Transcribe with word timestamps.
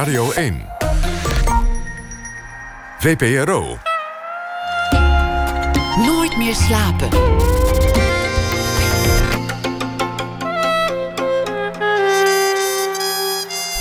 Radio 0.00 0.32
1. 0.32 0.66
VPRO. 2.98 3.78
Nooit 6.06 6.36
meer 6.36 6.54
slapen. 6.54 7.08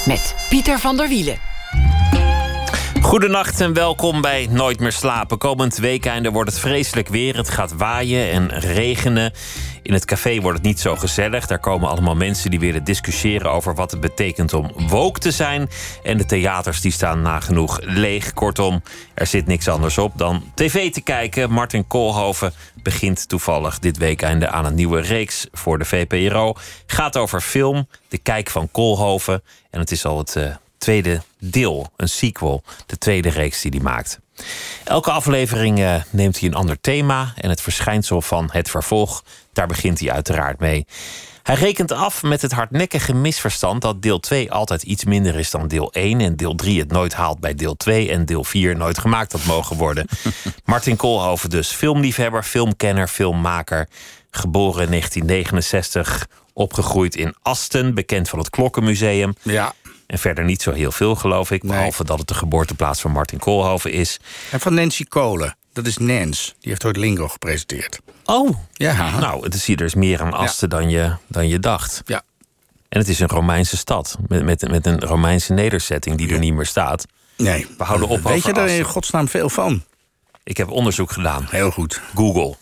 Met 0.05 0.35
Pieter 0.49 0.79
van 0.79 0.97
der 0.97 1.07
Wielen. 1.07 1.37
Goedenacht 3.01 3.61
en 3.61 3.73
welkom 3.73 4.21
bij 4.21 4.47
Nooit 4.51 4.79
meer 4.79 4.91
slapen. 4.91 5.37
Komend 5.37 5.77
weekende 5.77 6.31
wordt 6.31 6.49
het 6.49 6.59
vreselijk 6.59 7.07
weer. 7.07 7.37
Het 7.37 7.49
gaat 7.49 7.73
waaien 7.73 8.31
en 8.31 8.59
regenen. 8.59 9.33
In 9.85 9.93
het 9.93 10.05
café 10.05 10.41
wordt 10.41 10.57
het 10.57 10.67
niet 10.67 10.79
zo 10.79 10.95
gezellig. 10.95 11.47
Daar 11.47 11.59
komen 11.59 11.89
allemaal 11.89 12.15
mensen 12.15 12.49
die 12.49 12.59
willen 12.59 12.83
discussiëren 12.83 13.51
over 13.51 13.75
wat 13.75 13.91
het 13.91 13.99
betekent 13.99 14.53
om 14.53 14.71
woke 14.87 15.19
te 15.19 15.31
zijn. 15.31 15.69
En 16.03 16.17
de 16.17 16.25
theaters 16.25 16.81
die 16.81 16.91
staan 16.91 17.21
nagenoeg 17.21 17.79
leeg. 17.81 18.33
Kortom, 18.33 18.81
er 19.13 19.27
zit 19.27 19.45
niks 19.45 19.67
anders 19.67 19.97
op 19.97 20.17
dan 20.17 20.51
tv 20.55 20.91
te 20.91 21.01
kijken. 21.01 21.51
Martin 21.51 21.87
Koolhoven 21.87 22.53
begint 22.83 23.27
toevallig 23.29 23.79
dit 23.79 23.97
weekende 23.97 24.49
aan 24.49 24.65
een 24.65 24.75
nieuwe 24.75 25.01
reeks 25.01 25.47
voor 25.51 25.77
de 25.77 25.85
VPRO. 25.85 26.53
Gaat 26.85 27.17
over 27.17 27.41
film, 27.41 27.87
de 28.07 28.17
kijk 28.17 28.49
van 28.49 28.71
Koolhoven. 28.71 29.43
En 29.69 29.79
het 29.79 29.91
is 29.91 30.05
al 30.05 30.17
het 30.17 30.35
uh, 30.35 30.55
tweede 30.77 31.21
deel, 31.39 31.91
een 31.95 32.09
sequel, 32.09 32.63
de 32.85 32.97
tweede 32.97 33.29
reeks 33.29 33.61
die 33.61 33.71
hij 33.71 33.81
maakt. 33.81 34.19
Elke 34.83 35.11
aflevering 35.11 35.79
uh, 35.79 35.95
neemt 36.09 36.39
hij 36.39 36.49
een 36.49 36.55
ander 36.55 36.81
thema 36.81 37.33
en 37.35 37.49
het 37.49 37.61
verschijnsel 37.61 38.21
van 38.21 38.49
het 38.51 38.69
vervolg, 38.69 39.23
daar 39.53 39.67
begint 39.67 39.99
hij 39.99 40.11
uiteraard 40.11 40.59
mee. 40.59 40.85
Hij 41.45 41.55
rekent 41.55 41.91
af 41.91 42.23
met 42.23 42.41
het 42.41 42.51
hardnekkige 42.51 43.13
misverstand 43.13 43.81
dat 43.81 44.01
deel 44.01 44.19
2 44.19 44.51
altijd 44.51 44.83
iets 44.83 45.03
minder 45.03 45.35
is 45.35 45.51
dan 45.51 45.67
deel 45.67 45.91
1 45.93 46.21
en 46.21 46.35
deel 46.35 46.55
3 46.55 46.79
het 46.79 46.91
nooit 46.91 47.13
haalt 47.13 47.39
bij 47.39 47.53
deel 47.53 47.75
2 47.75 48.11
en 48.11 48.25
deel 48.25 48.43
4 48.43 48.77
nooit 48.77 48.97
gemaakt 48.97 49.31
had 49.31 49.45
mogen 49.45 49.77
worden. 49.77 50.07
Martin 50.65 50.95
Koolhoven 50.95 51.49
dus, 51.49 51.71
filmliefhebber, 51.71 52.43
filmkenner, 52.43 53.07
filmmaker, 53.07 53.87
geboren 54.31 54.83
in 54.83 54.89
1969, 54.89 56.27
opgegroeid 56.53 57.15
in 57.15 57.35
Asten, 57.41 57.93
bekend 57.93 58.29
van 58.29 58.39
het 58.39 58.49
Klokkenmuseum. 58.49 59.35
Ja. 59.41 59.73
En 60.07 60.19
verder 60.19 60.43
niet 60.43 60.61
zo 60.61 60.71
heel 60.71 60.91
veel, 60.91 61.15
geloof 61.15 61.51
ik. 61.51 61.61
Behalve 61.61 62.03
dat 62.03 62.19
het 62.19 62.27
de 62.27 62.33
geboorteplaats 62.33 63.01
van 63.01 63.11
Martin 63.11 63.39
Koolhoven 63.39 63.91
is. 63.91 64.19
En 64.51 64.59
van 64.59 64.73
Nancy 64.73 65.03
Kolen. 65.03 65.57
Dat 65.73 65.87
is 65.87 65.97
Nance. 65.97 66.53
Die 66.59 66.69
heeft 66.69 66.85
ooit 66.85 66.97
Lingo 66.97 67.27
gepresenteerd. 67.27 67.99
Oh, 68.25 68.57
ja. 68.73 69.19
Nou, 69.19 69.43
het 69.43 69.53
is 69.53 69.65
hier 69.65 69.77
dus 69.77 69.95
meer 69.95 70.21
aan 70.21 70.33
Asten 70.33 70.69
ja. 70.69 70.75
dan, 70.77 70.89
je, 70.89 71.15
dan 71.27 71.47
je 71.47 71.59
dacht. 71.59 72.01
Ja. 72.05 72.21
En 72.89 72.99
het 72.99 73.09
is 73.09 73.19
een 73.19 73.27
Romeinse 73.27 73.77
stad. 73.77 74.17
Met, 74.27 74.43
met, 74.43 74.69
met 74.69 74.85
een 74.85 74.99
Romeinse 74.99 75.53
nederzetting 75.53 76.17
die 76.17 76.33
er 76.33 76.39
niet 76.39 76.53
meer 76.53 76.65
staat. 76.65 77.05
Nee. 77.37 77.67
We 77.77 77.83
houden 77.83 78.07
op 78.07 78.21
Weet 78.21 78.43
je 78.43 78.53
daar 78.53 78.69
in 78.69 78.83
godsnaam 78.83 79.27
veel 79.27 79.49
van? 79.49 79.83
Ik 80.43 80.57
heb 80.57 80.69
onderzoek 80.69 81.11
gedaan. 81.11 81.47
Heel 81.49 81.71
goed. 81.71 82.01
Google. 82.15 82.55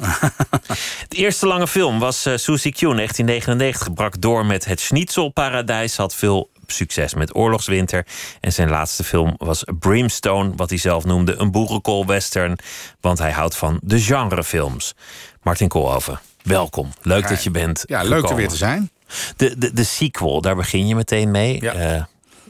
de 1.07 1.15
eerste 1.15 1.47
lange 1.47 1.67
film 1.67 1.99
was 1.99 2.25
uh, 2.25 2.37
Susie 2.37 2.71
Q, 2.71 2.79
1999. 2.79 3.93
Brak 3.93 4.21
door 4.21 4.45
met 4.45 4.65
Het 4.65 4.79
Schnitzelparadijs. 4.79 5.97
Had 5.97 6.15
veel 6.15 6.49
succes 6.67 7.13
met 7.13 7.35
Oorlogswinter. 7.35 8.05
En 8.39 8.53
zijn 8.53 8.69
laatste 8.69 9.03
film 9.03 9.35
was 9.37 9.63
Brimstone, 9.79 10.51
wat 10.55 10.69
hij 10.69 10.77
zelf 10.77 11.05
noemde 11.05 11.35
een 11.35 11.51
boerenkoolwestern. 11.51 12.57
Want 13.01 13.19
hij 13.19 13.31
houdt 13.31 13.57
van 13.57 13.79
de 13.83 13.99
genrefilms. 13.99 14.93
Martin 15.41 15.67
Koolhoven, 15.67 16.19
welkom. 16.43 16.89
Leuk 17.01 17.23
ja, 17.23 17.29
dat 17.29 17.43
je 17.43 17.51
bent. 17.51 17.83
Ja, 17.85 18.03
leuk 18.03 18.29
er 18.29 18.35
weer 18.35 18.49
te 18.49 18.55
zijn. 18.55 18.91
De, 19.35 19.57
de, 19.57 19.73
de 19.73 19.83
sequel, 19.83 20.41
daar 20.41 20.55
begin 20.55 20.87
je 20.87 20.95
meteen 20.95 21.31
mee. 21.31 21.61
Ja. 21.61 21.95
Uh, 21.95 22.03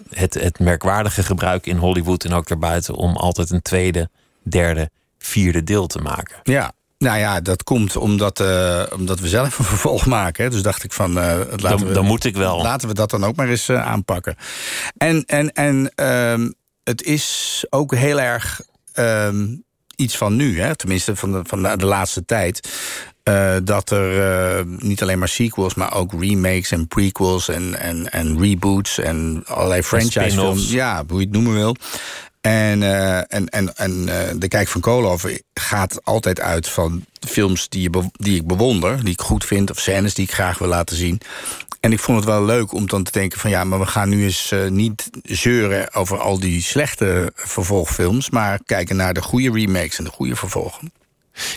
het, 0.10 0.34
het 0.34 0.60
merkwaardige 0.60 1.24
gebruik 1.24 1.66
in 1.66 1.78
Hollywood 1.78 2.24
en 2.24 2.34
ook 2.34 2.48
daarbuiten 2.48 2.96
om 2.96 3.16
altijd 3.16 3.50
een 3.50 3.62
tweede, 3.62 4.10
derde, 4.44 4.90
vierde 5.18 5.64
deel 5.64 5.88
te 5.88 6.00
maken. 6.00 6.40
Ja, 6.44 6.74
nou 7.04 7.20
ja, 7.20 7.42
dat 7.42 7.64
komt 7.64 7.96
omdat, 7.96 8.40
uh, 8.40 8.84
omdat 8.94 9.20
we 9.20 9.28
zelf 9.28 9.60
een 9.60 9.66
vervolg 9.76 10.06
maken. 10.06 10.44
Hè. 10.44 10.50
Dus 10.50 10.62
dacht 10.62 10.84
ik 10.84 10.94
van, 10.94 11.10
uh, 11.10 11.16
laten 11.16 11.58
dan, 11.58 11.88
we, 11.88 11.94
dan 11.94 12.06
moet 12.06 12.24
ik 12.24 12.36
wel. 12.36 12.62
Laten 12.62 12.88
we 12.88 12.94
dat 12.94 13.10
dan 13.10 13.24
ook 13.24 13.36
maar 13.36 13.50
eens 13.50 13.70
uh, 13.70 13.86
aanpakken. 13.86 14.36
En, 14.98 15.26
en, 15.26 15.52
en 15.52 16.06
um, 16.08 16.54
het 16.84 17.04
is 17.04 17.66
ook 17.70 17.96
heel 17.96 18.20
erg 18.20 18.62
um, 18.96 19.64
iets 19.96 20.18
van 20.18 20.36
nu, 20.36 20.62
hè. 20.62 20.76
tenminste 20.76 21.16
van 21.16 21.32
de, 21.32 21.42
van 21.44 21.62
de, 21.64 21.78
de 21.78 21.86
laatste 21.86 22.26
tijd. 22.26 22.70
Uh, 23.30 23.56
dat 23.64 23.90
er 23.90 24.58
uh, 24.58 24.66
niet 24.78 25.02
alleen 25.02 25.20
maar 25.20 25.28
sequels, 25.28 25.74
maar 25.74 25.94
ook 25.94 26.14
remakes 26.20 26.72
en 26.72 26.88
prequels 26.88 27.50
en, 27.50 27.80
en, 27.80 28.12
en 28.12 28.40
reboots 28.40 29.00
en 29.00 29.44
allerlei 29.48 29.84
franchise 29.84 30.32
films. 30.32 30.72
Ja, 30.72 31.04
hoe 31.08 31.20
je 31.20 31.26
het 31.26 31.34
noemen 31.34 31.54
wil. 31.54 31.76
En, 32.44 32.82
uh, 32.82 33.18
en, 33.18 33.50
en, 33.50 33.76
en 33.76 33.92
uh, 33.92 34.20
de 34.36 34.48
Kijk 34.48 34.68
van 34.68 34.82
Koolhoven 34.82 35.42
gaat 35.54 36.06
altijd 36.06 36.40
uit 36.40 36.70
van 36.70 37.06
films 37.28 37.70
die, 37.70 37.82
je 37.82 38.10
die 38.12 38.36
ik 38.36 38.48
bewonder, 38.48 39.04
die 39.04 39.14
ik 39.14 39.22
goed 39.22 39.46
vind, 39.46 39.72
of 39.72 39.80
scènes 39.80 40.14
die 40.14 40.26
ik 40.26 40.34
graag 40.34 40.58
wil 40.58 40.68
laten 40.68 40.96
zien. 40.96 41.22
En 41.80 41.92
ik 41.92 42.00
vond 42.00 42.18
het 42.18 42.28
wel 42.28 42.46
leuk 42.46 42.74
om 42.74 42.88
dan 42.88 43.04
te 43.04 43.12
denken 43.12 43.40
van 43.40 43.50
ja, 43.50 43.64
maar 43.64 43.80
we 43.80 43.86
gaan 43.86 44.10
nu 44.10 44.24
eens 44.24 44.52
uh, 44.52 44.70
niet 44.70 45.10
zeuren 45.24 45.94
over 45.94 46.20
al 46.20 46.40
die 46.40 46.62
slechte 46.62 47.32
vervolgfilms, 47.36 48.30
maar 48.30 48.60
kijken 48.66 48.96
naar 48.96 49.14
de 49.14 49.22
goede 49.22 49.52
remakes 49.52 49.98
en 49.98 50.04
de 50.04 50.10
goede 50.10 50.36
vervolgen. 50.36 50.92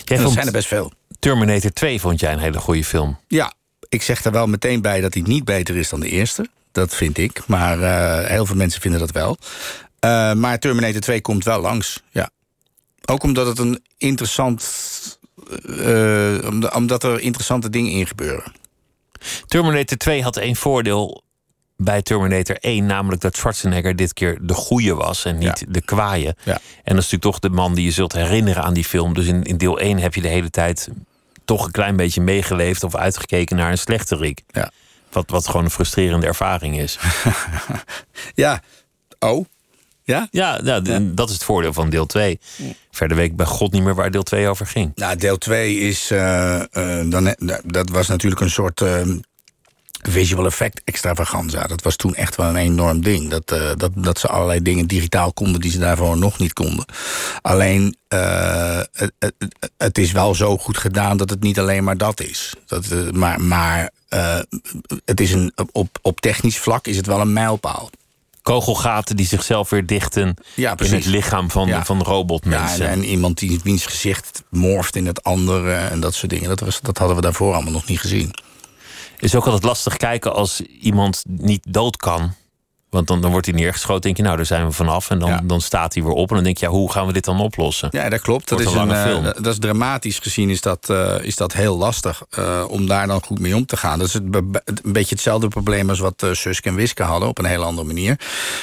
Jij 0.03 0.17
en 0.17 0.23
dat 0.23 0.31
zijn 0.31 0.45
er 0.45 0.51
best 0.51 0.67
veel. 0.67 0.91
Terminator 1.19 1.71
2 1.71 1.99
vond 1.99 2.19
jij 2.19 2.33
een 2.33 2.39
hele 2.39 2.59
goede 2.59 2.83
film. 2.83 3.17
Ja, 3.27 3.53
ik 3.89 4.01
zeg 4.01 4.23
er 4.23 4.31
wel 4.31 4.47
meteen 4.47 4.81
bij 4.81 5.01
dat 5.01 5.13
hij 5.13 5.23
niet 5.23 5.45
beter 5.45 5.75
is 5.75 5.89
dan 5.89 5.99
de 5.99 6.09
eerste. 6.09 6.49
Dat 6.71 6.95
vind 6.95 7.17
ik, 7.17 7.47
maar 7.47 7.77
heel 8.27 8.45
veel 8.45 8.55
mensen 8.55 8.81
vinden 8.81 8.99
dat 8.99 9.11
wel. 9.11 9.37
Uh, 10.05 10.33
maar 10.33 10.59
Terminator 10.59 11.01
2 11.01 11.21
komt 11.21 11.43
wel 11.43 11.61
langs, 11.61 12.03
ja. 12.11 12.29
Ook 13.05 13.23
omdat 13.23 13.47
het 13.47 13.59
een 13.59 13.83
interessant... 13.97 14.65
Uh, 15.65 16.49
omdat 16.73 17.03
er 17.03 17.19
interessante 17.19 17.69
dingen 17.69 17.91
in 17.91 18.07
gebeuren. 18.07 18.51
Terminator 19.45 19.97
2 19.97 20.23
had 20.23 20.37
één 20.37 20.55
voordeel 20.55 21.23
bij 21.77 22.01
Terminator 22.01 22.55
1... 22.55 22.85
namelijk 22.85 23.21
dat 23.21 23.35
Schwarzenegger 23.35 23.95
dit 23.95 24.13
keer 24.13 24.37
de 24.41 24.53
goede 24.53 24.93
was 24.93 25.25
en 25.25 25.37
niet 25.37 25.59
ja. 25.59 25.65
de 25.69 25.81
kwaaie. 25.81 26.35
Ja. 26.43 26.53
En 26.53 26.95
dat 26.95 27.03
is 27.03 27.11
natuurlijk 27.11 27.23
toch 27.23 27.39
de 27.39 27.49
man 27.49 27.73
die 27.73 27.85
je 27.85 27.91
zult 27.91 28.13
herinneren 28.13 28.63
aan 28.63 28.73
die 28.73 28.85
film. 28.85 29.13
Dus 29.13 29.25
in, 29.25 29.43
in 29.43 29.57
deel 29.57 29.79
1 29.79 29.97
heb 29.97 30.15
je 30.15 30.21
de 30.21 30.27
hele 30.27 30.49
tijd 30.49 30.89
toch 31.45 31.65
een 31.65 31.71
klein 31.71 31.95
beetje 31.95 32.21
meegeleefd... 32.21 32.83
of 32.83 32.95
uitgekeken 32.95 33.55
naar 33.55 33.71
een 33.71 33.77
slechterik. 33.77 34.43
Ja. 34.47 34.71
Wat, 35.11 35.29
wat 35.29 35.47
gewoon 35.47 35.63
een 35.63 35.71
frustrerende 35.71 36.27
ervaring 36.27 36.79
is. 36.79 36.99
ja, 38.35 38.61
oh... 39.19 39.45
Ja? 40.07 40.27
Ja, 40.31 40.59
ja, 40.63 40.79
ja, 40.83 40.99
dat 41.01 41.27
is 41.27 41.33
het 41.33 41.43
voordeel 41.43 41.73
van 41.73 41.89
deel 41.89 42.05
2. 42.05 42.39
Verder 42.91 43.17
weet 43.17 43.29
ik 43.29 43.35
bij 43.35 43.45
God 43.45 43.71
niet 43.71 43.83
meer 43.83 43.95
waar 43.95 44.11
deel 44.11 44.23
2 44.23 44.47
over 44.47 44.65
ging. 44.65 44.91
Nou, 44.95 45.15
deel 45.15 45.37
2 45.37 45.75
is. 45.79 46.11
Uh, 46.11 46.61
uh, 46.71 47.11
dan, 47.11 47.35
dat 47.65 47.89
was 47.89 48.07
natuurlijk 48.07 48.41
een 48.41 48.49
soort. 48.49 48.81
Uh, 48.81 49.01
visual 50.01 50.45
effect 50.45 50.81
extravaganza. 50.83 51.63
Dat 51.63 51.81
was 51.81 51.95
toen 51.95 52.15
echt 52.15 52.35
wel 52.35 52.47
een 52.47 52.55
enorm 52.55 53.01
ding. 53.01 53.29
Dat, 53.29 53.51
uh, 53.51 53.71
dat, 53.75 53.91
dat 53.95 54.19
ze 54.19 54.27
allerlei 54.27 54.61
dingen 54.61 54.87
digitaal 54.87 55.33
konden 55.33 55.61
die 55.61 55.71
ze 55.71 55.79
daarvoor 55.79 56.17
nog 56.17 56.39
niet 56.39 56.53
konden. 56.53 56.85
Alleen, 57.41 57.97
uh, 58.13 58.81
het, 58.91 59.13
het, 59.19 59.35
het, 59.77 59.97
is 59.97 60.11
wel 60.11 60.35
zo 60.35 60.57
goed 60.57 60.77
gedaan 60.77 61.17
dat 61.17 61.29
het 61.29 61.41
niet 61.41 61.59
alleen 61.59 61.83
maar 61.83 61.97
dat 61.97 62.21
is. 62.21 62.53
Dat, 62.65 62.85
uh, 62.91 63.11
maar 63.11 63.41
maar 63.41 63.91
het 65.05 65.19
is 65.19 65.31
een, 65.31 65.51
op, 65.71 65.97
op 66.01 66.21
technisch 66.21 66.57
vlak 66.57 66.87
is 66.87 66.97
het 66.97 67.05
wel 67.05 67.21
een 67.21 67.33
mijlpaal 67.33 67.89
kogelgaten 68.47 69.15
die 69.15 69.25
zichzelf 69.25 69.69
weer 69.69 69.85
dichten 69.85 70.35
ja, 70.55 70.77
in 70.77 70.93
het 70.93 71.05
lichaam 71.05 71.51
van, 71.51 71.67
ja. 71.67 71.85
van 71.85 72.01
robotmensen. 72.01 72.85
Ja, 72.85 72.91
en, 72.91 72.97
en, 72.97 73.03
iemand 73.03 73.37
die 73.37 73.59
wiens 73.63 73.85
gezicht 73.85 74.43
morft 74.49 74.95
in 74.95 75.05
het 75.05 75.23
andere 75.23 75.73
en 75.73 75.99
dat 75.99 76.13
soort 76.13 76.31
dingen. 76.31 76.49
Dat, 76.49 76.59
was, 76.59 76.81
dat 76.81 76.97
hadden 76.97 77.15
we 77.15 77.21
daarvoor 77.21 77.53
allemaal 77.53 77.71
nog 77.71 77.87
niet 77.87 77.99
gezien. 77.99 78.33
Is 79.19 79.35
ook 79.35 79.45
altijd 79.45 79.63
lastig 79.63 79.97
kijken 79.97 80.33
als 80.33 80.61
iemand 80.61 81.23
niet 81.25 81.63
dood 81.69 81.97
kan. 81.97 82.33
Want 82.89 83.07
dan, 83.07 83.21
dan 83.21 83.31
wordt 83.31 83.45
hij 83.45 83.55
neergeschoten. 83.55 84.01
denk 84.01 84.17
je, 84.17 84.23
nou, 84.23 84.35
daar 84.35 84.45
zijn 84.45 84.65
we 84.65 84.71
vanaf. 84.71 85.09
En 85.09 85.19
dan, 85.19 85.29
ja. 85.29 85.41
dan 85.43 85.61
staat 85.61 85.93
hij 85.93 86.03
weer 86.03 86.11
op. 86.11 86.29
En 86.29 86.35
dan 86.35 86.43
denk 86.43 86.57
je, 86.57 86.65
ja, 86.65 86.71
hoe 86.71 86.91
gaan 86.91 87.07
we 87.07 87.13
dit 87.13 87.25
dan 87.25 87.39
oplossen? 87.39 87.89
Ja, 87.91 88.09
dat 88.09 88.21
klopt. 88.21 88.49
Dat 88.49 88.59
is, 88.59 88.73
een, 88.73 88.89
een, 88.89 89.07
film. 89.07 89.25
Uh, 89.25 89.31
dat 89.33 89.45
is 89.45 89.59
dramatisch 89.59 90.19
gezien 90.19 90.49
is 90.49 90.61
dat, 90.61 90.87
uh, 90.91 91.15
is 91.21 91.35
dat 91.35 91.53
heel 91.53 91.77
lastig 91.77 92.23
uh, 92.39 92.63
om 92.67 92.87
daar 92.87 93.07
dan 93.07 93.21
goed 93.23 93.39
mee 93.39 93.55
om 93.55 93.65
te 93.65 93.77
gaan. 93.77 93.99
Dat 93.99 94.07
is 94.07 94.13
het, 94.13 94.23
een 94.23 94.61
beetje 94.83 95.15
hetzelfde 95.15 95.47
probleem 95.47 95.89
als 95.89 95.99
wat 95.99 96.25
Suske 96.31 96.69
en 96.69 96.75
Wiske 96.75 97.03
hadden, 97.03 97.29
op 97.29 97.37
een 97.37 97.45
hele 97.45 97.63
andere 97.63 97.87
manier. 97.87 98.19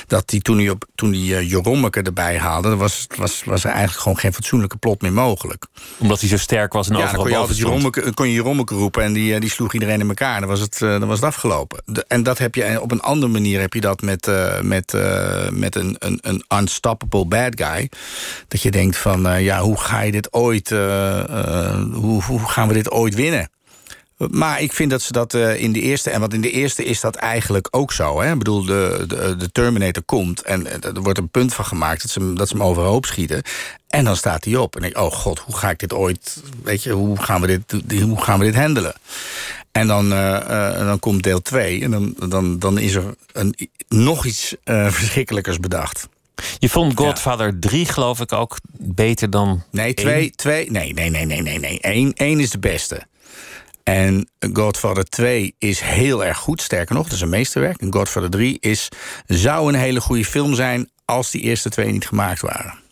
Dat 0.06 0.28
die 0.28 0.40
toen 0.40 0.56
die, 0.56 0.70
op, 0.70 0.84
toen 0.94 1.10
die 1.10 1.46
Jorommeke 1.46 2.02
erbij 2.02 2.38
haalde, 2.38 2.76
was, 2.76 3.06
was, 3.16 3.42
was 3.44 3.64
er 3.64 3.70
eigenlijk 3.70 4.00
gewoon 4.00 4.18
geen 4.18 4.34
fatsoenlijke 4.34 4.76
plot 4.76 5.02
meer 5.02 5.12
mogelijk. 5.12 5.66
Omdat 5.98 6.20
hij 6.20 6.28
zo 6.28 6.36
sterk 6.36 6.72
was 6.72 6.88
en 6.88 6.96
ja, 6.96 7.02
overal 7.02 7.24
dan 7.24 7.46
kon 7.46 7.46
je 7.48 7.54
Jorommeke, 7.54 8.14
kon 8.14 8.28
je 8.28 8.34
Jorommeke 8.34 8.74
roepen 8.74 9.02
en 9.02 9.12
die, 9.12 9.40
die 9.40 9.50
sloeg 9.50 9.72
iedereen 9.72 10.00
in 10.00 10.08
elkaar. 10.08 10.40
Dan 10.40 10.48
was 10.48 10.60
het, 10.60 10.78
dan 10.78 11.06
was 11.06 11.16
het 11.16 11.28
afgelopen. 11.28 11.82
De, 11.84 12.04
en 12.08 12.22
dat 12.22 12.38
heb 12.38 12.54
je 12.54 12.80
op 12.80 12.90
een 12.90 13.00
andere 13.00 13.32
manier 13.32 13.60
heb 13.60 13.72
je 13.72 13.80
dat 13.80 14.02
met, 14.02 14.13
met 14.62 14.92
uh, 14.92 15.48
met 15.50 15.74
een, 15.74 15.96
een, 15.98 16.18
een 16.22 16.44
unstoppable 16.58 17.26
bad 17.26 17.52
guy. 17.54 17.90
Dat 18.48 18.62
je 18.62 18.70
denkt 18.70 18.96
van, 18.96 19.26
uh, 19.26 19.44
ja, 19.44 19.60
hoe 19.60 19.80
ga 19.80 20.00
je 20.00 20.12
dit 20.12 20.32
ooit... 20.32 20.70
Hoe, 20.70 22.22
hoe 22.22 22.48
gaan 22.48 22.68
we 22.68 22.74
dit 22.74 22.90
ooit 22.90 23.14
winnen? 23.14 23.48
Maar 24.16 24.60
ik 24.60 24.72
vind 24.72 24.90
dat 24.90 25.02
ze 25.02 25.12
dat 25.12 25.34
in 25.34 25.72
de 25.72 25.80
eerste... 25.80 26.10
en 26.10 26.20
want 26.20 26.34
in 26.34 26.40
de 26.40 26.50
eerste 26.50 26.84
is 26.84 27.00
dat 27.00 27.14
eigenlijk 27.14 27.68
ook 27.70 27.92
zo. 27.92 28.20
Hè? 28.20 28.32
Ik 28.32 28.38
bedoel, 28.38 28.64
de, 28.64 29.04
de, 29.06 29.36
de 29.36 29.52
Terminator 29.52 30.02
komt... 30.02 30.42
en 30.42 30.82
er 30.82 31.02
wordt 31.02 31.18
een 31.18 31.28
punt 31.28 31.54
van 31.54 31.64
gemaakt 31.64 32.02
dat 32.02 32.10
ze, 32.10 32.32
dat 32.32 32.48
ze 32.48 32.56
hem 32.56 32.66
overhoop 32.66 33.06
schieten. 33.06 33.42
En 33.88 34.04
dan 34.04 34.16
staat 34.16 34.44
hij 34.44 34.56
op. 34.56 34.76
En 34.76 34.82
ik, 34.82 34.98
oh 34.98 35.12
god, 35.12 35.38
hoe 35.38 35.56
ga 35.56 35.70
ik 35.70 35.78
dit 35.78 35.92
ooit... 35.92 36.42
weet 36.62 36.82
je, 36.82 36.92
hoe 36.92 37.22
gaan 37.22 37.40
we 37.40 37.46
dit, 37.46 38.00
hoe 38.02 38.22
gaan 38.22 38.38
we 38.38 38.44
dit 38.44 38.54
handelen? 38.54 38.94
En 39.74 39.86
dan, 39.86 40.12
uh, 40.12 40.18
uh, 40.50 40.78
dan 40.78 40.98
komt 40.98 41.22
deel 41.22 41.42
2 41.42 41.82
en 41.82 41.90
dan, 41.90 42.14
dan, 42.28 42.58
dan 42.58 42.78
is 42.78 42.94
er 42.94 43.14
een, 43.32 43.70
nog 43.88 44.26
iets 44.26 44.56
uh, 44.64 44.90
verschrikkelijkers 44.90 45.58
bedacht. 45.58 46.08
Je 46.58 46.68
vond 46.68 46.96
Godfather 46.96 47.46
ja. 47.46 47.56
3 47.60 47.86
geloof 47.86 48.20
ik 48.20 48.32
ook 48.32 48.56
beter 48.78 49.30
dan 49.30 49.62
Nee, 49.70 49.94
2, 49.94 50.30
2, 50.30 50.70
nee, 50.70 50.92
nee, 50.92 51.10
nee, 51.10 51.24
nee, 51.24 51.42
nee, 51.42 51.58
nee. 51.58 51.80
1, 51.80 52.12
1 52.12 52.40
is 52.40 52.50
de 52.50 52.58
beste. 52.58 53.06
En 53.82 54.28
Godfather 54.52 55.04
2 55.04 55.54
is 55.58 55.80
heel 55.80 56.24
erg 56.24 56.38
goed. 56.38 56.62
Sterker 56.62 56.94
nog, 56.94 57.04
dat 57.04 57.12
is 57.12 57.20
een 57.20 57.28
meesterwerk. 57.28 57.80
En 57.80 57.92
Godfather 57.92 58.30
3 58.30 58.56
is, 58.60 58.88
zou 59.26 59.68
een 59.68 59.78
hele 59.78 60.00
goede 60.00 60.24
film 60.24 60.54
zijn... 60.54 60.90
als 61.04 61.30
die 61.30 61.42
eerste 61.42 61.68
twee 61.68 61.92
niet 61.92 62.06
gemaakt 62.06 62.40
waren. 62.40 62.82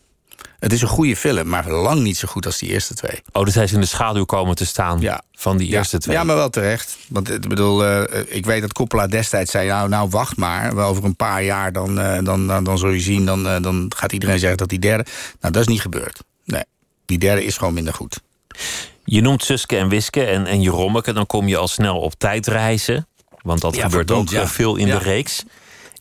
Het 0.62 0.73
is 0.73 0.82
een 0.82 0.88
goede 0.88 1.17
film, 1.17 1.49
maar 1.49 1.70
lang 1.70 2.03
niet 2.03 2.17
zo 2.17 2.29
goed 2.29 2.47
als 2.47 2.59
die 2.59 2.69
eerste 2.69 2.94
twee. 2.94 3.23
Oh, 3.32 3.44
dus 3.44 3.55
hij 3.55 3.64
is 3.64 3.73
in 3.73 3.81
de 3.81 3.87
schaduw 3.87 4.25
komen 4.25 4.55
te 4.55 4.67
staan 4.67 5.00
ja. 5.00 5.23
van 5.32 5.56
die 5.56 5.73
eerste 5.73 5.99
twee. 5.99 6.17
Ja, 6.17 6.25
maar 6.25 6.37
wel 6.37 6.50
terecht. 6.50 6.97
Want 7.09 7.31
ik 7.31 7.49
bedoel, 7.49 7.85
uh, 7.85 8.03
ik 8.26 8.47
weet 8.47 8.61
dat 8.61 8.73
Coppola 8.73 9.06
destijds 9.06 9.50
zei... 9.50 9.69
nou, 9.69 9.88
nou 9.88 10.09
wacht 10.09 10.37
maar, 10.37 10.76
over 10.76 11.05
een 11.05 11.17
paar 11.17 11.43
jaar 11.43 11.73
dan, 11.73 11.99
uh, 11.99 12.19
dan, 12.23 12.47
dan, 12.47 12.64
dan 12.64 12.79
zul 12.79 12.88
je 12.88 13.00
zien... 13.00 13.26
Dan, 13.26 13.47
uh, 13.47 13.56
dan 13.62 13.93
gaat 13.97 14.12
iedereen 14.12 14.38
zeggen 14.38 14.59
dat 14.59 14.69
die 14.69 14.79
derde... 14.79 15.05
Nou, 15.41 15.53
dat 15.53 15.62
is 15.62 15.69
niet 15.69 15.81
gebeurd. 15.81 16.23
Nee, 16.44 16.65
die 17.06 17.19
derde 17.19 17.44
is 17.44 17.56
gewoon 17.56 17.75
minder 17.75 17.94
goed. 17.94 18.20
Je 19.05 19.20
noemt 19.20 19.44
Suske 19.44 19.76
en 19.76 19.88
Wiske 19.88 20.25
en, 20.25 20.47
en 20.47 20.62
Jerommeke... 20.62 21.12
dan 21.12 21.26
kom 21.26 21.49
je 21.49 21.56
al 21.56 21.69
snel 21.69 21.99
op 21.99 22.15
tijdreizen. 22.19 23.06
Want 23.43 23.61
dat 23.61 23.76
ja, 23.76 23.82
gebeurt 23.82 24.11
ook 24.11 24.29
ja. 24.29 24.49
veel 24.49 24.76
in 24.76 24.87
de 24.87 24.99
reeks. 24.99 25.44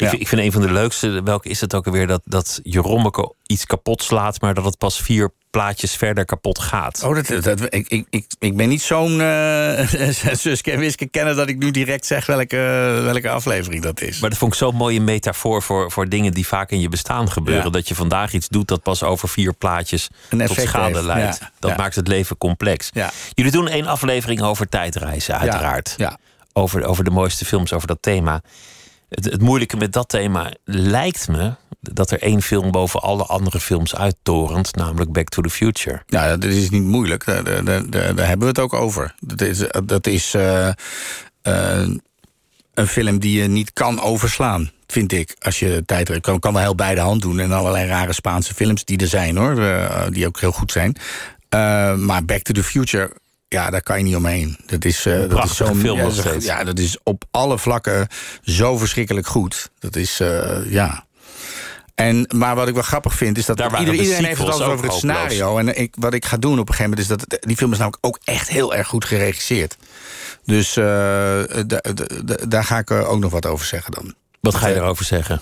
Ik, 0.02 0.10
vind, 0.10 0.22
ik, 0.22 0.28
vind 0.28 0.42
een 0.42 0.52
van 0.52 0.62
de 0.62 0.72
leukste, 0.72 1.24
welke 1.24 1.50
is 1.50 1.62
het 1.62 1.76
ook 1.76 1.86
alweer, 1.86 2.08
dat, 2.08 2.22
dat 2.26 2.60
Jerommeke 2.64 3.34
iets 3.46 3.66
kapot 3.66 4.04
slaat, 4.04 4.42
maar 4.42 4.54
dat 4.54 4.66
het 4.66 4.78
pas 4.78 5.02
vier 5.02 5.32
plaatjes 5.52 5.96
verder 5.96 6.26
kapot 6.26 6.60
gaat. 6.60 7.04
Oh, 7.04 7.16
dat, 7.16 7.44
dat, 7.44 7.74
ik, 7.74 7.88
ik, 7.88 8.06
ik, 8.10 8.26
ik 8.40 8.58
ben 8.58 8.70
niet 8.70 8.82
zo'n 8.82 9.20
uh, 9.20 9.88
Suske 10.44 10.72
en 10.72 10.80
Wiske 10.80 11.08
kennen 11.08 11.36
dat 11.36 11.48
ik 11.48 11.58
nu 11.58 11.72
direct 11.72 12.06
zeg 12.06 12.26
welke, 12.26 12.58
welke 13.04 13.30
aflevering 13.30 13.84
dat 13.84 14.02
is. 14.02 14.20
Maar 14.20 14.30
dat 14.30 14.40
vond 14.40 14.54
ik 14.54 14.58
zo'n 14.58 14.76
mooie 14.76 15.02
metafoor 15.02 15.62
voor, 15.62 15.92
voor 15.92 16.10
dingen 16.10 16.32
die 16.32 16.48
vaak 16.48 16.72
in 16.72 16.80
je 16.80 16.90
bestaan 16.90 17.32
gebeuren. 17.32 17.72
Dat 17.72 17.88
je 17.88 17.96
vandaag 17.96 18.34
iets 18.34 18.48
doet 18.48 18.68
dat 18.68 18.84
pas 18.84 19.04
over 19.04 19.30
vier 19.30 19.54
plaatjes 19.54 20.08
tot 20.30 20.60
schade 20.60 20.94
heeft. 20.94 21.06
leidt. 21.06 21.40
Dat 21.60 21.78
maakt 21.78 21.96
het 21.96 22.08
leven 22.08 22.38
complex. 22.38 22.90
Jullie 23.34 23.52
doen 23.52 23.68
één 23.68 23.86
aflevering 23.86 24.42
over 24.42 24.70
tijdreizen, 24.70 25.40
uiteraard. 25.40 25.96
Over, 26.54 26.86
over 26.86 27.04
de 27.04 27.12
mooiste 27.12 27.46
films, 27.46 27.74
over 27.74 27.88
dat 27.88 28.02
thema. 28.02 28.42
Het, 29.12 29.26
het, 29.26 29.42
moeilijke 29.42 29.78
met 29.78 29.94
dat 29.94 30.10
thema 30.10 30.52
lijkt 30.64 31.28
me 31.28 31.54
dat 31.80 32.12
er 32.12 32.22
één 32.22 32.42
film 32.42 32.72
boven 32.72 33.02
alle 33.02 33.24
andere 33.24 33.60
films 33.60 33.96
uittorent, 33.96 34.76
namelijk 34.76 35.12
Back 35.12 35.30
to 35.30 35.42
the 35.42 35.50
Future. 35.50 36.02
Ja, 36.06 36.38
dat 36.38 36.52
is 36.52 36.70
niet 36.70 36.84
moeilijk. 36.84 37.26
Daar, 37.26 37.64
daar, 37.64 37.90
daar, 37.90 38.28
hebben 38.28 38.40
we 38.40 38.46
het 38.46 38.60
ook 38.60 38.74
over. 38.74 39.16
Dat 39.20 39.42
is, 39.42 39.64
dat 39.86 40.08
is 40.08 40.36
uh, 40.36 40.70
uh, 41.44 41.88
een 42.74 42.88
film 42.88 43.20
die 43.20 43.42
je 43.42 43.48
niet 43.48 43.74
kan 43.74 44.02
overslaan 44.02 44.72
vind 44.88 45.12
ik. 45.12 45.36
Als 45.40 45.60
je 45.60 45.84
tijd 45.86 46.20
kan, 46.20 46.40
kan 46.40 46.54
wel 46.54 46.62
heel 46.62 46.76
bij 46.76 46.96
de 46.96 47.02
hand 47.02 47.22
doen. 47.22 47.40
En 47.40 47.52
allerlei 47.52 47.88
rare 47.88 48.14
Spaanse 48.14 48.54
films 48.54 48.86
die 48.86 48.98
er 48.98 49.08
zijn 49.08 49.38
hoor. 49.38 49.60
Uh, 49.60 50.06
die 50.10 50.28
ook 50.28 50.40
heel 50.40 50.52
goed 50.52 50.72
zijn. 50.72 50.96
maar 52.06 52.26
Back 52.26 52.42
to 52.42 52.54
the 52.54 52.64
Future 52.64 53.12
ja, 53.52 53.70
daar 53.70 53.82
kan 53.82 53.98
je 53.98 54.04
niet 54.04 54.16
omheen. 54.16 54.58
Dat 54.66 54.86
is, 54.86 55.06
uh, 55.06 55.30
dat 55.30 55.44
is 55.44 55.56
zo'n 55.56 55.76
film. 55.76 55.98
Ja, 55.98 56.34
ja, 56.40 56.64
dat 56.64 56.80
is 56.80 56.98
op 57.04 57.24
alle 57.32 57.58
vlakken 57.58 58.08
zo 58.44 58.78
verschrikkelijk 58.78 59.28
goed. 59.28 59.72
Dat 59.80 59.96
is, 59.96 60.20
uh, 60.22 60.72
ja. 60.72 61.06
En, 61.96 62.28
maar 62.36 62.56
wat 62.56 62.68
ik 62.68 62.74
wel 62.74 62.84
grappig 62.84 63.16
vind, 63.16 63.38
is 63.38 63.46
dat 63.46 63.60
iedereen, 63.60 63.94
iedereen 63.94 64.26
heeft 64.26 64.40
het 64.40 64.50
altijd 64.50 64.70
over 64.70 64.86
het 64.86 64.94
scenario. 64.94 65.58
En 65.58 65.78
ik, 65.80 65.96
wat 66.00 66.14
ik 66.14 66.26
ga 66.26 66.38
doen 66.38 66.60
op 66.60 66.70
een 66.70 66.76
gegeven 66.76 66.90
moment, 66.90 67.22
is 67.22 67.28
dat 67.28 67.40
die 67.48 67.58
film 67.58 67.72
is 67.72 67.78
namelijk 67.78 68.06
ook 68.06 68.20
echt 68.24 68.50
heel 68.50 68.76
erg 68.76 68.88
goed 68.88 69.06
geregisseerd. 69.06 69.78
Dus 70.46 70.78
uh, 70.78 70.84
daar 72.48 72.64
ga 72.64 72.78
ik 72.78 72.92
ook 72.92 73.20
nog 73.20 73.32
wat 73.32 73.46
over 73.46 73.66
zeggen 73.66 73.94
dan. 73.94 74.14
Wat 74.40 74.56
ga 74.56 74.68
je 74.68 74.76
erover 74.76 75.06
zeggen? 75.06 75.42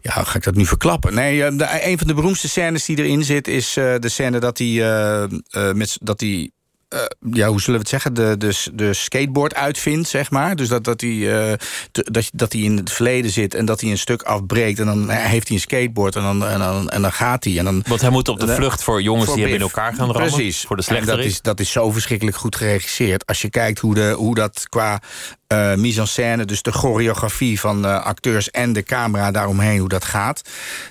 Ja, 0.00 0.12
ga 0.12 0.36
ik 0.36 0.44
dat 0.44 0.54
nu 0.54 0.66
verklappen? 0.66 1.14
Nee, 1.14 1.56
de, 1.56 1.84
een 1.84 1.98
van 1.98 2.06
de 2.06 2.14
beroemdste 2.14 2.48
scènes 2.48 2.84
die 2.84 2.98
erin 2.98 3.24
zit... 3.24 3.48
is 3.48 3.72
de 3.74 4.08
scène 4.08 4.38
dat 4.38 4.58
hij, 4.58 5.28
met, 5.74 5.98
dat 6.00 6.20
hij 6.20 6.50
uh, 6.94 7.00
ja, 7.32 7.48
hoe 7.48 7.60
zullen 7.60 7.80
we 7.80 7.80
het 7.80 7.88
zeggen, 7.88 8.14
de, 8.14 8.34
de, 8.38 8.70
de 8.74 8.94
skateboard 8.94 9.54
uitvindt, 9.54 10.08
zeg 10.08 10.30
maar. 10.30 10.56
Dus 10.56 10.68
dat, 10.68 10.84
dat, 10.84 11.00
hij, 11.00 11.10
uh, 11.10 11.52
dat, 11.92 12.30
dat 12.32 12.52
hij 12.52 12.62
in 12.62 12.76
het 12.76 12.92
verleden 12.92 13.30
zit 13.30 13.54
en 13.54 13.64
dat 13.64 13.80
hij 13.80 13.90
een 13.90 13.98
stuk 13.98 14.22
afbreekt... 14.22 14.78
en 14.78 14.86
dan 14.86 15.10
heeft 15.10 15.48
hij 15.48 15.56
een 15.56 15.62
skateboard 15.62 16.16
en 16.16 16.22
dan, 16.22 16.46
en 16.46 16.58
dan, 16.58 16.88
en 16.90 17.02
dan 17.02 17.12
gaat 17.12 17.44
hij. 17.44 17.58
En 17.58 17.64
dan, 17.64 17.82
Want 17.86 18.00
hij 18.00 18.10
moet 18.10 18.28
op 18.28 18.40
de 18.40 18.54
vlucht 18.54 18.82
voor 18.82 19.02
jongens 19.02 19.26
voor 19.26 19.34
die 19.34 19.44
hebben 19.44 19.62
in 19.62 19.68
elkaar 19.68 19.94
gaan 19.94 20.10
rammen. 20.10 20.32
Precies. 20.32 20.60
Voor 20.60 20.76
de 20.76 20.84
en 20.86 21.06
dat 21.06 21.18
is, 21.18 21.40
dat 21.40 21.60
is 21.60 21.70
zo 21.70 21.90
verschrikkelijk 21.90 22.36
goed 22.36 22.56
geregisseerd. 22.56 23.26
Als 23.26 23.42
je 23.42 23.50
kijkt 23.50 23.78
hoe, 23.78 23.94
de, 23.94 24.14
hoe 24.16 24.34
dat 24.34 24.68
qua 24.68 25.00
uh, 25.52 25.74
mise 25.74 26.00
en 26.00 26.08
scène, 26.08 26.44
dus 26.44 26.62
de 26.62 26.72
choreografie 26.72 27.60
van 27.60 27.86
uh, 27.86 28.04
acteurs 28.04 28.50
en 28.50 28.72
de 28.72 28.82
camera 28.82 29.30
daaromheen, 29.30 29.78
hoe 29.78 29.88
dat 29.88 30.04
gaat. 30.04 30.42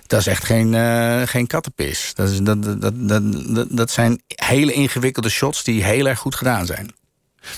Dat 0.08 0.20
is 0.20 0.28
echt 0.28 0.44
geen, 0.44 0.74
uh, 0.74 1.22
geen 1.26 1.48
kattenpis. 1.48 2.12
Dat, 2.14 2.30
is, 2.30 2.40
dat, 2.42 2.82
dat, 2.82 2.94
dat, 2.96 3.68
dat 3.70 3.92
zijn 3.92 4.22
hele 4.28 4.74
ingewikkelde 4.74 5.30
shots 5.30 5.64
die 5.64 5.84
heel 5.84 6.06
erg 6.06 6.20
goed 6.20 6.36
gedaan 6.36 6.66
zijn. 6.66 6.94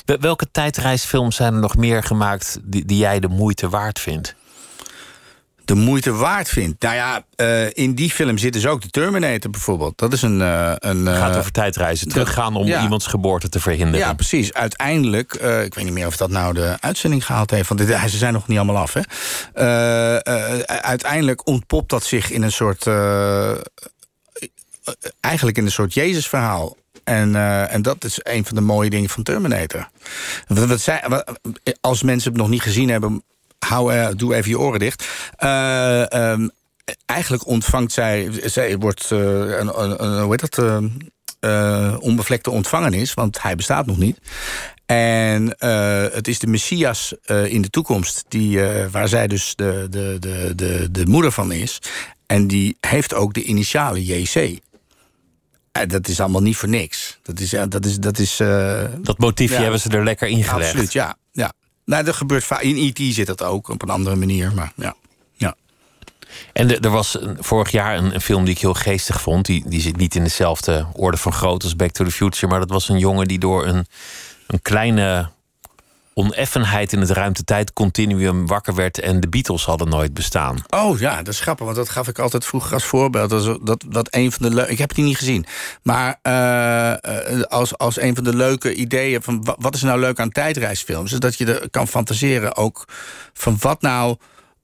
Welke 0.06 0.52
tijdreisfilms 0.52 1.36
zijn 1.36 1.54
er 1.54 1.60
nog 1.60 1.78
meer 1.78 2.04
gemaakt 2.04 2.60
die, 2.64 2.86
die 2.86 2.98
jij 2.98 3.20
de 3.20 3.28
moeite 3.28 3.70
waard 3.70 4.00
vindt? 4.00 4.36
De 5.66 5.76
moeite 5.76 6.14
waard 6.14 6.50
vindt. 6.50 6.82
Nou 6.82 6.96
ja, 6.96 7.26
uh, 7.36 7.70
in 7.74 7.96
die 7.96 8.12
film 8.12 8.38
zit 8.38 8.54
dus 8.54 8.66
ook 8.66 8.82
de 8.82 8.90
Terminator 8.90 9.52
bijvoorbeeld. 9.52 9.98
Dat 9.98 10.14
is 10.14 10.22
een... 10.22 10.40
Uh, 10.40 10.74
een 10.76 11.08
gaat 11.08 11.38
over 11.38 11.52
tijdreizen. 11.52 12.08
Teruggaan 12.08 12.56
om 12.56 12.68
ja. 12.68 12.84
iemands 12.84 13.08
geboorte 13.08 13.50
te 13.50 13.60
verhinderen. 13.60 14.00
Ja, 14.00 14.14
precies. 14.14 14.54
Uiteindelijk, 14.54 15.34
ik 15.34 15.74
weet 15.74 15.84
niet 15.84 15.94
meer 15.94 16.08
of 16.08 16.18
dat 16.18 16.30
nou 16.30 16.54
de 16.54 16.78
uitzending 16.80 17.26
gehaald 17.26 17.52
heeft... 17.52 17.70
want 17.70 17.80
dit, 17.80 18.00
ze 18.10 18.18
zijn 18.18 18.34
nog 18.34 18.48
niet 18.48 18.58
allemaal 18.58 18.78
af, 18.78 18.94
hè. 18.94 19.02
uiteindelijk 20.66 21.48
ontpopt 21.48 21.90
dat 21.90 22.04
zich 22.04 22.32
in 22.32 22.42
een 22.42 22.52
soort... 22.52 22.88
eigenlijk 25.20 25.58
in 25.58 25.66
een 25.66 25.72
soort 25.72 25.94
Jezus-verhaal. 25.94 26.80
En, 27.04 27.30
uh, 27.30 27.74
en 27.74 27.82
dat 27.82 28.04
is 28.04 28.20
een 28.24 28.46
van 28.46 28.56
de 28.56 28.62
mooie 28.62 28.90
dingen 28.90 29.10
van 29.10 29.24
Terminator. 29.24 29.90
Wat, 30.48 30.66
wat 30.66 30.82
zij, 30.82 31.04
wat, 31.08 31.40
als 31.82 32.04
mensen 32.04 32.32
het 32.32 32.42
nog 32.42 32.50
niet 32.50 32.62
gezien 32.62 32.90
hebben, 32.90 33.24
hou, 33.66 33.94
uh, 33.94 34.08
doe 34.16 34.36
even 34.36 34.50
je 34.50 34.60
oren 34.60 34.80
dicht. 34.80 35.08
Uh, 35.40 36.04
um, 36.14 36.52
eigenlijk 37.06 37.48
ontvangt 37.48 37.92
zij, 37.92 38.30
zij 38.44 38.78
wordt, 38.78 39.10
uh, 39.12 39.20
een, 39.20 39.82
een, 39.82 40.04
een, 40.04 40.22
hoe 40.22 40.36
heet 40.40 40.56
dat, 40.56 42.00
onbevlekte 42.02 42.50
ontvangenis, 42.50 43.14
want 43.14 43.42
hij 43.42 43.56
bestaat 43.56 43.86
nog 43.86 43.98
niet. 43.98 44.18
En 44.92 45.56
uh, 45.60 46.04
het 46.12 46.28
is 46.28 46.40
de 46.40 46.48
Messias 46.48 47.14
uh, 47.26 47.46
in 47.46 47.62
de 47.62 47.70
toekomst, 47.70 48.26
die, 48.28 48.58
uh, 48.58 48.86
waar 48.92 49.08
zij 49.08 49.28
dus 49.28 49.56
de, 49.56 49.88
de, 49.90 50.18
de, 50.20 50.56
de, 50.56 50.92
de 50.92 51.06
moeder 51.06 51.32
van 51.32 51.52
is. 51.52 51.82
En 52.26 52.48
die 52.48 52.78
heeft 52.80 53.14
ook 53.14 53.34
de 53.34 53.44
initialen 53.44 54.04
JC. 54.04 54.60
En 55.72 55.88
dat 55.88 56.08
is 56.08 56.20
allemaal 56.20 56.42
niet 56.42 56.58
voor 56.58 56.70
niks. 56.70 57.20
Dat, 57.24 57.40
is, 57.40 57.50
dat, 57.50 57.86
is, 57.86 57.98
dat, 57.98 58.20
is, 58.20 58.38
dat 58.98 59.18
motiefje 59.18 59.56
ja, 59.56 59.62
hebben 59.62 59.80
ze 59.80 59.90
er 59.90 60.04
lekker 60.04 60.28
ingelegd. 60.28 60.68
Absoluut, 60.68 60.94
ja. 60.94 61.16
ja. 61.32 61.54
Nou, 61.92 62.04
dat 62.04 62.16
gebeurt 62.16 62.44
vaak. 62.44 62.62
In 62.62 62.76
IT 62.76 63.00
e 63.00 63.12
zit 63.12 63.28
dat 63.28 63.44
ook 63.44 63.70
op 63.70 63.82
een 63.82 63.90
andere 63.90 64.16
manier. 64.16 64.52
Maar 64.54 64.72
ja. 64.76 64.96
ja. 65.34 65.56
En 66.54 66.80
er 66.80 66.90
was 66.90 67.18
vorig 67.40 67.72
jaar 67.72 67.98
een, 67.98 68.14
een, 68.14 68.22
film 68.22 68.46
die 68.46 68.54
ik 68.54 68.60
heel 68.60 68.74
geestig 68.74 69.22
vond. 69.22 69.46
Die, 69.46 69.64
die 69.68 69.82
zit 69.82 69.98
niet 69.98 70.16
in 70.16 70.24
dezelfde 70.24 70.86
orde 70.94 71.18
van 71.18 71.34
grootte 71.34 71.66
als 71.66 71.76
Back 71.76 71.92
to 71.92 72.06
the 72.06 72.12
Future. 72.12 72.48
Maar 72.48 72.60
dat 72.60 72.70
was 72.70 72.90
een 72.90 73.00
jongen 73.00 73.28
die 73.28 73.40
door 73.40 73.66
een, 73.66 73.86
een 74.48 74.62
kleine 74.62 75.30
oneffenheid 76.14 76.94
in 76.94 77.00
het 77.00 77.10
ruimte-tijd-continuum 77.10 78.48
wakker 78.48 78.76
werd 78.76 79.00
en 79.00 79.20
de 79.20 79.30
Beatles 79.30 79.66
hadden 79.66 79.90
nooit 79.90 80.14
bestaan. 80.14 80.64
Oh 80.70 81.00
ja, 81.00 81.18
dat 81.18 81.34
is 81.34 81.40
grappig, 81.40 81.66
want 81.66 81.78
dat 81.78 81.90
gaf 81.90 82.08
ik 82.08 82.20
altijd 82.20 82.46
vroeger 82.46 82.74
als 82.74 82.86
voorbeeld. 82.86 83.30
Dat, 83.30 83.60
dat, 83.66 83.84
dat 83.88 84.08
een 84.12 84.32
van 84.32 84.50
de. 84.50 84.68
Ik 84.68 84.78
heb 84.78 84.90
het 84.90 84.98
niet 84.98 85.18
gezien. 85.18 85.46
Maar 85.84 86.20
uh, 86.24 87.42
als, 87.42 87.78
als 87.78 88.02
een 88.02 88.16
van 88.16 88.24
de 88.24 88.36
leuke 88.36 88.74
ideeën 88.74 89.22
van 89.22 89.56
wat 89.60 89.76
is 89.76 89.82
nou 89.82 90.00
leuk 90.00 90.20
aan 90.20 90.30
tijdreisfilms, 90.30 91.12
is 91.12 91.20
dat 91.20 91.38
je 91.38 91.46
er 91.46 91.70
kan 91.70 91.88
fantaseren 91.88 92.56
ook 92.56 92.86
van 93.34 93.58
wat 93.60 93.82
nou 93.82 94.18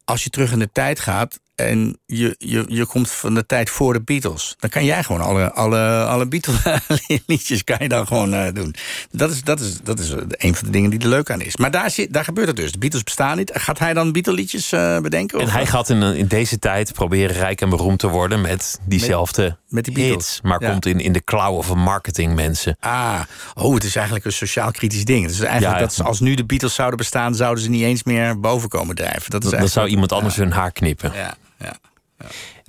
als 0.06 0.24
je 0.24 0.30
terug 0.30 0.52
in 0.52 0.60
de 0.60 0.70
tijd 0.72 1.00
gaat 1.00 1.40
en 1.58 2.00
je, 2.06 2.36
je, 2.38 2.66
je 2.68 2.86
komt 2.86 3.12
van 3.12 3.34
de 3.34 3.46
tijd 3.46 3.70
voor 3.70 3.94
de 3.94 4.02
Beatles. 4.02 4.56
Dan 4.60 4.70
kan 4.70 4.86
jij 4.86 5.04
gewoon 5.04 5.22
alle, 5.22 5.52
alle, 5.52 6.04
alle 6.06 6.28
Beatles-liedjes 6.28 7.64
kan 7.70 7.78
je 7.80 7.88
dan 7.90 8.08
gewoon 8.08 8.34
uh, 8.34 8.46
doen. 8.54 8.76
Dat 9.12 9.32
is, 9.32 9.44
dat, 9.44 9.60
is, 9.60 9.78
dat 9.84 10.00
is 10.00 10.10
een 10.30 10.56
van 10.56 10.66
de 10.66 10.70
dingen 10.72 10.90
die 10.90 11.00
er 11.00 11.08
leuk 11.08 11.30
aan 11.32 11.42
is. 11.42 11.58
Maar 11.58 11.72
daar, 11.72 11.92
zit, 11.92 12.14
daar 12.14 12.24
gebeurt 12.24 12.48
het 12.48 12.56
dus. 12.56 12.72
De 12.72 12.78
Beatles 12.78 13.04
bestaan 13.04 13.38
niet. 13.38 13.52
Gaat 13.54 13.80
hij 13.80 13.94
dan 13.94 14.12
Beatle-liedjes 14.12 14.72
uh, 14.72 15.00
bedenken? 15.00 15.40
En 15.40 15.50
hij 15.50 15.66
gaat 15.66 15.90
in, 15.90 16.02
in 16.04 16.28
deze 16.28 16.60
tijd 16.60 16.94
proberen 16.94 17.36
rijk 17.36 17.62
en 17.62 17.70
beroemd 17.70 18.00
te 18.00 18.08
worden... 18.08 18.42
met 18.42 18.80
diezelfde 18.86 19.58
met 19.68 19.86
die 19.86 19.94
Beatles. 19.94 20.16
hits, 20.26 20.40
maar 20.42 20.62
Ja. 20.62 20.70
komt 20.70 20.86
in, 20.86 21.00
in 21.00 21.12
de 21.14 21.22
klauwen 21.22 21.64
van 21.64 21.78
marketingmensen. 21.78 22.78
Ah, 22.80 23.20
oh, 23.54 23.74
het 23.74 23.84
is 23.84 23.96
eigenlijk 23.96 24.26
een 24.26 24.32
sociaal 24.32 24.72
kritisch 24.72 25.06
ding. 25.06 25.26
Is 25.30 25.40
eigenlijk 25.40 25.74
Ja, 25.80 25.82
dat 25.82 25.94
ze- 25.94 26.04
als 26.04 26.20
nu 26.20 26.36
de 26.36 26.46
Beatles 26.46 26.74
zouden 26.74 26.98
bestaan, 26.98 27.36
zouden 27.36 27.64
ze 27.64 27.70
niet 27.70 27.84
eens 27.84 28.04
meer 28.04 28.40
boven 28.40 28.70
komen 28.70 28.96
drijven. 28.96 29.32
Dat 29.32 29.44
is 29.44 29.50
Dan, 29.50 29.68
zou 29.68 29.88
iemand 29.88 30.12
anders 30.12 30.36
hun 30.36 30.52
haar 30.52 30.72
knippen. 30.72 31.12
Ja, 31.16 31.36
ja. 31.60 31.80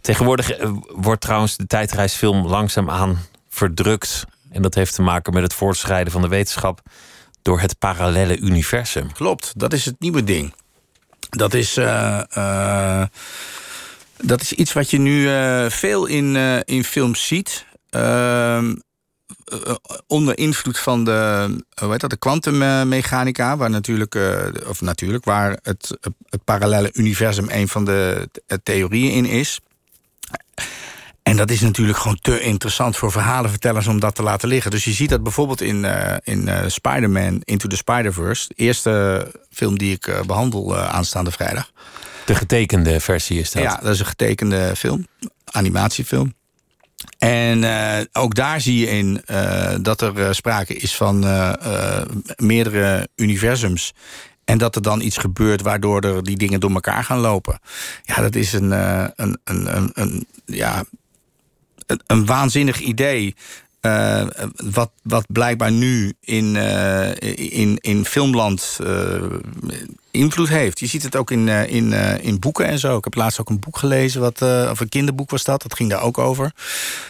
Tegenwoordig 0.01 0.51
eh, 0.51 0.71
wordt 0.87 1.21
trouwens 1.21 1.57
de 1.57 1.67
tijdreisfilm 1.67 2.47
langzaamaan 2.47 3.19
verdrukt. 3.49 4.25
En 4.51 4.63
dat 4.63 4.75
heeft 4.75 4.95
te 4.95 5.03
maken 5.03 5.33
met 5.33 5.43
het 5.43 5.55
voortschrijden 5.55 6.13
van 6.13 6.23
de 6.23 6.29
wetenschap 6.29 6.81
door 7.43 7.61
het 7.61 7.79
parallelle 7.79 8.39
universum. 8.39 9.13
Klopt, 9.13 9.53
dat 9.57 9.73
is 9.73 9.85
het 9.85 9.95
nieuwe 9.99 10.25
ding. 10.25 10.55
Dat 11.31 11.55
is, 11.55 11.77
eh, 11.77 12.21
eh, 12.31 13.07
dat 14.17 14.41
is 14.41 14.53
iets 14.53 14.73
wat 14.73 14.91
je 14.91 14.99
nu 14.99 15.29
veel 15.71 16.07
in, 16.07 16.37
in 16.65 16.85
films 16.85 17.27
ziet. 17.27 17.67
Ehm, 19.45 19.63
eh, 19.63 19.75
onder 20.07 20.39
invloed 20.39 20.79
van 20.79 21.05
de, 21.05 21.47
hoe 21.81 21.91
heet 21.91 22.01
dat, 22.01 22.11
de 22.11 22.17
kwantummechanica, 22.17 23.57
waar 23.57 23.71
natuurlijk, 23.71 24.15
eh, 24.15 24.47
of 24.67 24.81
natuurlijk, 24.81 25.25
waar 25.25 25.59
het, 25.63 25.99
het 26.29 26.45
parallelle 26.45 26.91
universum 26.93 27.47
een 27.51 27.69
van 27.69 27.85
de 27.85 28.29
th- 28.47 28.59
theorieën 28.63 29.13
in 29.13 29.25
is. 29.25 29.61
En 31.23 31.37
dat 31.37 31.51
is 31.51 31.61
natuurlijk 31.61 31.99
gewoon 31.99 32.19
te 32.21 32.41
interessant 32.41 32.97
voor 32.97 33.13
verhalenvertellers 33.13 33.87
om 33.87 34.01
dat 34.01 34.15
te 34.15 34.23
laten 34.23 34.49
liggen. 34.49 34.71
Dus 34.71 34.85
je 34.85 34.93
ziet 34.93 35.09
dat 35.11 35.23
bijvoorbeeld 35.23 35.61
in, 35.61 35.85
eh, 35.85 36.17
in 36.23 36.49
eh, 36.49 36.69
Spider-Man 36.69 37.41
Into 37.45 37.69
the 37.69 37.77
Spider-Verse. 37.77 38.49
De 38.49 38.55
eerste 38.55 39.27
film 39.51 39.79
die 39.79 39.95
ik 39.95 40.07
eh, 40.07 40.21
behandel 40.21 40.77
eh, 40.77 40.89
aanstaande 40.89 41.31
vrijdag. 41.31 41.71
De 42.27 42.35
getekende 42.35 43.01
versie 43.01 43.39
is 43.41 43.51
dat. 43.51 43.63
Ja, 43.63 43.81
dat 43.83 43.93
is 43.95 44.01
een 44.01 44.07
getekende 44.07 44.73
film, 44.77 45.07
animatiefilm. 45.45 46.35
En 47.19 47.65
eh, 47.65 48.05
ook 48.13 48.35
daar 48.35 48.61
zie 48.61 48.79
je 48.79 48.87
in 48.87 49.23
eh, 49.25 49.75
dat 49.81 50.01
er 50.01 50.21
eh, 50.21 50.33
sprake 50.33 50.75
is 50.75 50.97
van 50.97 51.21
meerdere 52.37 53.09
universums. 53.17 53.95
En 54.45 54.59
dat 54.59 54.77
er 54.77 54.83
dan 54.83 55.01
iets 55.01 55.17
gebeurt 55.17 55.63
waardoor 55.63 56.01
er 56.01 56.23
die 56.23 56.37
dingen 56.37 56.61
door 56.61 56.71
elkaar 56.71 57.05
gaan 57.05 57.19
lopen. 57.19 57.61
Ja, 58.03 58.21
dat 58.21 58.35
is 58.35 58.53
een, 58.53 58.71
een, 59.17 59.39
een, 59.45 59.91
een, 59.95 60.27
ja, 60.45 60.85
een 62.07 62.27
waanzinnig 62.27 62.81
idee. 62.81 63.35
Eh, 63.81 64.27
wat, 64.73 64.91
wat 65.03 65.27
blijkbaar 65.29 65.73
nu 65.73 66.15
in, 66.21 66.57
eh, 66.57 67.11
in, 67.61 67.79
in 67.81 68.05
filmland 68.05 68.79
eh, 68.85 69.23
invloed 70.11 70.49
heeft. 70.49 70.81
Je 70.81 70.87
ziet 70.87 71.03
het 71.03 71.17
ook 71.17 71.31
in, 71.31 71.49
in, 71.49 71.93
in 72.23 72.39
boeken 72.39 72.67
en 72.67 72.79
zo. 72.79 72.97
Ik 72.97 73.05
heb 73.05 73.15
laatst 73.15 73.41
ook 73.41 73.49
een 73.49 73.61
boek 73.61 73.79
gelezen, 73.79 74.21
wat, 74.21 74.43
of 74.43 74.81
een 74.81 74.89
kinderboek 74.89 75.31
was 75.31 75.45
dat. 75.45 75.63
Dat 75.63 75.75
ging 75.75 75.91
daar 75.91 76.03
ook 76.03 76.19
over. 76.19 76.53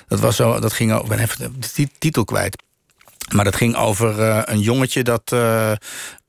Dat, 0.08 0.20
was 0.20 0.36
zo, 0.36 0.60
dat 0.60 0.72
ging 0.72 0.92
over, 0.92 1.04
ik 1.04 1.10
ben 1.10 1.18
even 1.18 1.60
de 1.60 1.68
ti- 1.72 1.90
titel 1.98 2.24
kwijt. 2.24 2.62
Maar 3.34 3.44
dat 3.44 3.56
ging 3.56 3.76
over 3.76 4.20
een 4.50 4.60
jongetje 4.60 5.02
dat 5.02 5.36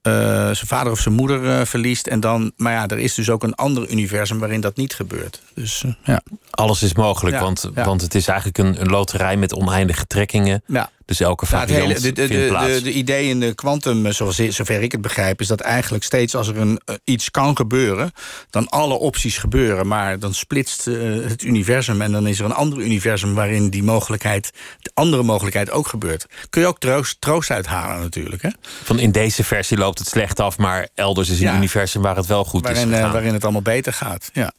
eh, 0.02 0.14
zijn 0.44 0.56
vader 0.68 0.92
of 0.92 1.00
zijn 1.00 1.16
moeder 1.16 1.60
eh, 1.60 1.66
verliest. 1.66 2.08
En 2.08 2.20
dan, 2.20 2.52
maar 2.56 2.74
ja, 2.74 2.88
er 2.88 3.00
is 3.00 3.14
dus 3.14 3.30
ook 3.30 3.44
een 3.44 3.56
ander 3.56 3.90
universum 3.90 4.40
waarin 4.40 4.62
dat 4.62 4.76
niet 4.76 4.94
gebeurt. 4.94 5.42
Dus 5.54 5.84
eh, 5.84 5.92
ja. 6.04 6.22
Alles 6.50 6.84
is 6.84 6.94
mogelijk, 6.94 7.36
Ja, 7.36 7.42
want, 7.42 7.70
ja. 7.76 7.86
want 7.86 8.02
het 8.02 8.16
is 8.16 8.28
eigenlijk 8.28 8.58
een, 8.58 8.82
een 8.82 8.90
loterij 8.90 9.38
met 9.38 9.54
oneindige 9.54 10.08
trekkingen. 10.08 10.64
ja. 10.66 10.90
Dus 11.10 11.20
elke 11.20 11.46
het 11.46 11.54
variant 11.54 11.88
hele, 11.88 11.94
de, 12.00 12.12
de, 12.12 12.28
vindt 12.28 12.44
de, 12.44 12.48
plaats. 12.50 12.74
de, 12.74 12.82
de 12.82 12.92
idee 12.92 13.28
in 13.30 13.40
de 13.40 13.56
kwantum, 13.56 14.06
eh, 14.06 14.12
zover 14.50 14.82
ik 14.82 14.92
het 14.92 15.02
begrijp, 15.02 15.42
is 15.42 15.48
dat 15.48 15.60
eigenlijk 15.60 16.04
steeds 16.04 16.36
als 16.36 16.48
er 16.48 16.58
een, 16.58 16.82
eh, 16.86 16.96
iets 17.04 17.32
kan 17.32 17.56
gebeuren, 17.56 18.12
dan 18.50 18.68
alle 18.68 18.94
opties 18.94 19.38
gebeuren. 19.38 19.88
Maar 19.88 20.20
dan 20.20 20.34
splitst 20.34 20.88
eh, 20.88 20.96
het 21.28 21.44
universum 21.44 22.02
en 22.02 22.12
dan 22.12 22.28
is 22.28 22.40
er 22.40 22.46
een 22.46 22.54
ander 22.54 22.80
universum 22.80 23.34
waarin 23.34 23.70
die 23.70 23.84
mogelijkheid, 23.84 24.52
de 24.82 24.92
andere 24.94 25.24
mogelijkheid 25.24 25.72
ook 25.72 25.88
gebeurt. 25.88 26.26
Kun 26.50 26.62
je 26.62 26.68
ook 26.68 26.80
troost, 26.80 27.22
troost 27.22 27.52
uithalen 27.52 28.00
natuurlijk. 28.02 28.42
Hè? 28.42 28.50
Van 28.84 29.00
in 29.00 29.12
deze 29.12 29.44
versie 29.44 29.78
loopt 29.78 30.00
het 30.00 30.08
slecht 30.08 30.40
af, 30.40 30.58
maar 30.58 30.88
elders 30.96 31.30
is 31.30 31.40
een 31.40 31.46
Ja. 31.46 31.56
universum 31.56 32.02
waar 32.02 32.16
het 32.16 32.26
wel 32.26 32.46
goed 32.46 32.62
Waarin, 32.64 32.88
is 32.90 32.96
gegaan. 32.96 33.12
waarin 33.12 33.34
het 33.34 33.44
allemaal 33.44 33.62
beter 33.62 33.94
gaat. 33.94 34.30
Ja. 34.34 34.52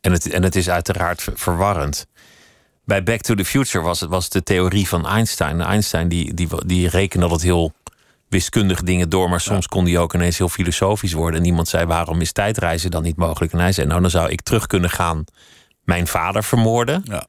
En, 0.00 0.12
het, 0.12 0.30
en 0.30 0.42
het 0.42 0.56
is 0.56 0.70
uiteraard 0.70 1.22
ver- 1.22 1.32
verwarrend. 1.36 2.06
Bij 2.86 3.02
Back 3.02 3.20
to 3.20 3.34
the 3.34 3.44
Future 3.44 3.84
was 3.84 4.00
het 4.00 4.10
was 4.10 4.28
de 4.28 4.42
theorie 4.42 4.88
van 4.88 5.06
Einstein. 5.06 5.60
Einstein 5.60 6.08
die, 6.08 6.34
die, 6.34 6.48
die 6.66 6.88
rekende 6.88 7.24
altijd 7.24 7.42
heel 7.44 7.72
wiskundig 8.28 8.82
dingen 8.82 9.08
door, 9.08 9.28
maar 9.28 9.40
soms 9.40 9.66
kon 9.66 9.84
die 9.84 9.98
ook 9.98 10.14
ineens 10.14 10.38
heel 10.38 10.48
filosofisch 10.48 11.12
worden. 11.12 11.40
En 11.40 11.46
iemand 11.46 11.68
zei: 11.68 11.86
waarom 11.86 12.20
is 12.20 12.32
tijdreizen 12.32 12.90
dan 12.90 13.02
niet 13.02 13.16
mogelijk? 13.16 13.52
En 13.52 13.58
hij 13.58 13.72
zei: 13.72 13.86
nou, 13.86 14.00
dan 14.00 14.10
zou 14.10 14.30
ik 14.30 14.40
terug 14.40 14.66
kunnen 14.66 14.90
gaan 14.90 15.24
mijn 15.84 16.06
vader 16.06 16.44
vermoorden. 16.44 17.02
Ja. 17.04 17.26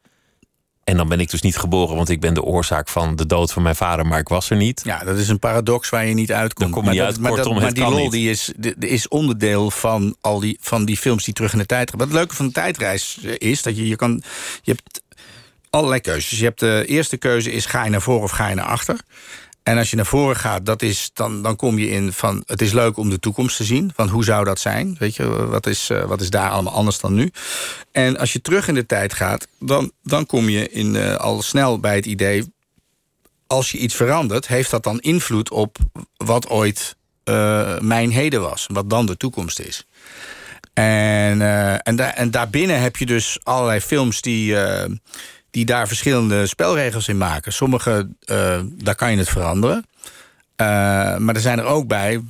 En 0.84 0.98
dan 0.98 1.10
ben 1.10 1.20
ik 1.20 1.30
dus 1.30 1.42
niet 1.42 1.58
geboren, 1.58 1.96
want 1.96 2.10
ik 2.10 2.20
ben 2.22 2.34
de 2.34 2.44
oorzaak 2.44 2.90
van 2.90 3.16
de 3.16 3.26
dood 3.26 3.52
van 3.52 3.62
mijn 3.64 3.76
vader, 3.76 4.06
maar 4.06 4.20
ik 4.20 4.28
was 4.28 4.50
er 4.50 4.56
niet. 4.58 4.82
Ja, 4.84 5.04
dat 5.04 5.18
is 5.18 5.30
een 5.30 5.40
paradox 5.40 5.90
waar 5.90 6.06
je 6.06 6.14
niet 6.14 6.32
uitkomt. 6.32 6.72
Kom 6.72 6.80
je 6.80 6.86
maar 6.86 6.96
niet 6.96 7.04
dat, 7.04 7.12
uit. 7.12 7.20
maar, 7.36 7.44
dat- 7.44 7.62
maar 7.62 7.74
die 7.74 7.84
lol 7.90 8.02
niet. 8.04 8.12
die 8.12 8.30
is, 8.30 8.54
die, 8.58 8.74
die 8.78 8.90
is 8.90 9.08
onderdeel 9.08 9.72
van 9.72 10.16
al 10.22 10.40
die, 10.40 10.58
van 10.62 10.86
die 10.86 10.98
films 10.98 11.24
die 11.24 11.34
terug 11.34 11.52
in 11.54 11.58
de 11.60 11.66
tijd 11.66 11.90
gaan. 11.90 12.00
Wat 12.00 12.08
het 12.08 12.18
leuke 12.18 12.36
van 12.36 12.46
de 12.46 12.52
tijdreis 12.52 13.18
is 13.38 13.62
dat 13.62 13.78
je, 13.78 13.88
je 13.88 13.96
kan. 13.96 14.24
Je 14.62 14.72
hebt 14.72 15.02
allerlei 15.70 16.02
keuzes. 16.02 16.40
Je 16.40 16.46
hebt 16.46 16.60
de 16.60 16.84
eerste 16.88 17.18
keuze 17.18 17.52
is 17.52 17.66
ga 17.66 17.84
je 17.84 17.90
naar 17.90 18.02
voren 18.02 18.24
of 18.24 18.32
ga 18.32 18.48
je 18.48 18.56
naar 18.56 18.66
achter. 18.66 19.00
En 19.64 19.78
als 19.78 19.90
je 19.90 19.96
naar 19.96 20.06
voren 20.06 20.36
gaat, 20.36 20.66
dat 20.66 20.82
is, 20.82 21.10
dan, 21.14 21.42
dan 21.42 21.56
kom 21.56 21.80
je 21.80 21.90
in 21.90 22.14
van... 22.14 22.44
het 22.46 22.62
is 22.62 22.72
leuk 22.72 22.98
om 22.98 23.10
de 23.10 23.20
toekomst 23.20 23.58
te 23.58 23.64
zien. 23.64 23.92
Van 23.96 24.10
hoe 24.10 24.24
zou 24.24 24.46
dat 24.46 24.60
zijn? 24.60 24.96
Weet 25.00 25.16
je, 25.16 25.46
wat 25.46 25.68
is, 25.68 25.90
eh, 25.90 26.04
wat 26.04 26.22
is 26.22 26.30
daar 26.30 26.50
allemaal 26.50 26.74
anders 26.74 27.00
dan 27.00 27.14
nu? 27.14 27.32
En 27.92 28.18
als 28.18 28.34
je 28.34 28.42
terug 28.42 28.68
in 28.68 28.74
de 28.74 28.86
tijd 28.86 29.14
gaat, 29.14 29.48
dan, 29.60 29.92
dan 30.04 30.26
kom 30.26 30.50
je 30.50 30.70
in, 30.70 30.96
eh, 30.96 31.16
al 31.16 31.42
snel 31.42 31.80
bij 31.80 31.96
het 31.96 32.06
idee... 32.06 32.54
als 33.48 33.72
je 33.72 33.78
iets 33.78 33.96
verandert, 33.96 34.48
heeft 34.48 34.72
dat 34.72 34.84
dan 34.84 35.00
invloed 35.00 35.52
op 35.52 35.78
wat 36.18 36.50
ooit 36.50 36.96
eh, 37.28 37.80
mijn 37.80 38.12
heden 38.12 38.42
was. 38.42 38.68
Wat 38.72 38.90
dan 38.90 39.06
de 39.06 39.18
toekomst 39.18 39.60
is. 39.60 39.88
En, 40.74 41.42
eh, 41.42 41.88
en, 41.88 41.96
daar 41.96 42.14
en 42.14 42.32
daarbinnen 42.32 42.82
heb 42.82 42.96
je 42.96 43.06
dus 43.06 43.38
allerlei 43.44 43.80
films 43.82 44.22
die, 44.22 44.60
eh, 44.60 44.92
die 45.58 45.66
daar 45.66 45.88
verschillende 45.88 46.48
spelregels 46.48 47.08
in 47.08 47.18
maken. 47.18 47.54
Sommige, 47.54 48.08
eh, 48.26 48.60
daar 48.74 48.96
kan 48.96 49.12
je 49.12 49.18
het 49.18 49.30
veranderen. 49.30 49.86
Eh, 50.56 50.66
maar 51.18 51.36
er 51.36 51.42
zijn 51.42 51.60
er 51.60 51.66
ook 51.66 51.88
bij 51.88 52.22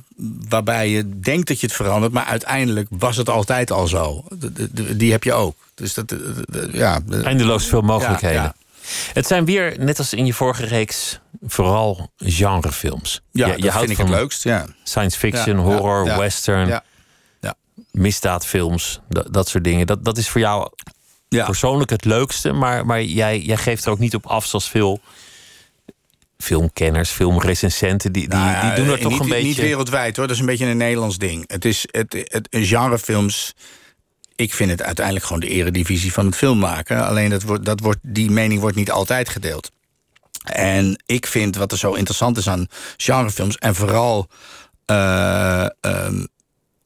waarbij 0.48 0.88
je 0.90 1.18
denkt 1.20 1.48
dat 1.48 1.60
je 1.60 1.66
het 1.66 1.76
verandert... 1.76 2.12
maar 2.12 2.24
uiteindelijk 2.24 2.86
was 2.90 3.16
het 3.16 3.28
altijd 3.28 3.70
al 3.70 3.86
zo. 3.86 4.24
Die 4.96 5.10
heb 5.12 5.24
je 5.24 5.32
ook. 5.32 5.56
Dus 5.74 5.94
dat, 5.94 6.14
ja, 6.72 7.00
de- 7.06 7.22
Eindeloos 7.22 7.66
veel 7.66 7.80
mogelijkheden. 7.80 8.42
Ja, 8.42 8.54
Het 9.12 9.26
zijn 9.26 9.44
weer, 9.44 9.74
net 9.78 9.98
als 9.98 10.12
in 10.12 10.26
je 10.26 10.34
vorige 10.34 10.66
reeks, 10.66 11.20
vooral 11.46 12.10
genrefilms. 12.18 13.20
ja, 13.30 13.46
je, 13.46 13.52
dat 13.52 13.70
houdt 13.70 13.86
vind 13.86 13.98
ik 13.98 14.06
het 14.06 14.14
leukst. 14.14 14.42
Ja. 14.44 14.66
science 14.84 15.18
fiction, 15.18 15.56
Ja, 15.56 15.62
horror, 15.62 16.04
western, 16.18 16.68
Ja. 16.68 16.82
Ja. 17.40 17.54
misdaadfilms, 17.90 19.00
dat, 19.08 19.32
dat 19.32 19.48
soort 19.48 19.64
dingen. 19.64 19.86
Dat, 19.86 20.04
dat 20.04 20.18
is 20.18 20.28
voor 20.28 20.40
jou 20.40 20.70
Ja. 21.28 21.44
persoonlijk 21.44 21.90
het 21.90 22.04
leukste, 22.04 22.52
maar, 22.52 22.86
maar 22.86 23.02
jij, 23.02 23.40
jij 23.40 23.56
geeft 23.56 23.84
er 23.84 23.90
ook 23.90 23.98
niet 23.98 24.14
op 24.14 24.26
af 24.26 24.46
zoals 24.46 24.68
veel 24.68 25.00
filmkenners, 26.38 27.10
filmrecensenten, 27.10 28.12
die, 28.12 28.28
die, 28.28 28.38
Nou 28.38 28.66
die 28.66 28.84
doen 28.84 28.92
er 28.92 29.00
toch 29.00 29.12
niet, 29.12 29.20
een 29.20 29.28
beetje... 29.28 29.46
Niet 29.46 29.56
wereldwijd 29.56 30.16
hoor, 30.16 30.26
dat 30.26 30.34
is 30.34 30.40
een 30.40 30.48
beetje 30.48 30.66
een 30.66 30.76
Nederlands 30.76 31.18
ding. 31.18 31.44
Het 31.46 31.64
is 31.64 31.86
het, 31.90 32.12
het, 32.12 32.48
genrefilms. 32.50 33.54
Ik 34.36 34.54
vind 34.54 34.70
het 34.70 34.82
uiteindelijk 34.82 35.26
gewoon 35.26 35.40
de 35.40 35.48
eredivisie 35.48 36.12
van 36.12 36.26
het 36.26 36.36
film 36.36 36.58
maken. 36.58 37.06
Alleen 37.06 37.30
dat 37.30 37.42
wordt, 37.42 37.64
dat 37.64 37.80
wordt, 37.80 37.98
die 38.02 38.30
mening 38.30 38.60
wordt 38.60 38.76
niet 38.76 38.90
altijd 38.90 39.28
gedeeld. 39.28 39.70
En 40.44 41.02
ik 41.06 41.26
vind 41.26 41.56
wat 41.56 41.72
er 41.72 41.78
zo 41.78 41.92
interessant 41.92 42.36
is 42.36 42.48
aan 42.48 42.66
genrefilms... 42.96 43.56
en 43.56 43.74
vooral 43.74 44.28
eh, 44.84 45.66
ehm, 45.80 46.24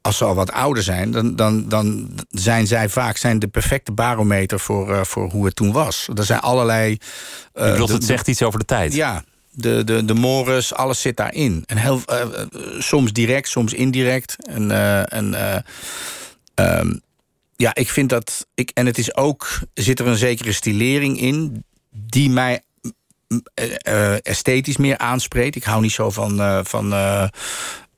als 0.03 0.17
ze 0.17 0.25
al 0.25 0.35
wat 0.35 0.53
ouder 0.53 0.83
zijn... 0.83 1.11
dan, 1.11 1.37
dan, 1.37 1.69
dan 1.69 2.11
zijn 2.31 2.67
zij 2.67 2.89
vaak 2.89 3.17
zijn 3.17 3.39
de 3.39 3.49
perfecte 3.49 3.93
barometer 3.93 4.61
voor, 4.61 4.95
eh, 4.95 5.05
voor 5.05 5.31
hoe 5.31 5.45
het 5.45 5.57
toen 5.57 5.73
was. 5.73 6.09
Er 6.15 6.25
zijn 6.25 6.41
allerlei... 6.41 6.99
eh, 7.53 7.77
Je 7.79 7.87
de- 7.87 7.93
het 7.93 8.05
zegt 8.05 8.29
iets 8.29 8.43
over 8.43 8.59
de 8.59 8.65
tijd. 8.65 8.95
ja, 8.95 9.25
de, 9.51 9.85
de, 9.85 10.05
de 10.05 10.15
mores, 10.15 10.75
alles 10.75 11.01
zit 11.01 11.17
daarin. 11.17 11.63
En 11.67 11.77
heel, 11.77 12.01
eh, 12.07 12.21
eh, 12.21 12.29
soms 12.79 13.13
direct, 13.13 13.49
soms 13.49 13.73
indirect. 13.73 14.37
En, 14.49 14.71
en 15.09 15.35
eh, 15.35 15.59
ehm, 16.55 16.95
ja, 17.57 17.75
ik 17.75 17.91
vind 17.91 18.09
dat. 18.09 18.47
Ik, 18.55 18.71
en 18.75 18.87
het 18.87 18.99
is 18.99 19.15
ook. 19.17 19.49
Zit 19.75 19.99
er 20.01 20.07
een 20.07 20.17
zekere 20.17 20.53
stilering 20.53 21.21
in. 21.21 21.65
die 21.91 22.31
mij 22.31 22.61
mm, 23.29 23.43
esthetisch 24.23 24.77
meer 24.77 24.99
aanspreekt. 24.99 25.57
Ik 25.57 25.65
hou 25.65 25.81
niet 25.83 25.93
zo 25.93 26.11
van. 26.11 26.65
van 26.67 26.93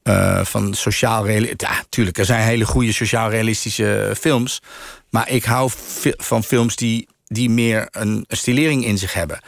eh, 0.05 0.45
van 0.45 0.75
sociaal 0.75 1.27
realistische. 1.27 1.75
Ja, 1.75 1.85
tuurlijk, 1.89 2.19
er 2.19 2.25
zijn 2.25 2.47
hele 2.47 2.65
goede 2.65 2.93
sociaal-realistische 2.93 4.15
films. 4.21 4.63
Maar 5.11 5.31
ik 5.31 5.45
hou 5.45 5.71
van 6.17 6.45
films 6.45 6.77
die, 6.77 7.09
die 7.27 7.51
meer 7.51 7.89
een, 7.91 8.25
stilering 8.29 8.85
in 8.85 8.99
zich 8.99 9.13
hebben. 9.13 9.41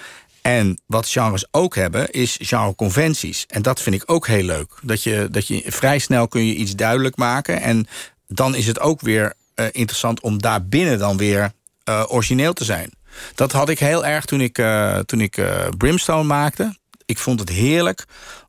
En 0.43 0.81
wat 0.87 1.09
genres 1.09 1.47
ook 1.51 1.75
hebben, 1.75 2.11
is 2.11 2.39
genreconventies. 2.41 3.45
En 3.47 3.63
dat 3.63 3.83
vind 3.83 3.97
ik 3.97 4.03
ook 4.07 4.27
heel 4.27 4.43
leuk. 4.43 4.73
Dat 4.83 5.03
je, 5.03 5.29
dat 5.31 5.47
je 5.47 5.63
vrij 5.67 5.99
snel 5.99 6.29
kun 6.29 6.47
je 6.47 6.55
iets 6.55 6.75
duidelijk 6.75 7.17
maken. 7.17 7.61
En 7.61 7.87
dan 8.27 8.55
is 8.55 8.67
het 8.67 8.81
ook 8.81 9.01
weer 9.01 9.35
eh, 9.55 9.67
interessant 9.71 10.21
om 10.21 10.43
daarbinnen 10.43 10.99
dan 10.99 11.17
weer 11.17 11.53
eh, 11.85 12.05
origineel 12.09 12.53
te 12.53 12.65
zijn. 12.65 12.91
Dat 13.35 13.53
had 13.53 13.69
ik 13.69 13.79
heel 13.79 14.07
erg 14.07 14.25
toen 14.25 14.41
ik, 14.41 14.63
toen 15.07 15.21
ik 15.21 15.41
Brimstone 15.79 16.25
maakte. 16.25 16.77
Ik 17.07 17.19
vond 17.19 17.41
het 17.41 17.49
heerlijk 17.49 18.05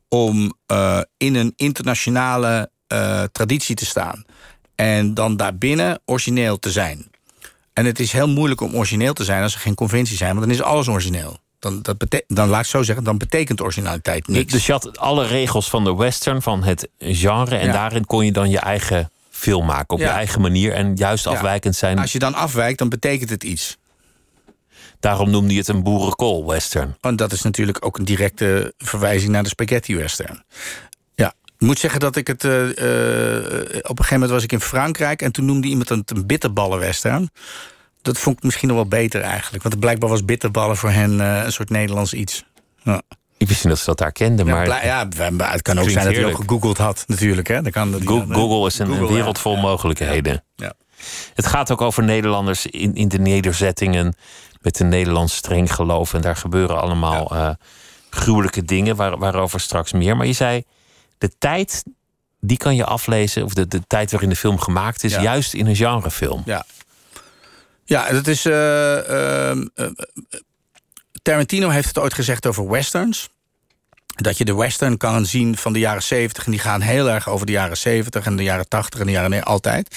om 0.08 0.54
uh, 0.72 1.00
in 1.16 1.34
een 1.34 1.52
internationale 1.56 2.70
traditie 3.32 3.76
te 3.76 3.86
staan. 3.86 4.24
En 4.74 5.14
dan 5.14 5.36
daarbinnen 5.36 6.00
origineel 6.04 6.58
te 6.58 6.70
zijn. 6.70 7.10
En 7.72 7.84
het 7.84 8.00
is 8.00 8.12
heel 8.12 8.28
moeilijk 8.28 8.60
om 8.60 8.74
origineel 8.74 9.12
te 9.12 9.24
zijn 9.24 9.42
als 9.42 9.54
er 9.54 9.60
geen 9.60 9.74
conventies 9.74 10.18
zijn, 10.18 10.34
want 10.34 10.46
dan 10.46 10.54
is 10.54 10.62
alles 10.62 10.88
origineel. 10.88 11.38
Dan, 11.58 11.82
dat 11.82 12.22
dan 12.26 12.48
laat 12.48 12.60
ik 12.60 12.66
zo 12.66 12.82
zeggen, 12.82 13.04
dan 13.04 13.18
betekent 13.18 13.60
originaliteit 13.60 14.28
niks. 14.28 14.52
Dus 14.52 14.66
je 14.66 14.72
had 14.72 14.98
alle 14.98 15.26
regels 15.26 15.70
van 15.70 15.84
de 15.84 15.94
western, 15.94 16.42
van 16.42 16.62
het 16.62 16.88
genre, 16.98 17.56
en 17.56 17.72
daarin 17.72 18.06
kon 18.06 18.24
je 18.24 18.32
dan 18.32 18.50
je 18.50 18.58
eigen 18.58 19.10
film 19.30 19.66
maken 19.66 19.94
op 19.94 20.00
je 20.00 20.06
eigen 20.06 20.40
manier 20.40 20.72
en 20.72 20.94
juist 20.94 21.26
afwijkend 21.26 21.76
zijn. 21.76 21.98
Als 21.98 22.12
je 22.12 22.18
dan 22.18 22.34
afwijkt, 22.34 22.78
dan 22.78 22.88
betekent 22.88 23.30
het 23.30 23.44
iets. 23.44 23.76
Daarom 25.00 25.30
noemde 25.30 25.52
je 25.52 25.58
het 25.58 25.68
een 25.68 25.82
boerenkool 25.82 26.46
western. 26.46 26.96
En 27.00 27.16
dat 27.16 27.32
is 27.32 27.42
natuurlijk 27.42 27.84
ook 27.86 27.98
een 27.98 28.04
directe 28.04 28.74
verwijzing 28.78 29.32
naar 29.32 29.42
de 29.42 29.48
spaghetti 29.48 29.96
western. 29.96 30.44
Ja, 31.14 31.34
ik 31.44 31.66
moet 31.66 31.78
zeggen 31.78 32.00
dat 32.00 32.16
ik 32.16 32.26
het. 32.26 32.44
Uh, 32.44 32.52
uh, 32.52 32.66
op 32.66 33.98
een 33.98 34.04
gegeven 34.04 34.12
moment 34.12 34.30
was 34.30 34.42
ik 34.42 34.52
in 34.52 34.60
Frankrijk 34.60 35.22
en 35.22 35.32
toen 35.32 35.44
noemde 35.44 35.68
iemand 35.68 35.88
het 35.88 36.10
een 36.10 36.26
bitterballen 36.26 36.78
western. 36.78 37.30
Dat 38.02 38.18
vond 38.18 38.36
ik 38.36 38.42
misschien 38.42 38.68
nog 38.68 38.76
wel 38.76 38.86
beter 38.86 39.20
eigenlijk. 39.20 39.62
Want 39.62 39.80
blijkbaar 39.80 40.08
was 40.10 40.24
bitterballen 40.24 40.76
voor 40.76 40.90
hen 40.90 41.12
uh, 41.12 41.44
een 41.44 41.52
soort 41.52 41.70
Nederlands 41.70 42.12
iets. 42.12 42.44
Ja. 42.82 43.02
Ik 43.36 43.48
wist 43.48 43.64
niet 43.64 43.72
dat 43.72 43.78
ze 43.78 43.84
dat 43.84 43.98
daar 43.98 44.12
kenden. 44.12 44.46
Ja, 44.46 44.52
maar 44.52 44.84
ja, 44.84 45.08
het 45.50 45.62
kan 45.62 45.78
ook 45.78 45.90
zijn 45.90 46.04
dat 46.04 46.14
hij 46.14 46.24
ook 46.24 46.36
gegoogeld 46.36 46.78
had, 46.78 47.04
natuurlijk. 47.06 47.48
Hè? 47.48 47.62
Dan 47.62 47.72
kan 47.72 47.90
dat 47.92 48.00
Google, 48.04 48.66
is 48.66 48.78
een, 48.78 49.06
wereld 49.06 49.38
vol 49.38 49.56
mogelijkheden. 49.56 50.44
Ja. 50.56 50.72
Het 51.34 51.46
gaat 51.46 51.70
ook 51.70 51.80
over 51.80 52.04
Nederlanders 52.04 52.66
in, 52.66 52.94
in 52.94 53.08
de 53.08 53.18
nederzettingen. 53.18 54.14
Met 54.68 54.80
een 54.80 54.88
Nederlands 54.88 55.36
streng 55.36 55.74
geloof. 55.74 56.14
En 56.14 56.20
daar 56.20 56.36
gebeuren 56.36 56.80
allemaal 56.80 57.28
uh, 57.32 57.50
gruwelijke 58.10 58.64
dingen, 58.64 58.96
waar, 58.96 59.18
waarover 59.18 59.60
straks 59.60 59.92
meer. 59.92 60.16
Maar 60.16 60.26
je 60.26 60.32
zei, 60.32 60.64
de 61.18 61.30
tijd, 61.38 61.84
die 62.40 62.56
kan 62.56 62.76
je 62.76 62.84
aflezen. 62.84 63.44
of 63.44 63.54
de, 63.54 63.68
de 63.68 63.80
tijd 63.86 64.10
waarin 64.10 64.28
de 64.28 64.36
film 64.36 64.60
gemaakt 64.60 65.04
is, 65.04 65.12
juist 65.14 65.54
in 65.54 65.66
een 65.66 65.76
genrefilm. 65.76 66.42
Ja, 66.44 66.66
ja 67.84 68.10
dat 68.10 68.26
is. 68.26 68.46
Uh, 68.46 69.62
Tarantino 71.22 71.68
heeft 71.68 71.88
het 71.88 71.98
ooit 71.98 72.14
gezegd 72.14 72.46
over 72.46 72.70
westerns. 72.70 73.28
Dat 74.06 74.38
je 74.38 74.44
de 74.44 74.54
western 74.54 74.96
kan 74.96 75.26
zien 75.26 75.56
van 75.56 75.72
de 75.72 75.78
jaren 75.78 76.02
70 76.02 76.44
en 76.44 76.50
die 76.50 76.60
gaan 76.60 76.80
heel 76.80 77.10
erg 77.10 77.28
over 77.28 77.46
de 77.46 77.52
jaren 77.52 77.76
70 77.76 78.24
en 78.24 78.36
de 78.36 78.42
jaren 78.42 78.68
80 78.68 79.00
en 79.00 79.06
de 79.06 79.12
jaren 79.12 79.30
nee, 79.30 79.42
altijd. 79.42 79.96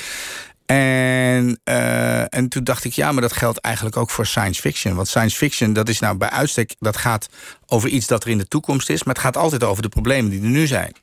En, 0.72 1.60
uh, 1.70 2.34
en 2.34 2.50
toen 2.50 2.64
dacht 2.64 2.84
ik, 2.84 2.94
ja, 2.94 3.12
maar 3.12 3.22
dat 3.22 3.34
geldt 3.34 3.58
eigenlijk 3.58 3.98
ook 3.98 4.10
voor 4.10 4.26
science 4.26 4.62
fiction. 4.62 4.96
Want 4.96 5.08
science 5.08 5.38
fiction, 5.38 5.74
dat 5.74 5.90
is 5.90 6.00
nou 6.00 6.18
bij 6.18 6.30
uitstek, 6.30 6.76
dat 6.80 6.98
gaat 6.98 7.30
over 7.66 7.90
iets 7.90 8.08
dat 8.08 8.24
er 8.24 8.30
in 8.30 8.38
de 8.38 8.48
toekomst 8.48 8.90
is, 8.90 9.04
maar 9.04 9.14
het 9.14 9.24
gaat 9.24 9.38
altijd 9.38 9.64
over 9.64 9.82
de 9.82 9.90
problemen 9.90 10.32
die 10.32 10.42
er 10.42 10.48
nu 10.48 10.68
zijn. 10.68 10.94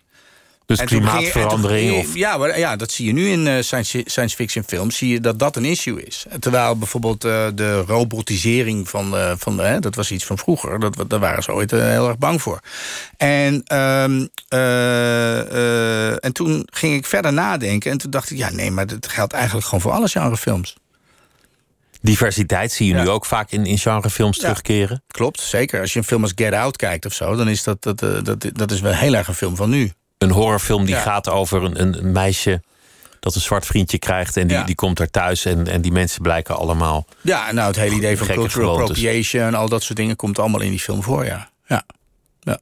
Dus 0.69 0.85
klimaatverandering? 0.85 1.99
of... 1.99 2.15
ja, 2.15 2.37
maar, 2.37 2.59
ja, 2.59 2.77
dat 2.77 2.91
zie 2.91 3.07
je 3.07 3.13
nu 3.13 3.29
in 3.29 3.47
uh, 3.47 3.61
science, 3.61 4.03
science 4.05 4.37
fiction 4.37 4.65
films. 4.67 4.97
Zie 4.97 5.09
je 5.09 5.21
dat 5.21 5.39
dat 5.39 5.57
een 5.57 5.65
issue 5.65 6.03
is. 6.03 6.27
Terwijl 6.39 6.79
bijvoorbeeld 6.79 7.25
uh, 7.25 7.47
de 7.55 7.81
robotisering 7.81 8.89
van... 8.89 9.15
Uh, 9.15 9.33
van 9.37 9.59
hè, 9.59 9.81
dat 9.81 9.95
was 9.95 10.11
iets 10.11 10.25
van 10.25 10.39
vroeger. 10.39 10.81
Dat, 10.81 11.05
daar 11.09 11.19
waren 11.19 11.43
ze 11.43 11.53
ooit 11.53 11.71
heel 11.71 12.09
erg 12.09 12.19
bang 12.19 12.43
voor. 12.43 12.61
En, 13.17 13.63
ehm, 13.65 14.27
en 16.21 16.33
toen 16.33 16.69
ging 16.71 16.95
ik 16.95 17.07
verder 17.07 17.33
nadenken. 17.33 17.91
En 17.91 17.99
toen 17.99 18.11
dacht 18.11 18.31
ik, 18.31 18.37
ja, 18.37 18.51
nee, 18.51 18.71
maar 18.71 18.87
dat 18.87 19.09
geldt 19.09 19.33
eigenlijk 19.33 19.65
gewoon 19.65 19.81
voor 19.81 19.93
alle 19.93 20.09
genrefilms. 20.09 20.77
Diversiteit 22.01 22.73
zie 22.73 22.87
je 22.87 22.95
nu 22.95 23.09
ook 23.09 23.25
vaak 23.25 23.51
in, 23.51 23.67
in 23.67 23.79
genrefilms 23.79 24.37
ja, 24.37 24.43
terugkeren. 24.43 25.03
Klopt, 25.07 25.41
zeker. 25.41 25.81
Als 25.81 25.93
je 25.93 25.99
een 25.99 26.05
film 26.05 26.23
als 26.23 26.33
Get 26.35 26.53
Out 26.53 26.77
kijkt 26.77 27.07
of 27.07 27.13
zo... 27.13 27.37
dan 27.37 27.49
is 27.49 27.63
dat, 27.63 27.83
dat, 27.83 27.99
dat, 27.99 28.51
dat 28.53 28.71
is 28.71 28.81
wel 28.81 28.93
heel 28.93 29.15
erg 29.15 29.29
een 29.29 29.35
film 29.35 29.57
van 29.57 29.71
nu 29.71 29.93
een 30.19 30.31
horrorfilm 30.31 30.85
die 30.85 30.95
gaat 30.95 31.29
over 31.29 31.63
een, 31.63 31.81
een, 31.81 32.13
meisje 32.13 32.63
dat 33.21 33.35
een 33.35 33.41
zwart 33.41 33.67
vriendje 33.67 33.99
krijgt 33.99 34.37
en 34.37 34.47
die, 34.47 34.65
die 34.65 34.75
komt 34.75 34.97
daar 34.97 35.11
thuis 35.11 35.45
en, 35.45 35.67
en 35.67 35.81
die 35.81 35.93
mensen 35.93 36.23
blijken 36.23 36.57
allemaal. 36.57 37.07
Ja, 37.21 37.53
nou, 37.53 37.67
het 37.67 37.77
hele 37.77 37.95
idee 37.95 38.19
van 38.19 38.27
cultural 38.27 38.79
appropriation 38.79 39.43
en 39.43 39.55
al 39.55 39.69
dat 39.69 39.83
soort 39.83 39.99
dingen 39.99 40.17
komt 40.17 40.39
allemaal 40.39 40.61
in 40.61 40.71
die 40.71 40.81
film 40.81 41.03
voor, 41.03 41.25
ja. 41.25 41.51
ja. 41.67 41.85
ja. 42.41 42.59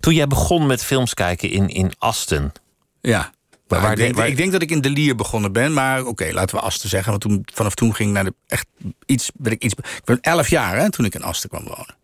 Toen 0.00 0.14
jij 0.14 0.26
begon 0.26 0.66
met 0.66 0.84
films 0.84 1.14
kijken 1.14 1.50
in, 1.50 1.68
in 1.68 1.92
Asten. 1.98 2.52
Ja. 3.00 3.32
Waar, 3.66 3.90
ik, 3.90 3.96
denk, 3.96 4.18
ik, 4.18 4.36
denk, 4.36 4.52
dat 4.52 4.62
ik 4.62 4.70
in 4.70 4.80
De 4.80 4.90
Lier 4.90 5.14
begonnen 5.14 5.52
ben, 5.52 5.72
maar 5.72 6.04
oké, 6.04 6.30
laten 6.32 6.56
we 6.56 6.62
Asten 6.62 6.88
zeggen. 6.88 7.10
Want 7.10 7.22
toen, 7.22 7.46
vanaf 7.54 7.74
toen 7.74 7.94
ging 7.94 8.08
ik 8.08 8.14
naar 8.14 8.24
de 8.24 8.34
echt 8.46 8.66
iets. 9.06 9.30
Ben 9.34 9.52
ik, 9.52 9.62
iets 9.64 9.74
ik 9.74 10.04
ben 10.04 10.20
elf 10.20 10.48
jaar 10.48 10.76
hè, 10.76 10.90
toen 10.90 11.04
ik 11.04 11.14
in 11.14 11.22
Asten 11.22 11.48
kwam 11.48 11.64
wonen. 11.64 11.96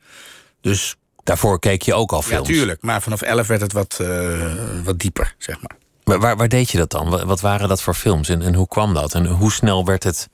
Dus 0.61 0.97
Daarvoor 1.31 1.59
keek 1.59 1.83
je 1.83 1.95
ook 1.95 2.13
al 2.13 2.23
films? 2.23 2.49
Ja, 2.49 2.55
tuurlijk. 2.55 2.83
Maar 2.83 3.03
vanaf 3.03 3.23
11 3.23 3.47
werd 3.47 3.61
het 3.61 3.73
wat, 3.73 3.99
uh, 4.01 4.53
wat 4.85 4.99
dieper, 4.99 5.35
zeg 5.39 5.61
maar. 5.61 5.77
maar 6.05 6.19
waar, 6.19 6.37
waar, 6.37 6.49
deed 6.49 6.71
je 6.71 6.79
dat 6.79 6.91
dan? 6.91 7.27
Wat 7.27 7.41
waren 7.41 7.69
dat 7.69 7.83
voor 7.83 7.95
films? 7.95 8.29
En, 8.29 8.43
en 8.43 8.55
hoe 8.55 8.69
kwam 8.69 8.95
dat? 8.95 9.15
En 9.15 9.27
hoe 9.27 9.53
snel 9.53 9.85
werd 9.85 10.03
het, 10.03 10.29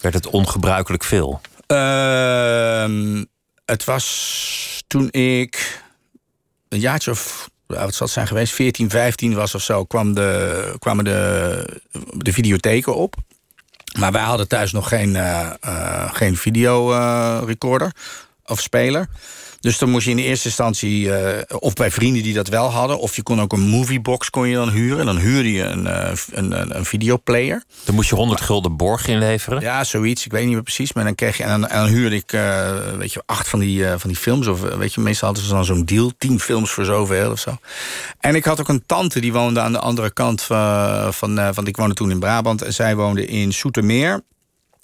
werd 0.00 0.14
het 0.14 0.26
ongebruikelijk 0.26 1.04
veel? 1.04 1.40
Uh, 1.66 3.22
het 3.64 3.84
was 3.84 4.84
toen 4.86 5.08
ik 5.10 5.82
een 6.68 6.80
jaartje 6.80 7.10
of 7.10 7.50
wat 7.66 7.94
zal 7.94 8.06
het 8.06 8.14
zijn 8.14 8.26
geweest, 8.26 8.52
14, 8.52 8.90
15 8.90 9.34
was 9.34 9.54
of 9.54 9.62
zo, 9.62 9.84
kwam 9.84 10.14
de, 10.14 10.74
kwamen 10.78 11.04
de, 11.04 11.80
de 12.12 12.32
videotheken 12.32 12.94
op. 12.94 13.14
Maar 13.98 14.12
wij 14.12 14.22
hadden 14.22 14.48
thuis 14.48 14.72
nog 14.72 14.88
geen, 14.88 15.14
uh, 15.14 15.50
uh, 15.64 16.14
geen 16.14 16.36
videorecorder 16.36 17.92
of 18.44 18.60
speler. 18.60 19.08
Dus 19.60 19.78
dan 19.78 19.90
moest 19.90 20.04
je 20.04 20.10
in 20.10 20.16
de 20.16 20.22
eerste 20.22 20.46
instantie, 20.46 21.04
uh, 21.04 21.38
of 21.48 21.74
bij 21.74 21.90
vrienden 21.90 22.22
die 22.22 22.34
dat 22.34 22.48
wel 22.48 22.70
hadden, 22.70 22.98
of 22.98 23.16
je 23.16 23.22
kon 23.22 23.40
ook 23.40 23.52
een 23.52 23.68
moviebox 23.68 24.30
kon 24.30 24.48
je 24.48 24.54
dan 24.54 24.70
huren. 24.70 24.98
En 24.98 25.06
dan 25.06 25.18
huurde 25.18 25.52
je 25.52 25.62
een, 25.62 25.84
uh, 25.84 26.10
een, 26.30 26.76
een, 26.76 26.84
videoplayer. 26.84 27.64
Dan 27.84 27.94
moest 27.94 28.08
je 28.08 28.14
100 28.14 28.40
gulden 28.40 28.76
borg 28.76 29.06
inleveren? 29.06 29.60
Ja, 29.60 29.84
zoiets. 29.84 30.24
Ik 30.24 30.32
weet 30.32 30.44
niet 30.44 30.52
meer 30.52 30.62
precies. 30.62 30.92
Maar 30.92 31.04
dan 31.04 31.14
kreeg 31.14 31.36
je, 31.36 31.42
en 31.42 31.60
dan, 31.60 31.68
en 31.68 31.78
dan 31.78 31.88
huurde 31.88 32.16
ik, 32.16 32.32
uh, 32.32 32.70
weet 32.96 33.12
je, 33.12 33.22
acht 33.26 33.48
van 33.48 33.58
die, 33.58 33.86
van 33.86 34.10
die 34.10 34.18
films. 34.18 34.46
Of 34.46 34.60
weet 34.60 34.94
je, 34.94 35.00
meestal 35.00 35.28
hadden 35.28 35.46
ze 35.46 35.52
dan 35.54 35.64
zo'n 35.64 35.84
deal. 35.84 36.12
Tien 36.18 36.40
films 36.40 36.70
voor 36.70 36.84
zoveel 36.84 37.30
of 37.30 37.38
zo. 37.38 37.56
En 38.20 38.34
ik 38.34 38.44
had 38.44 38.60
ook 38.60 38.68
een 38.68 38.86
tante 38.86 39.20
die 39.20 39.32
woonde 39.32 39.60
aan 39.60 39.72
de 39.72 39.80
andere 39.80 40.10
kant 40.12 40.42
van, 40.42 41.14
van, 41.14 41.54
van 41.54 41.66
ik 41.66 41.76
woonde 41.76 41.94
toen 41.94 42.10
in 42.10 42.20
Brabant. 42.20 42.62
En 42.62 42.74
zij 42.74 42.96
woonde 42.96 43.26
in 43.26 43.52
Soetermeer. 43.52 44.22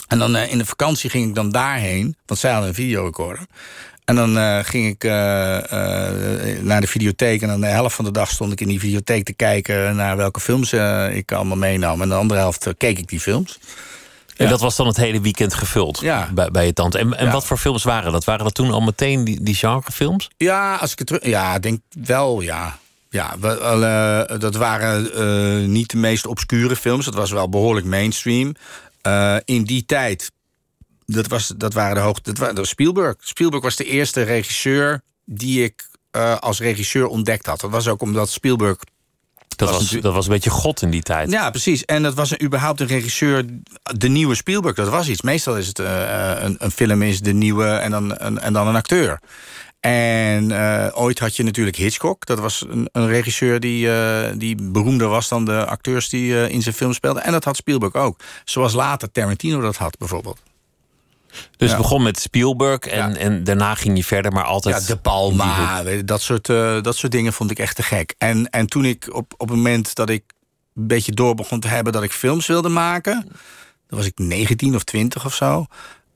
En 0.08 0.18
dan 0.18 0.36
in 0.36 0.58
de 0.58 0.66
vakantie 0.66 1.10
ging 1.10 1.28
ik 1.28 1.34
dan 1.34 1.50
daarheen, 1.50 2.16
want 2.26 2.40
zij 2.40 2.50
hadden 2.50 2.68
een 2.68 2.74
videorecorder. 2.74 3.46
En 4.06 4.14
dan 4.14 4.36
uh, 4.36 4.58
ging 4.62 4.86
ik 4.86 5.04
uh, 5.04 5.12
uh, 5.12 6.60
naar 6.60 6.80
de 6.80 6.86
videotheek. 6.86 7.42
En 7.42 7.48
dan 7.48 7.60
de 7.60 7.66
helft 7.66 7.94
van 7.94 8.04
de 8.04 8.10
dag 8.10 8.30
stond 8.30 8.52
ik 8.52 8.60
in 8.60 8.68
die 8.68 8.80
videotheek 8.80 9.24
te 9.24 9.32
kijken 9.32 9.96
naar 9.96 10.16
welke 10.16 10.40
films 10.40 10.72
ik 11.12 11.32
allemaal 11.32 11.56
meenam. 11.56 12.02
En 12.02 12.08
de 12.08 12.14
andere 12.14 12.40
helft 12.40 12.68
keek 12.78 12.98
ik 12.98 13.08
die 13.08 13.20
films. 13.20 13.58
En 14.36 14.48
dat 14.48 14.60
was 14.60 14.76
dan 14.76 14.86
het 14.86 14.96
hele 14.96 15.20
weekend 15.20 15.54
gevuld 15.54 16.00
ja. 16.00 16.30
bij, 16.32 16.50
bij 16.50 16.66
je 16.66 16.72
tante. 16.72 16.98
En, 16.98 17.18
en 17.18 17.30
wat 17.30 17.46
voor 17.46 17.58
films 17.58 17.84
waren 17.84 18.12
dat? 18.12 18.24
Waren 18.24 18.44
dat 18.44 18.54
toen 18.54 18.70
al 18.70 18.80
meteen 18.80 19.24
die, 19.24 19.42
die 19.42 19.54
genrefilms? 19.54 20.30
Ja, 20.36 20.76
als 20.76 20.92
ik 20.92 20.98
het 20.98 21.18
ja, 21.24 21.58
denk 21.58 21.80
wel, 22.04 22.40
ja. 22.40 22.78
Ja, 23.10 23.34
we, 23.40 24.36
dat 24.38 24.54
waren 24.54 25.72
niet 25.72 25.90
de 25.90 25.96
meest 25.96 26.26
obscure 26.26 26.76
films. 26.76 27.04
Dat 27.04 27.14
was 27.14 27.30
wel 27.30 27.48
behoorlijk 27.48 27.86
mainstream. 27.86 28.54
in 29.44 29.64
die 29.64 29.86
tijd 29.86 30.30
dat, 31.06 31.26
was, 31.26 31.52
dat 31.56 31.72
waren 31.72 31.94
de 31.94 32.00
hoogte. 32.00 32.32
Dat, 32.32 32.56
was 32.56 32.68
Spielberg. 32.68 33.14
Spielberg 33.18 33.62
was 33.62 33.76
de 33.76 33.84
eerste 33.84 34.22
regisseur 34.22 35.00
die 35.24 35.64
ik 35.64 35.88
uh, 36.12 36.36
als 36.36 36.58
regisseur 36.58 37.06
ontdekt 37.06 37.46
had. 37.46 37.60
Dat 37.60 37.70
was 37.70 37.88
ook 37.88 38.02
omdat 38.02 38.30
Spielberg. 38.30 38.76
Dat 39.56 39.70
was, 39.70 39.90
dat 39.90 40.14
was 40.14 40.26
een 40.26 40.32
beetje 40.32 40.50
god 40.50 40.82
in 40.82 40.90
die 40.90 41.02
tijd. 41.02 41.30
Ja, 41.30 41.50
precies. 41.50 41.84
En 41.84 42.02
dat 42.02 42.14
was 42.14 42.30
een, 42.30 42.42
überhaupt 42.42 42.80
een 42.80 42.86
regisseur. 42.86 43.44
De 43.82 44.08
nieuwe 44.08 44.34
Spielberg, 44.34 44.74
dat 44.76 44.88
was 44.88 45.08
iets. 45.08 45.22
Meestal 45.22 45.56
is 45.56 45.66
het 45.66 45.78
uh, 45.78 46.32
een, 46.38 46.56
een, 46.58 46.70
film 46.70 47.02
is 47.02 47.20
de 47.20 47.32
nieuwe 47.32 47.66
en 47.66 47.90
dan, 47.90 48.14
een, 48.16 48.38
en 48.38 48.52
dan 48.52 48.66
een 48.66 48.76
acteur. 48.76 49.20
En 49.80 50.50
uh, 50.50 50.86
ooit 50.92 51.18
had 51.18 51.36
je 51.36 51.42
natuurlijk 51.42 51.76
Hitchcock. 51.76 52.26
Dat 52.26 52.38
was 52.38 52.64
een, 52.68 52.88
een 52.92 53.08
regisseur 53.08 53.60
die, 53.60 53.86
uh, 53.86 54.28
die 54.34 54.56
beroemder 54.62 55.08
was 55.08 55.28
dan 55.28 55.44
de 55.44 55.66
acteurs 55.66 56.08
die 56.08 56.32
uh, 56.32 56.48
in 56.48 56.62
zijn 56.62 56.74
film 56.74 56.92
speelden. 56.92 57.22
En 57.22 57.32
dat 57.32 57.44
had 57.44 57.56
Spielberg 57.56 57.94
ook. 57.94 58.20
Zoals 58.44 58.72
later 58.72 59.10
Tarantino 59.10 59.60
dat 59.60 59.76
had, 59.76 59.98
bijvoorbeeld. 59.98 60.40
Dus 61.56 61.68
het 61.68 61.78
begon 61.78 62.02
met 62.02 62.20
Spielberg 62.20 62.78
en, 62.78 63.16
en 63.16 63.44
daarna 63.44 63.74
ging 63.74 63.96
je 63.96 64.04
verder, 64.04 64.32
maar 64.32 64.44
altijd. 64.44 64.80
Ja, 64.80 64.86
De 64.86 64.96
Palma, 64.96 65.82
dat 66.04 66.22
soort, 66.22 66.48
uh, 66.48 66.82
dat 66.82 66.96
soort 66.96 67.12
dingen 67.12 67.32
vond 67.32 67.50
ik 67.50 67.58
echt 67.58 67.76
te 67.76 67.82
gek. 67.82 68.14
En, 68.18 68.50
en 68.50 68.66
toen 68.66 68.84
ik 68.84 69.06
op, 69.14 69.34
op 69.36 69.48
het 69.48 69.56
moment 69.56 69.94
dat 69.94 70.08
ik 70.08 70.22
een 70.74 70.86
beetje 70.86 71.12
door 71.12 71.34
begon 71.34 71.60
te 71.60 71.68
hebben 71.68 71.92
dat 71.92 72.02
ik 72.02 72.12
films 72.12 72.46
wilde 72.46 72.68
maken, 72.68 73.26
dan 73.88 73.98
was 73.98 74.06
ik 74.06 74.18
19 74.18 74.74
of 74.74 74.84
20 74.84 75.24
of 75.24 75.34
zo. 75.34 75.66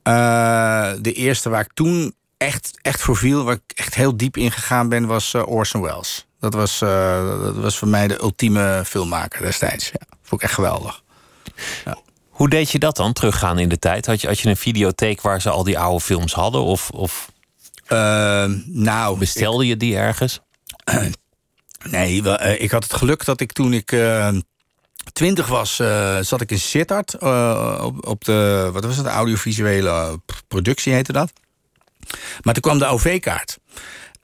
Uh, 0.05 0.93
de 1.01 1.13
eerste 1.13 1.49
waar 1.49 1.61
ik 1.61 1.73
toen 1.75 2.15
echt, 2.37 2.71
echt 2.83 3.01
voor 3.01 3.17
viel, 3.17 3.45
waar 3.45 3.55
ik 3.55 3.77
echt 3.79 3.95
heel 3.95 4.17
diep 4.17 4.37
in 4.37 4.53
gegaan 4.53 4.89
ben, 4.89 5.07
was 5.07 5.33
uh, 5.35 5.47
Orson 5.47 5.81
Welles. 5.81 6.27
Dat 6.41 6.55
was, 6.55 6.79
dat 6.79 7.57
was 7.57 7.79
voor 7.79 7.89
mij 7.89 8.09
de 8.09 8.21
ultieme 8.21 8.83
filmmaker 8.87 9.43
destijds. 9.43 9.87
Ja, 9.87 10.07
vond 10.23 10.43
ik 10.43 10.47
echt 10.47 10.55
geweldig. 10.55 11.03
Ja. 11.85 11.99
Hoe 12.41 12.49
deed 12.49 12.71
je 12.71 12.79
dat 12.79 12.97
dan, 12.97 13.13
teruggaan 13.13 13.59
in 13.59 13.69
de 13.69 13.79
tijd? 13.79 14.07
Had 14.07 14.21
je, 14.21 14.27
had 14.27 14.39
je 14.39 14.49
een 14.49 14.57
videotheek 14.57 15.21
waar 15.21 15.41
ze 15.41 15.51
al 15.51 15.65
die 15.65 15.79
oude 15.79 16.01
films 16.01 16.33
hadden? 16.33 16.63
Of, 16.63 16.91
of 16.91 17.33
Uh, 17.89 18.45
nou, 18.67 19.19
bestelde 19.19 19.67
je 19.67 19.77
die 19.77 19.97
ergens? 19.97 20.41
Nee, 21.91 22.23
wel, 22.23 22.37
eh, 22.37 22.61
ik 22.61 22.71
had 22.71 22.83
het 22.83 22.93
geluk 22.93 23.25
dat 23.25 23.41
ik 23.41 23.53
toen 23.53 23.73
ik 23.73 23.93
eh, 23.93 24.29
twintig 25.13 25.47
was, 25.47 25.79
eh, 25.79 26.19
zat 26.21 26.41
ik 26.41 26.51
in 26.51 26.61
Sittard 26.61 27.15
eh, 27.15 27.81
op, 27.83 28.07
op 28.07 28.25
de, 28.25 28.71
wat 28.73 28.85
was 28.85 28.97
het, 28.97 29.07
audiovisuele 29.07 30.21
productie 30.49 30.93
heette 30.93 31.13
dat. 31.13 31.33
Maar 32.43 32.55
toen 32.55 32.63
kwam 32.63 32.79
de 32.79 32.87
OV-kaart. 32.87 33.59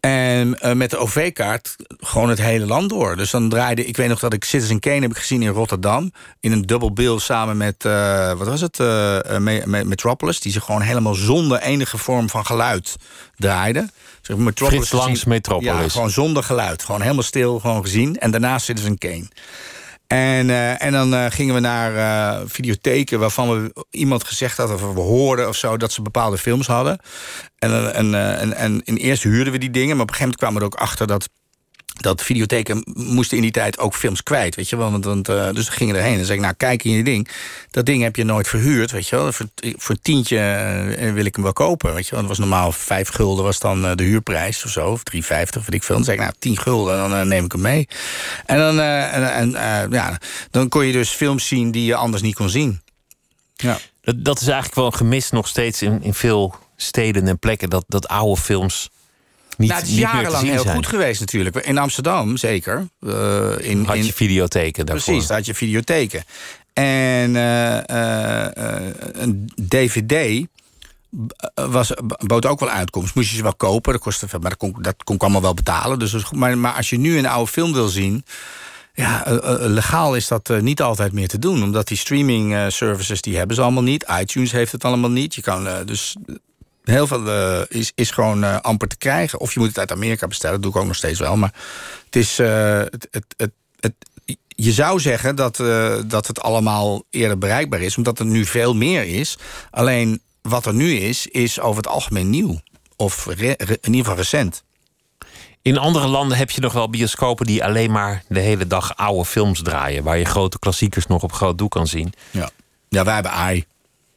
En 0.00 0.60
eh, 0.60 0.72
met 0.72 0.90
de 0.90 0.96
OV-kaart 0.96 1.76
gewoon 1.98 2.28
het 2.28 2.38
hele 2.40 2.66
land 2.66 2.88
door. 2.90 3.16
Dus 3.16 3.30
dan 3.30 3.48
draaide, 3.48 3.84
ik 3.84 3.96
weet 3.96 4.08
nog 4.08 4.18
dat 4.18 4.32
ik 4.32 4.44
Citizen 4.44 4.80
Kane 4.80 5.00
heb 5.00 5.10
ik 5.10 5.16
gezien 5.16 5.42
in 5.42 5.48
Rotterdam. 5.48 6.12
In 6.40 6.52
een 6.52 6.62
dubbel 6.62 6.92
bill 6.92 7.18
samen 7.18 7.56
met, 7.56 7.84
eh, 7.84 8.32
wat 8.32 8.46
was 8.46 8.60
het, 8.60 8.80
eh, 8.80 8.86
Me- 9.38 9.62
Me- 9.64 9.84
Metropolis. 9.84 10.40
Die 10.40 10.52
zich 10.52 10.64
gewoon 10.64 10.80
helemaal 10.80 11.14
zonder 11.14 11.60
enige 11.60 11.98
vorm 11.98 12.28
van 12.28 12.46
geluid 12.46 12.96
draaide. 13.36 13.88
Zeg, 14.20 14.36
Metropolis 14.36 14.78
Frits 14.88 14.92
Langs 15.02 15.18
gezien- 15.18 15.28
Metropolis. 15.32 15.82
Ja, 15.82 15.88
gewoon 15.88 16.10
zonder 16.10 16.42
geluid. 16.42 16.82
Gewoon 16.84 17.00
helemaal 17.00 17.22
stil, 17.22 17.58
gewoon 17.60 17.82
gezien. 17.82 18.18
En 18.18 18.30
daarna 18.30 18.58
Citizen 18.58 18.98
Kane. 18.98 19.28
En, 20.06 20.50
eh, 20.50 20.82
en 20.82 20.92
dan 20.92 21.14
eh, 21.14 21.26
gingen 21.28 21.54
we 21.54 21.60
naar 21.60 21.96
eh, 21.96 22.42
videotheken 22.46 23.18
waarvan 23.18 23.50
we 23.50 23.86
iemand 23.90 24.24
gezegd 24.24 24.56
had, 24.56 24.70
of 24.70 24.80
we 24.80 25.00
hoorden 25.00 25.48
of 25.48 25.56
zo, 25.56 25.76
dat 25.76 25.92
ze 25.92 26.02
bepaalde 26.02 26.38
films 26.38 26.66
hadden. 26.66 26.98
En, 27.58 27.94
en, 27.94 28.14
en, 28.14 28.54
en 28.54 28.80
in 28.84 28.96
eerst 28.96 29.22
huurden 29.22 29.52
we 29.52 29.58
die 29.58 29.70
dingen, 29.70 29.96
maar 29.96 30.04
op 30.04 30.10
een 30.10 30.14
gegeven 30.14 30.36
moment 30.40 30.40
kwamen 30.40 30.58
we 30.58 30.66
er 30.66 30.72
ook 30.72 30.88
achter 30.88 31.06
dat. 31.06 31.28
Dat 31.96 32.22
videotheken 32.22 32.84
moesten 32.94 33.36
in 33.36 33.42
die 33.42 33.52
tijd 33.52 33.78
ook 33.78 33.94
films 33.94 34.22
kwijt, 34.22 34.54
weet 34.54 34.68
je 34.68 34.76
wel. 34.76 34.90
Want, 34.90 35.04
want, 35.04 35.28
eh, 35.28 35.52
dus 35.52 35.68
gingen 35.68 35.96
erheen 35.96 36.18
en 36.18 36.24
zei 36.24 36.38
ik, 36.38 36.44
nou 36.44 36.54
kijk 36.56 36.84
in 36.84 36.90
je 36.90 37.04
ding. 37.04 37.28
Dat 37.70 37.86
ding 37.86 38.02
heb 38.02 38.16
je 38.16 38.24
nooit 38.24 38.48
verhuurd, 38.48 38.90
weet 38.90 39.08
je 39.08 39.16
wel. 39.16 39.32
Voor, 39.32 39.46
voor 39.76 39.96
tientje 40.02 40.38
eh, 40.38 41.12
wil 41.12 41.24
ik 41.24 41.34
hem 41.34 41.44
wel 41.44 41.52
kopen, 41.52 41.94
weet 41.94 42.04
je 42.04 42.10
wel. 42.10 42.20
Dat 42.20 42.28
was 42.28 42.38
normaal 42.38 42.72
vijf 42.72 43.08
gulden 43.08 43.44
was 43.44 43.58
dan 43.58 43.86
eh, 43.86 43.94
de 43.94 44.02
huurprijs 44.02 44.64
of 44.64 44.70
zo. 44.70 44.90
Of 44.90 45.02
3,50, 45.14 45.20
weet 45.28 45.74
ik 45.74 45.82
veel. 45.82 45.94
Dan 45.94 46.04
zei 46.04 46.16
ik, 46.16 46.22
nou 46.22 46.34
10 46.38 46.58
gulden, 46.58 47.10
dan 47.10 47.28
neem 47.28 47.44
ik 47.44 47.52
hem 47.52 47.60
mee. 47.60 47.88
En 48.46 48.58
dan, 48.58 48.80
en, 48.80 49.50
ja, 49.90 50.18
dan 50.50 50.68
kon 50.68 50.86
je 50.86 50.92
dus 50.92 51.10
films 51.10 51.46
zien 51.46 51.70
die 51.70 51.84
je 51.84 51.94
anders 51.94 52.22
niet 52.22 52.34
kon 52.34 52.48
zien. 52.48 52.80
Ja. 53.54 53.78
Dat, 54.00 54.24
dat 54.24 54.40
is 54.40 54.46
eigenlijk 54.46 54.74
wel 54.74 54.86
een 54.86 54.94
gemis 54.94 55.30
nog 55.30 55.48
steeds 55.48 55.82
in, 55.82 56.02
in 56.02 56.14
veel 56.14 56.54
steden 56.76 57.28
en 57.28 57.38
plekken. 57.38 57.70
Dat, 57.70 57.84
dat 57.88 58.08
oude 58.08 58.40
films 58.40 58.90
niet, 59.56 59.68
nou, 59.68 59.80
het 59.80 59.90
is 59.90 59.96
jarenlang 59.96 60.48
heel 60.48 60.62
zijn. 60.62 60.74
goed 60.74 60.86
geweest 60.86 61.20
natuurlijk. 61.20 61.56
In 61.56 61.78
Amsterdam 61.78 62.36
zeker. 62.36 62.88
Eh, 63.00 63.58
in, 63.58 63.84
Had 63.84 63.96
in, 63.96 64.04
je 64.04 64.12
videotheken 64.12 64.86
daarvoor. 64.86 65.12
Precies, 65.12 65.30
had 65.30 65.46
je 65.46 65.54
videotheken. 65.54 66.24
En 66.72 67.36
eh, 67.36 68.44
eh, 68.46 68.52
een 69.12 69.50
DVD 69.68 70.46
was, 71.54 71.92
bood 72.26 72.46
ook 72.46 72.60
wel 72.60 72.68
uitkomst. 72.68 73.14
Moest 73.14 73.30
je 73.30 73.36
ze 73.36 73.42
wel 73.42 73.54
kopen, 73.54 73.92
dat 73.92 74.02
kostte 74.02 74.28
veel, 74.28 74.38
maar 74.38 74.50
dat 74.50 74.58
kon, 74.58 74.76
dat 74.80 75.04
kon 75.04 75.14
ik 75.14 75.22
allemaal 75.22 75.42
wel 75.42 75.54
betalen. 75.54 75.98
Dus 75.98 76.30
maar, 76.30 76.58
maar 76.58 76.72
als 76.72 76.90
je 76.90 76.98
nu 76.98 77.18
een 77.18 77.26
oude 77.26 77.50
film 77.50 77.72
wil 77.72 77.88
zien... 77.88 78.24
Ja, 78.94 79.22
legaal 79.60 80.16
is 80.16 80.28
dat 80.28 80.52
niet 80.60 80.82
altijd 80.82 81.12
meer 81.12 81.28
te 81.28 81.38
doen. 81.38 81.62
Omdat 81.62 81.88
die 81.88 81.96
streaming 81.96 82.72
services, 82.72 83.20
die 83.20 83.36
hebben 83.36 83.56
ze 83.56 83.62
allemaal 83.62 83.82
niet. 83.82 84.06
iTunes 84.20 84.52
heeft 84.52 84.72
het 84.72 84.84
allemaal 84.84 85.10
niet. 85.10 85.34
Je 85.34 85.42
kan 85.42 85.68
dus... 85.84 86.16
Heel 86.86 87.06
veel 87.06 87.26
eh, 87.28 87.60
is, 87.68 87.92
is 87.94 88.10
gewoon 88.10 88.44
eh, 88.44 88.60
amper 88.60 88.88
te 88.88 88.96
krijgen. 88.96 89.40
Of 89.40 89.52
je 89.54 89.58
moet 89.60 89.68
het 89.68 89.78
uit 89.78 89.92
Amerika 89.92 90.26
bestellen. 90.26 90.54
Dat 90.54 90.62
doe 90.62 90.70
ik 90.74 90.78
ook 90.80 90.86
nog 90.86 90.96
steeds 90.96 91.18
wel. 91.18 91.36
Maar 91.36 91.54
het 92.04 92.16
is... 92.16 92.38
eh, 92.38 92.78
het, 92.78 93.08
het, 93.10 93.24
het, 93.36 93.50
het, 93.80 93.94
je 94.48 94.72
zou 94.72 95.00
zeggen 95.00 95.36
dat, 95.36 95.56
dat 96.06 96.26
het 96.26 96.40
allemaal 96.40 97.02
eerder 97.10 97.38
bereikbaar 97.38 97.80
is. 97.80 97.96
Omdat 97.96 98.18
er 98.18 98.24
nu 98.26 98.44
veel 98.44 98.74
meer 98.74 99.04
is. 99.04 99.38
Alleen 99.70 100.20
wat 100.42 100.66
er 100.66 100.74
nu 100.74 100.92
is, 100.96 101.26
is 101.26 101.60
over 101.60 101.76
het 101.76 101.86
algemeen 101.92 102.30
nieuw. 102.30 102.60
Of 102.96 103.26
re- 103.26 103.54
re- 103.58 103.78
in 103.80 103.90
ieder 103.94 104.00
geval 104.00 104.16
recent. 104.16 104.62
In 105.62 105.78
andere 105.78 106.06
landen 106.06 106.38
heb 106.38 106.50
je 106.50 106.60
nog 106.60 106.72
wel 106.72 106.90
bioscopen 106.90 107.46
die 107.46 107.64
alleen 107.64 107.90
maar 107.90 108.22
de 108.28 108.40
hele 108.40 108.66
dag 108.66 108.96
oude 108.96 109.24
films 109.24 109.62
draaien. 109.62 110.02
Waar 110.04 110.18
je 110.18 110.24
grote 110.24 110.58
klassiekers 110.58 111.06
nog 111.06 111.22
op 111.22 111.32
groot 111.32 111.58
doek 111.58 111.70
kan 111.70 111.86
zien. 111.86 112.12
Ja, 112.30 112.50
ja 112.88 113.04
wij 113.04 113.14
hebben 113.14 113.32
AI. 113.32 113.64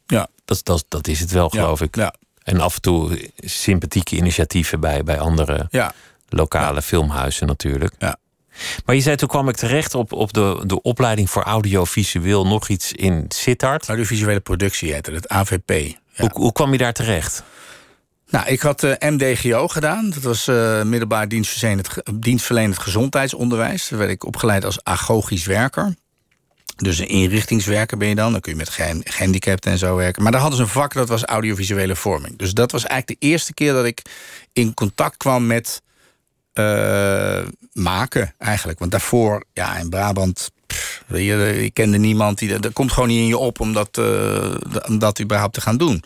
Ja, 0.06 0.28
Dat, 0.44 0.60
dat, 0.64 0.84
dat 0.88 1.08
is 1.08 1.20
het 1.20 1.30
wel, 1.30 1.48
geloof 1.48 1.80
ik. 1.80 1.96
Ja, 1.96 2.14
En 2.50 2.60
af 2.60 2.74
en 2.74 2.80
toe 2.80 3.30
sympathieke 3.36 4.16
initiatieven 4.16 4.80
bij, 4.80 5.02
bij 5.02 5.18
andere 5.18 5.66
ja, 5.70 5.92
lokale 6.28 6.82
filmhuizen 6.82 7.46
natuurlijk. 7.46 7.94
ja. 7.98 8.16
Maar 8.84 8.94
je 8.94 9.00
zei, 9.00 9.16
toen 9.16 9.28
kwam 9.28 9.48
ik 9.48 9.56
terecht 9.56 9.94
op, 9.94 10.12
op 10.12 10.32
de, 10.32 10.62
de 10.66 10.82
opleiding 10.82 11.30
voor 11.30 11.42
audiovisueel 11.42 12.46
nog 12.46 12.68
iets 12.68 12.92
in 12.92 13.24
Sittard. 13.28 13.88
Audiovisuele 13.88 14.40
productie 14.40 14.92
heette 14.92 15.12
het, 15.12 15.28
AVP. 15.28 15.70
Ja. 15.70 15.94
Hoe, 16.16 16.30
hoe 16.32 16.52
kwam 16.52 16.72
je 16.72 16.78
daar 16.78 16.92
terecht? 16.92 17.42
Nou, 18.30 18.46
ik 18.46 18.60
had 18.60 18.82
eh, 18.82 19.10
MDGO 19.10 19.68
gedaan. 19.68 20.10
Dat 20.10 20.22
was 20.22 20.48
eh, 20.48 20.82
middelbaar 20.82 21.28
dienstverlenend, 21.28 21.88
dienstverlenend 22.14 22.78
gezondheidsonderwijs. 22.78 23.88
Daar 23.88 23.98
werd 23.98 24.10
ik 24.10 24.24
opgeleid 24.24 24.64
als 24.64 24.84
agogisch 24.84 25.46
werker. 25.46 25.94
Dus 26.80 26.98
een 26.98 27.08
inrichtingswerker 27.08 27.96
ben 27.96 28.08
je 28.08 28.14
dan. 28.14 28.32
Dan 28.32 28.40
kun 28.40 28.52
je 28.52 28.58
met 28.58 28.68
gehandicapten 29.04 29.70
en 29.70 29.78
zo 29.78 29.96
werken. 29.96 30.22
Maar 30.22 30.32
daar 30.32 30.40
hadden 30.40 30.58
ze 30.58 30.64
een 30.64 30.70
vak, 30.70 30.92
dat 30.92 31.08
was 31.08 31.24
audiovisuele 31.24 31.96
vorming. 31.96 32.38
Dus 32.38 32.52
dat 32.52 32.72
was 32.72 32.84
eigenlijk 32.84 33.20
de 33.20 33.26
eerste 33.26 33.54
keer 33.54 33.72
dat 33.72 33.84
ik 33.84 34.02
in 34.52 34.74
contact 34.74 35.16
kwam 35.16 35.46
met 35.46 35.82
eh, 36.52 37.42
maken, 37.72 38.34
eigenlijk. 38.38 38.78
Want 38.78 38.90
daarvoor, 38.90 39.44
ja, 39.52 39.76
in 39.76 39.88
Brabant... 39.88 40.50
pff, 40.66 41.02
je, 41.08 41.70
kende 41.72 41.98
niemand. 41.98 42.38
Die, 42.38 42.58
dat 42.58 42.72
komt 42.72 42.92
gewoon 42.92 43.08
niet 43.08 43.20
in 43.20 43.26
je 43.26 43.38
op 43.38 43.60
om 43.60 43.72
dat, 43.72 43.98
eh, 43.98 44.54
om 44.88 44.98
dat 44.98 45.20
überhaupt 45.20 45.54
te 45.54 45.60
gaan 45.60 45.76
doen. 45.76 46.02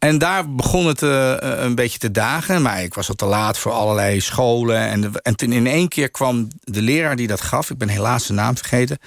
En 0.00 0.18
daar 0.18 0.54
begon 0.54 0.86
het 0.86 1.02
eh, 1.02 1.34
een 1.40 1.74
beetje 1.74 1.98
te 1.98 2.10
dagen. 2.10 2.62
Maar 2.62 2.82
ik 2.82 2.94
was 2.94 3.08
al 3.08 3.14
te 3.14 3.24
laat 3.24 3.58
voor 3.58 3.72
allerlei 3.72 4.20
scholen. 4.20 4.76
En, 4.78 5.12
en 5.22 5.36
toen 5.36 5.52
in 5.52 5.66
één 5.66 5.88
keer 5.88 6.10
kwam 6.10 6.48
de 6.60 6.82
leraar 6.82 7.16
die 7.16 7.26
dat 7.26 7.40
gaf. 7.40 7.70
Ik 7.70 7.78
ben 7.78 7.88
helaas 7.88 8.24
zijn 8.24 8.38
naam 8.38 8.56
vergeten. 8.56 8.98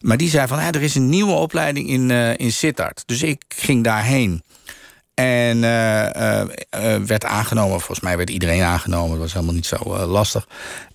Maar 0.00 0.16
die 0.16 0.28
zei 0.28 0.46
van, 0.46 0.58
ja, 0.58 0.70
er 0.72 0.82
is 0.82 0.94
een 0.94 1.08
nieuwe 1.08 1.32
opleiding 1.32 1.88
in, 1.88 2.10
eh 2.10 2.38
in 2.38 2.52
Sittard. 2.52 3.02
Dus 3.06 3.22
ik 3.22 3.42
ging 3.48 3.84
daarheen. 3.84 4.42
En 5.14 5.64
eh, 5.64 6.40
eh, 6.40 6.48
eh, 6.70 7.02
werd 7.02 7.24
aangenomen. 7.24 7.78
Volgens 7.78 8.00
mij 8.00 8.16
werd 8.16 8.30
iedereen 8.30 8.62
aangenomen. 8.62 9.10
Dat 9.10 9.18
was 9.18 9.32
helemaal 9.32 9.54
niet 9.54 9.66
zo 9.66 9.76
eh, 9.76 10.10
lastig. 10.10 10.48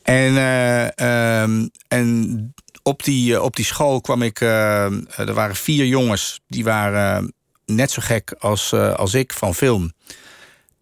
En, 0.03 0.37
eh, 0.37 1.41
ehm, 1.41 1.67
en 1.87 2.53
op, 2.83 3.03
die, 3.03 3.35
eh, 3.35 3.43
op 3.43 3.55
die 3.55 3.65
school 3.65 4.01
kwam 4.01 4.21
ik... 4.21 4.41
eh, 4.41 4.85
er 5.17 5.33
waren 5.33 5.55
vier 5.55 5.85
jongens. 5.85 6.39
Die 6.47 6.63
waren 6.63 7.23
eh, 7.23 7.29
net 7.67 7.91
zo 7.91 8.01
gek 8.05 8.35
als, 8.39 8.71
eh, 8.71 8.93
als 8.93 9.13
ik 9.13 9.33
van 9.33 9.55
film. 9.55 9.93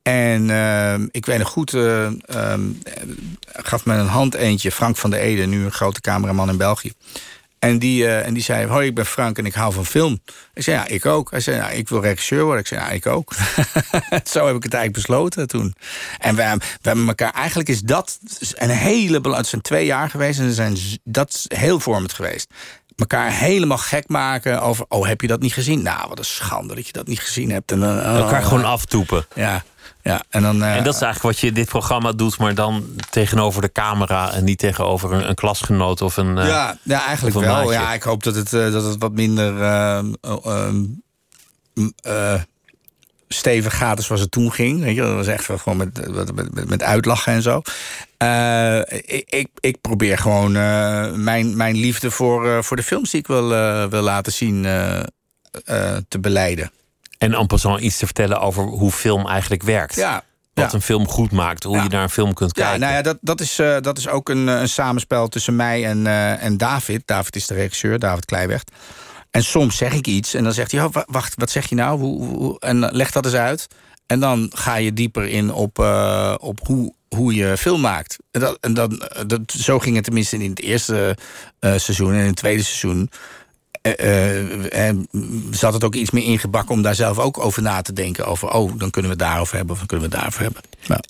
En 0.01 0.49
ehm, 0.49 1.07
ik 1.11 1.25
weet 1.25 1.37
nog 1.37 1.49
goed, 1.49 1.73
eh, 1.73 2.05
ehm, 2.05 2.61
gaf 3.45 3.85
me 3.85 3.93
een 3.93 4.07
hand 4.07 4.33
eentje, 4.33 4.71
Frank 4.71 4.97
van 4.97 5.09
der 5.09 5.19
Ede, 5.19 5.45
nu 5.45 5.63
een 5.63 5.71
grote 5.71 6.01
cameraman 6.01 6.49
in 6.49 6.57
België. 6.57 6.91
En 7.59 7.79
die, 7.79 8.05
eh, 8.05 8.25
en 8.25 8.33
die 8.33 8.43
zei, 8.43 8.67
hoi, 8.67 8.87
ik 8.87 8.95
ben 8.95 9.05
Frank 9.05 9.37
en 9.37 9.45
ik 9.45 9.53
hou 9.53 9.73
van 9.73 9.85
film. 9.85 10.19
Ik 10.53 10.63
zei, 10.63 10.77
ja, 10.77 10.87
ik 10.87 11.05
ook. 11.05 11.31
Hij 11.31 11.39
zei, 11.39 11.59
nou, 11.59 11.73
ik 11.73 11.89
wil 11.89 12.01
regisseur 12.01 12.43
worden. 12.43 12.59
Ik 12.59 12.67
zei, 12.67 12.81
ja, 12.81 12.89
ik 12.89 13.05
ook. 13.05 13.33
Zo 14.33 14.45
heb 14.45 14.55
ik 14.55 14.63
het 14.63 14.73
eigenlijk 14.73 14.93
besloten 14.93 15.47
toen. 15.47 15.75
En 16.19 16.35
we, 16.35 16.55
we 16.57 16.87
hebben 16.87 17.07
elkaar, 17.07 17.33
eigenlijk 17.33 17.69
is 17.69 17.81
dat 17.81 18.19
een 18.53 18.69
hele 18.69 19.21
belangrijke... 19.21 19.37
Het 19.37 19.47
zijn 19.47 19.61
twee 19.61 19.85
jaar 19.85 20.09
geweest 20.09 20.39
en 20.39 20.51
zijn, 20.53 20.77
dat 21.03 21.29
is 21.29 21.57
heel 21.57 21.79
vormend 21.79 22.13
geweest. 22.13 22.47
Elkaar 22.95 23.31
helemaal 23.31 23.77
gek 23.77 24.07
maken 24.07 24.61
over, 24.61 24.85
oh, 24.89 25.07
heb 25.07 25.21
je 25.21 25.27
dat 25.27 25.41
niet 25.41 25.53
gezien? 25.53 25.81
Nou, 25.83 26.09
wat 26.09 26.19
een 26.19 26.25
schande 26.25 26.75
dat 26.75 26.87
je 26.87 26.93
dat 26.93 27.07
niet 27.07 27.19
gezien 27.19 27.51
hebt. 27.51 27.71
En, 27.71 27.79
dan, 27.79 27.97
oh, 27.97 28.17
Elkaar 28.17 28.43
gewoon 28.43 28.65
aftoepen. 28.65 29.25
Ja, 29.33 29.63
ja. 30.03 30.23
En, 30.29 30.41
dan, 30.41 30.63
eh, 30.63 30.75
En 30.75 30.83
dat 30.83 30.95
is 30.95 31.01
eigenlijk 31.01 31.21
wat 31.33 31.39
je 31.39 31.47
in 31.47 31.53
dit 31.53 31.67
programma 31.67 32.11
doet, 32.11 32.37
maar 32.37 32.55
dan 32.55 32.85
tegenover 33.09 33.61
de 33.61 33.71
camera 33.71 34.31
en 34.31 34.43
niet 34.43 34.57
tegenover 34.59 35.11
een, 35.13 35.29
een 35.29 35.35
klasgenoot 35.35 36.01
of 36.01 36.17
een. 36.17 36.37
eh, 36.37 36.47
ja, 36.47 36.77
ja, 36.83 37.05
eigenlijk 37.05 37.35
een 37.35 37.41
wel. 37.41 37.55
maatje. 37.55 37.71
Ja, 37.71 37.93
ik 37.93 38.03
hoop 38.03 38.23
dat 38.23 38.35
het, 38.35 38.53
eh, 38.53 38.71
dat 38.71 38.83
het 38.83 38.95
wat 38.99 39.11
minder 39.11 39.53
stevig 43.27 43.77
gaat 43.77 44.09
als 44.09 44.19
het 44.19 44.31
toen 44.31 44.51
ging. 44.51 44.81
Weet 44.81 44.95
je, 44.95 45.01
dat 45.01 45.15
was 45.15 45.27
echt 45.27 45.45
gewoon 45.45 45.77
met, 45.77 46.13
met, 46.33 46.69
met, 46.69 46.83
uitlachen 46.83 47.33
en 47.33 47.41
zo. 47.41 47.61
Eh, 48.17 48.79
ik, 49.25 49.47
ik, 49.59 49.81
probeer 49.81 50.17
gewoon 50.17 50.55
eh, 50.55 51.11
mijn, 51.11 51.57
mijn 51.57 51.75
liefde 51.75 52.11
voor, 52.11 52.49
eh, 52.49 52.61
voor 52.61 52.77
de 52.77 52.83
films 52.83 53.11
die 53.11 53.19
ik 53.19 53.27
wil, 53.27 53.49
wil 53.89 54.01
laten 54.01 54.31
zien 54.31 54.61
te 56.07 56.19
beleiden. 56.19 56.71
En 57.17 57.33
en 57.33 57.47
passant 57.47 57.79
iets 57.81 57.97
te 57.97 58.05
vertellen 58.05 58.39
over 58.41 58.63
hoe 58.63 58.91
film 58.91 59.27
eigenlijk 59.27 59.63
werkt. 59.63 59.95
Ja, 59.95 60.23
Wat 60.53 60.71
ja. 60.71 60.73
een 60.73 60.81
film 60.81 61.07
goed 61.07 61.31
maakt, 61.31 61.63
hoe 61.63 61.75
Ja. 61.75 61.83
je 61.83 61.89
naar 61.89 62.03
een 62.03 62.09
film 62.09 62.33
kunt 62.33 62.55
Ja, 62.55 62.63
kijken. 62.63 62.79
nou 62.79 62.93
ja, 62.93 63.01
dat, 63.01 63.17
dat, 63.21 63.41
is, 63.41 63.55
dat 63.81 63.97
is 63.97 64.07
ook 64.07 64.29
een, 64.29 64.47
een 64.47 64.69
samenspel 64.69 65.27
tussen 65.27 65.55
mij 65.55 65.85
en, 65.85 66.07
en 66.39 66.57
David. 66.57 67.01
David 67.05 67.35
is 67.35 67.47
de 67.47 67.53
regisseur, 67.53 67.99
David 67.99 68.25
Kleiweg. 68.25 68.63
En 69.35 69.43
soms 69.43 69.77
zeg 69.77 69.93
ik 69.93 70.07
iets 70.07 70.33
en 70.33 70.43
dan 70.43 70.53
zegt 70.53 70.71
hij: 70.71 70.83
oh, 70.83 70.91
wa- 70.93 71.05
Wacht, 71.07 71.33
wat 71.37 71.49
zeg 71.49 71.69
je 71.69 71.75
nou? 71.75 71.99
Hoe, 71.99 72.25
hoe- 72.25 72.59
en 72.59 72.79
leg 72.79 73.11
dat 73.11 73.25
eens 73.25 73.33
uit. 73.33 73.67
En 74.07 74.19
dan 74.19 74.51
ga 74.53 74.75
je 74.75 74.93
dieper 74.93 75.27
in 75.27 75.53
op, 75.53 75.79
eh, 75.79 76.35
op 76.39 76.59
hoe, 76.67 76.93
hoe 77.09 77.33
je 77.35 77.57
film 77.57 77.81
maakt. 77.81 78.17
En, 78.31 78.39
dat, 78.39 78.57
en 78.61 78.73
dan, 78.73 79.01
eh, 79.01 79.21
dat, 79.27 79.39
zo 79.57 79.79
ging 79.79 79.95
het 79.95 80.03
tenminste 80.03 80.37
in 80.37 80.49
het 80.49 80.61
eerste 80.61 81.17
eh, 81.59 81.73
seizoen. 81.77 82.13
En 82.13 82.19
in 82.19 82.25
het 82.25 82.35
tweede 82.35 82.63
seizoen 82.63 83.09
uh, 83.99 84.89
zat 85.51 85.73
het 85.73 85.83
ook 85.83 85.95
iets 85.95 86.11
meer 86.11 86.23
ingebakken 86.23 86.75
om 86.75 86.81
daar 86.81 86.95
zelf 86.95 87.19
ook 87.19 87.39
over 87.39 87.61
na 87.61 87.81
te 87.81 87.93
denken. 87.93 88.25
Over, 88.25 88.49
oh, 88.51 88.71
dan 88.77 88.89
kunnen 88.89 89.11
we 89.11 89.17
daarover 89.17 89.55
hebben 89.55 89.71
of 89.73 89.77
dan 89.77 89.87
kunnen 89.87 90.09
we 90.09 90.15
daarover 90.15 90.41
hebben. 90.41 90.61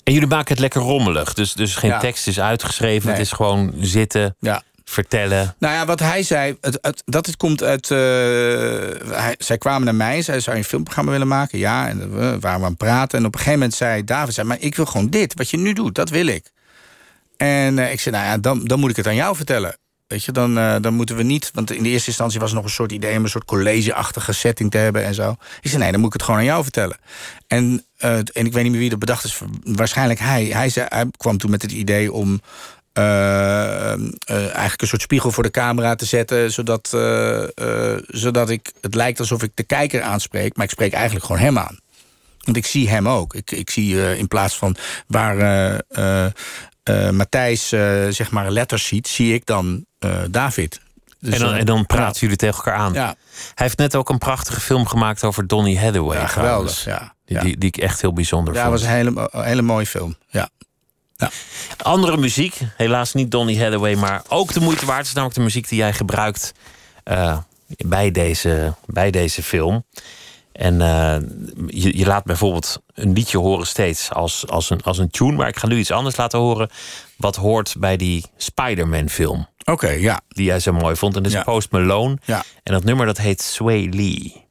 En 0.04 0.12
jullie 0.12 0.28
maken 0.28 0.48
het 0.52 0.58
lekker 0.60 0.80
rommelig. 0.80 1.34
Dus, 1.34 1.52
dus 1.52 1.74
geen 1.74 1.90
tekst 1.98 2.26
is 2.26 2.40
uitgeschreven. 2.40 3.10
Het 3.10 3.18
is 3.20 3.32
gewoon 3.32 3.72
zitten. 3.80 4.36
Ja 4.40 4.62
vertellen? 4.90 5.54
Nou 5.58 5.74
ja, 5.74 5.86
wat 5.86 6.00
hij 6.00 6.22
zei, 6.22 6.56
het, 6.60 6.78
het, 6.80 7.02
dat 7.04 7.26
het 7.26 7.36
komt 7.36 7.62
uit... 7.62 7.90
Uh, 7.90 7.98
hij, 7.98 9.34
zij 9.38 9.58
kwamen 9.58 9.84
naar 9.84 9.94
mij, 9.94 10.22
zij 10.22 10.40
zou 10.40 10.56
je 10.56 10.62
een 10.62 10.68
filmprogramma 10.68 11.10
willen 11.10 11.28
maken? 11.28 11.58
Ja, 11.58 11.88
en 11.88 12.14
we 12.14 12.38
waren 12.40 12.62
aan 12.62 12.68
het 12.68 12.76
praten. 12.76 13.18
En 13.18 13.24
op 13.24 13.32
een 13.32 13.38
gegeven 13.38 13.58
moment 13.58 13.76
zei 13.76 14.04
David, 14.04 14.34
zei, 14.34 14.46
maar 14.46 14.60
ik 14.60 14.74
wil 14.74 14.86
gewoon 14.86 15.10
dit. 15.10 15.34
Wat 15.34 15.50
je 15.50 15.56
nu 15.56 15.72
doet, 15.72 15.94
dat 15.94 16.08
wil 16.10 16.26
ik. 16.26 16.50
En 17.36 17.76
uh, 17.76 17.92
ik 17.92 18.00
zei, 18.00 18.14
nou 18.14 18.26
ja, 18.26 18.38
dan, 18.38 18.64
dan 18.64 18.80
moet 18.80 18.90
ik 18.90 18.96
het 18.96 19.06
aan 19.06 19.14
jou 19.14 19.36
vertellen. 19.36 19.76
Weet 20.06 20.24
je, 20.24 20.32
dan, 20.32 20.54
dan 20.82 20.94
moeten 20.94 21.16
we 21.16 21.22
niet... 21.22 21.50
Want 21.54 21.70
in 21.70 21.82
de 21.82 21.88
eerste 21.88 22.08
instantie 22.08 22.40
was 22.40 22.52
nog 22.52 22.64
een 22.64 22.70
soort 22.70 22.92
idee... 22.92 23.16
om 23.16 23.22
een 23.22 23.28
soort 23.28 23.44
collegeachtige 23.44 24.32
setting 24.32 24.70
te 24.70 24.78
hebben 24.78 25.04
en 25.04 25.14
zo. 25.14 25.36
Ik 25.60 25.70
zei, 25.70 25.82
nee, 25.82 25.90
dan 25.90 26.00
moet 26.00 26.08
ik 26.08 26.12
het 26.12 26.22
gewoon 26.22 26.40
aan 26.40 26.46
jou 26.46 26.62
vertellen. 26.62 26.96
En, 27.46 27.84
en 27.98 28.24
ik 28.32 28.52
weet 28.52 28.62
niet 28.62 28.70
meer 28.70 28.80
wie 28.80 28.90
dat 28.90 28.98
bedacht 28.98 29.24
is. 29.24 29.40
Waarschijnlijk 29.64 30.20
hij. 30.20 30.44
Hij, 30.44 30.68
zei, 30.68 30.86
hij 30.88 31.06
kwam 31.16 31.38
toen 31.38 31.50
met 31.50 31.62
het 31.62 31.72
idee 31.72 32.12
om 32.12 32.40
eigenlijk 32.96 34.80
een 34.80 34.86
soort 34.86 35.02
spiegel 35.02 35.30
voor 35.30 35.42
de 35.42 35.50
camera 35.50 35.94
te 35.94 36.04
zetten... 36.04 36.52
zodat, 36.52 36.92
uh, 36.94 37.42
zodat 38.06 38.50
ik, 38.50 38.72
het 38.80 38.94
lijkt 38.94 39.20
alsof 39.20 39.42
ik 39.42 39.50
de 39.54 39.62
kijker 39.62 40.02
aanspreek... 40.02 40.56
maar 40.56 40.64
ik 40.64 40.70
spreek 40.70 40.92
eigenlijk 40.92 41.24
gewoon 41.24 41.42
hem 41.42 41.58
aan. 41.58 41.78
Want 42.40 42.56
ik 42.56 42.66
zie 42.66 42.88
hem 42.88 43.08
ook. 43.08 43.34
Ik, 43.34 43.50
ik 43.50 43.70
zie 43.70 44.16
in 44.16 44.28
plaats 44.28 44.56
van 44.56 44.76
waar 45.06 45.80
Matthijs 47.12 47.68
zeg 48.08 48.30
maar 48.30 48.50
letters 48.50 48.86
ziet... 48.86 49.08
zie 49.08 49.34
ik 49.34 49.46
dan 49.46 49.84
David. 50.30 50.80
Dus, 51.20 51.34
en, 51.34 51.40
dan, 51.40 51.54
en 51.54 51.66
dan 51.66 51.86
praten 51.86 52.20
jullie 52.20 52.36
tegen 52.36 52.56
elkaar 52.56 52.74
aan. 52.74 52.92
Ja. 52.92 53.14
Hij 53.54 53.66
heeft 53.66 53.78
net 53.78 53.96
ook 53.96 54.08
een 54.08 54.18
prachtige 54.18 54.60
film 54.60 54.86
gemaakt 54.86 55.24
over 55.24 55.46
Donny 55.46 55.76
Hathaway. 55.76 56.18
Ja, 56.18 56.26
geweldig. 56.26 56.84
Ja, 56.84 57.14
die, 57.24 57.38
die, 57.38 57.58
die, 57.58 57.68
ik 57.68 57.76
echt 57.76 58.00
heel 58.00 58.12
bijzonder 58.12 58.54
ja, 58.54 58.64
vond. 58.64 58.80
Ja, 58.80 58.86
was 58.86 58.94
een 58.94 58.96
hele, 58.96 59.28
een 59.32 59.44
hele 59.44 59.62
mooie 59.62 59.86
film. 59.86 60.16
Ja. 60.28 60.48
Ja. 61.16 61.30
Andere 61.76 62.16
muziek, 62.16 62.58
helaas 62.76 63.12
niet 63.12 63.30
Donny 63.30 63.58
Hathaway, 63.58 63.94
maar 63.94 64.22
ook 64.28 64.52
de 64.52 64.60
moeite 64.60 64.86
waard. 64.86 65.06
is 65.06 65.12
namelijk 65.12 65.38
de 65.38 65.44
muziek 65.44 65.68
die 65.68 65.78
jij 65.78 65.92
gebruikt 65.92 66.52
uh, 67.04 67.38
bij, 67.76 68.10
deze, 68.10 68.74
bij 68.86 69.10
deze 69.10 69.42
film. 69.42 69.84
En 70.52 70.74
uh, 70.74 71.16
je, 71.66 71.98
je, 71.98 72.06
laat 72.06 72.24
bijvoorbeeld 72.24 72.82
een 72.94 73.12
liedje 73.12 73.38
horen 73.38 73.66
steeds 73.66 74.10
als, 74.12 74.48
als, 74.48 74.70
een, 74.70 74.82
als 74.82 74.98
een 74.98 75.10
tune. 75.10 75.32
Maar 75.32 75.48
ik 75.48 75.56
ga 75.56 75.66
nu 75.66 75.78
iets 75.78 75.90
anders 75.90 76.16
laten 76.16 76.38
horen. 76.38 76.70
Wat 77.16 77.36
hoort 77.36 77.74
bij 77.78 77.96
die 77.96 78.24
Spider-Man 78.36 79.08
film. 79.08 79.46
Oké, 79.64 79.88
ja. 79.90 80.20
Die 80.28 80.44
jij 80.44 80.60
zo 80.60 80.72
mooi 80.72 80.96
vond. 80.96 81.16
En 81.16 81.22
dat 81.22 81.32
is 81.32 81.42
Post 81.42 81.70
Malone. 81.70 82.18
Ja. 82.24 82.44
En 82.62 82.72
dat 82.72 82.84
nummer 82.84 83.06
dat 83.06 83.18
heet 83.18 83.42
Sway 83.42 83.88
Lee. 83.90 84.45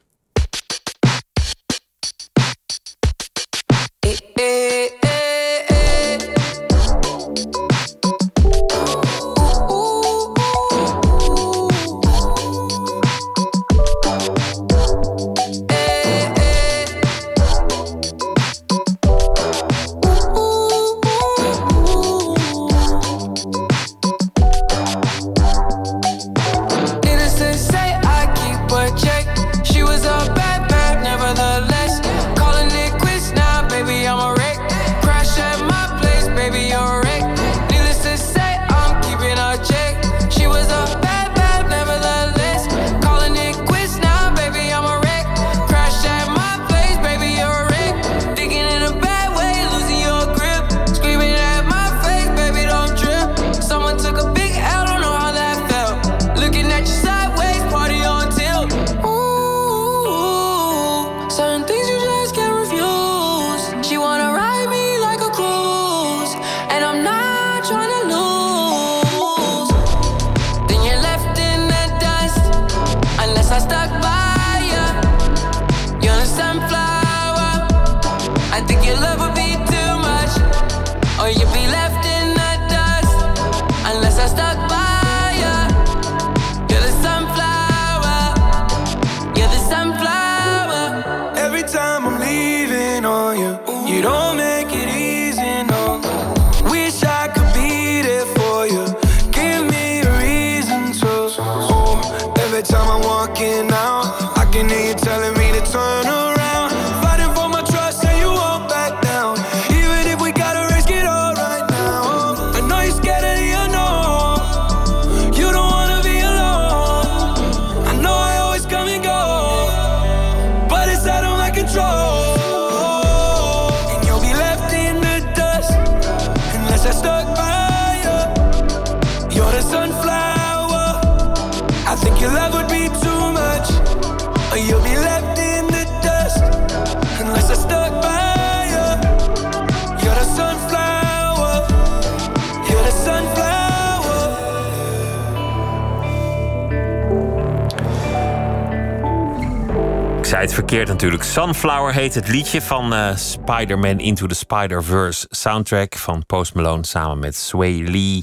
Verkeerd 150.56 150.88
natuurlijk. 150.88 151.22
Sunflower 151.22 151.92
heet 151.92 152.14
het 152.14 152.28
liedje 152.28 152.62
van 152.62 152.92
uh, 152.92 153.16
Spider-Man 153.16 153.98
Into 153.98 154.26
the 154.26 154.34
Spider-Verse 154.34 155.26
soundtrack 155.30 155.96
van 155.96 156.26
Post 156.26 156.54
Malone 156.54 156.86
samen 156.86 157.18
met 157.18 157.36
Sway 157.36 157.82
Lee. 157.82 158.22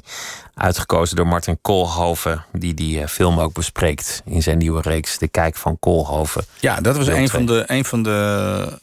Uitgekozen 0.53 1.15
door 1.15 1.27
Martin 1.27 1.57
Koolhoven, 1.61 2.45
die 2.51 2.73
die 2.73 2.99
uh, 2.99 3.07
film 3.07 3.39
ook 3.39 3.53
bespreekt 3.53 4.21
in 4.25 4.43
zijn 4.43 4.57
nieuwe 4.57 4.81
reeks 4.81 5.17
De 5.17 5.27
Kijk 5.27 5.55
van 5.55 5.79
Koolhoven. 5.79 6.45
Ja, 6.59 6.81
dat 6.81 6.97
was 6.97 7.07
een 7.07 7.29
van 7.29 7.45
de, 7.45 7.63
een 7.67 7.85
van 7.85 8.03
de 8.03 8.79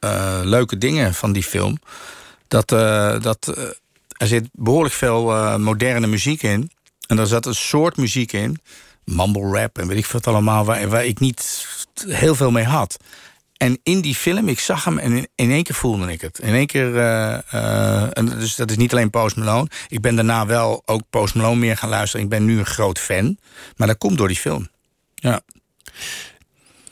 uh, 0.00 0.40
leuke 0.42 0.78
dingen 0.78 1.14
van 1.14 1.32
die 1.32 1.44
film. 1.44 1.78
Dat, 2.48 2.68
dat 3.22 3.46
er 4.16 4.26
zit 4.26 4.48
behoorlijk 4.52 4.94
veel 4.94 5.58
moderne 5.58 6.06
muziek 6.06 6.42
in. 6.42 6.70
En 7.06 7.18
er 7.18 7.26
zat 7.26 7.46
een 7.46 7.54
soort 7.54 7.96
muziek 7.96 8.32
in 8.32 8.60
mumble 9.04 9.60
rap 9.60 9.78
en 9.78 9.86
weet 9.86 9.98
ik 9.98 10.06
wat 10.06 10.26
allemaal, 10.26 10.64
waar, 10.64 11.06
ik 11.06 11.20
niet 11.20 11.66
heel 12.06 12.34
veel 12.34 12.50
mee 12.50 12.64
had. 12.64 12.96
En 13.56 13.78
in 13.82 14.00
die 14.00 14.14
film, 14.14 14.48
ik 14.48 14.58
zag 14.58 14.84
hem 14.84 14.98
en 14.98 15.12
in, 15.12 15.28
in 15.34 15.50
één 15.50 15.62
keer 15.62 15.74
voelde 15.74 16.12
ik 16.12 16.20
het. 16.20 16.38
In 16.38 16.54
één 16.54 16.66
keer, 16.66 16.94
uh, 16.94 18.18
en 18.18 18.26
dus 18.26 18.54
dat 18.54 18.70
is 18.70 18.76
niet 18.76 18.92
alleen 18.92 19.10
Post 19.10 19.36
Malone. 19.36 19.68
Ik 19.88 20.00
ben 20.00 20.14
daarna 20.14 20.46
wel 20.46 20.82
ook 20.84 21.02
Post 21.10 21.34
Malone 21.34 21.56
meer 21.56 21.76
gaan 21.76 21.88
luisteren. 21.88 22.24
Ik 22.24 22.30
ben 22.30 22.44
nu 22.44 22.58
een 22.58 22.66
groot 22.66 22.98
fan. 22.98 23.38
Maar 23.76 23.86
dat 23.86 23.98
komt 23.98 24.18
door 24.18 24.28
die 24.28 24.36
film. 24.36 24.68
Ja. 25.14 25.40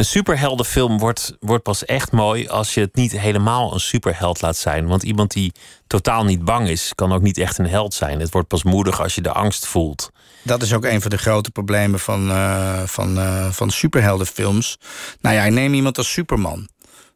Een 0.00 0.06
superheldenfilm 0.06 0.98
wordt, 0.98 1.36
wordt 1.40 1.62
pas 1.62 1.84
echt 1.84 2.12
mooi 2.12 2.48
als 2.48 2.74
je 2.74 2.80
het 2.80 2.94
niet 2.94 3.18
helemaal 3.18 3.72
een 3.72 3.80
superheld 3.80 4.40
laat 4.40 4.56
zijn. 4.56 4.86
Want 4.86 5.02
iemand 5.02 5.32
die 5.32 5.52
totaal 5.86 6.24
niet 6.24 6.44
bang 6.44 6.68
is, 6.68 6.92
kan 6.94 7.12
ook 7.12 7.22
niet 7.22 7.38
echt 7.38 7.58
een 7.58 7.66
held 7.66 7.94
zijn. 7.94 8.20
Het 8.20 8.30
wordt 8.30 8.48
pas 8.48 8.62
moedig 8.62 9.00
als 9.02 9.14
je 9.14 9.20
de 9.20 9.32
angst 9.32 9.66
voelt. 9.66 10.10
Dat 10.42 10.62
is 10.62 10.72
ook 10.72 10.84
een 10.84 11.00
van 11.00 11.10
de 11.10 11.18
grote 11.18 11.50
problemen 11.50 12.00
van, 12.00 12.28
uh, 12.28 12.82
van, 12.84 13.18
uh, 13.18 13.50
van 13.50 13.70
superheldenfilms. 13.70 14.78
Nou 15.20 15.34
ja, 15.34 15.48
neem 15.48 15.74
iemand 15.74 15.98
als 15.98 16.12
Superman. 16.12 16.68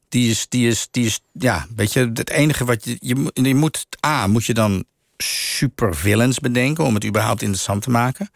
Die 0.09 0.31
is, 0.31 0.49
die 0.49 0.69
is, 0.69 0.89
die 0.91 1.07
is, 1.07 1.21
ja, 1.33 1.67
weet 1.77 1.93
je, 1.93 2.11
het 2.15 2.31
enige 2.31 2.65
wat 2.65 2.85
je, 2.85 2.97
je, 3.33 3.55
moet, 3.55 3.87
A, 4.07 4.27
moet 4.27 4.45
je 4.45 4.55
dan 4.55 4.85
supervillains 5.17 6.39
bedenken 6.39 6.85
om 6.85 6.95
het 6.95 7.05
überhaupt 7.05 7.43
interessant 7.43 7.83
te 7.83 7.91
maken. 7.91 8.31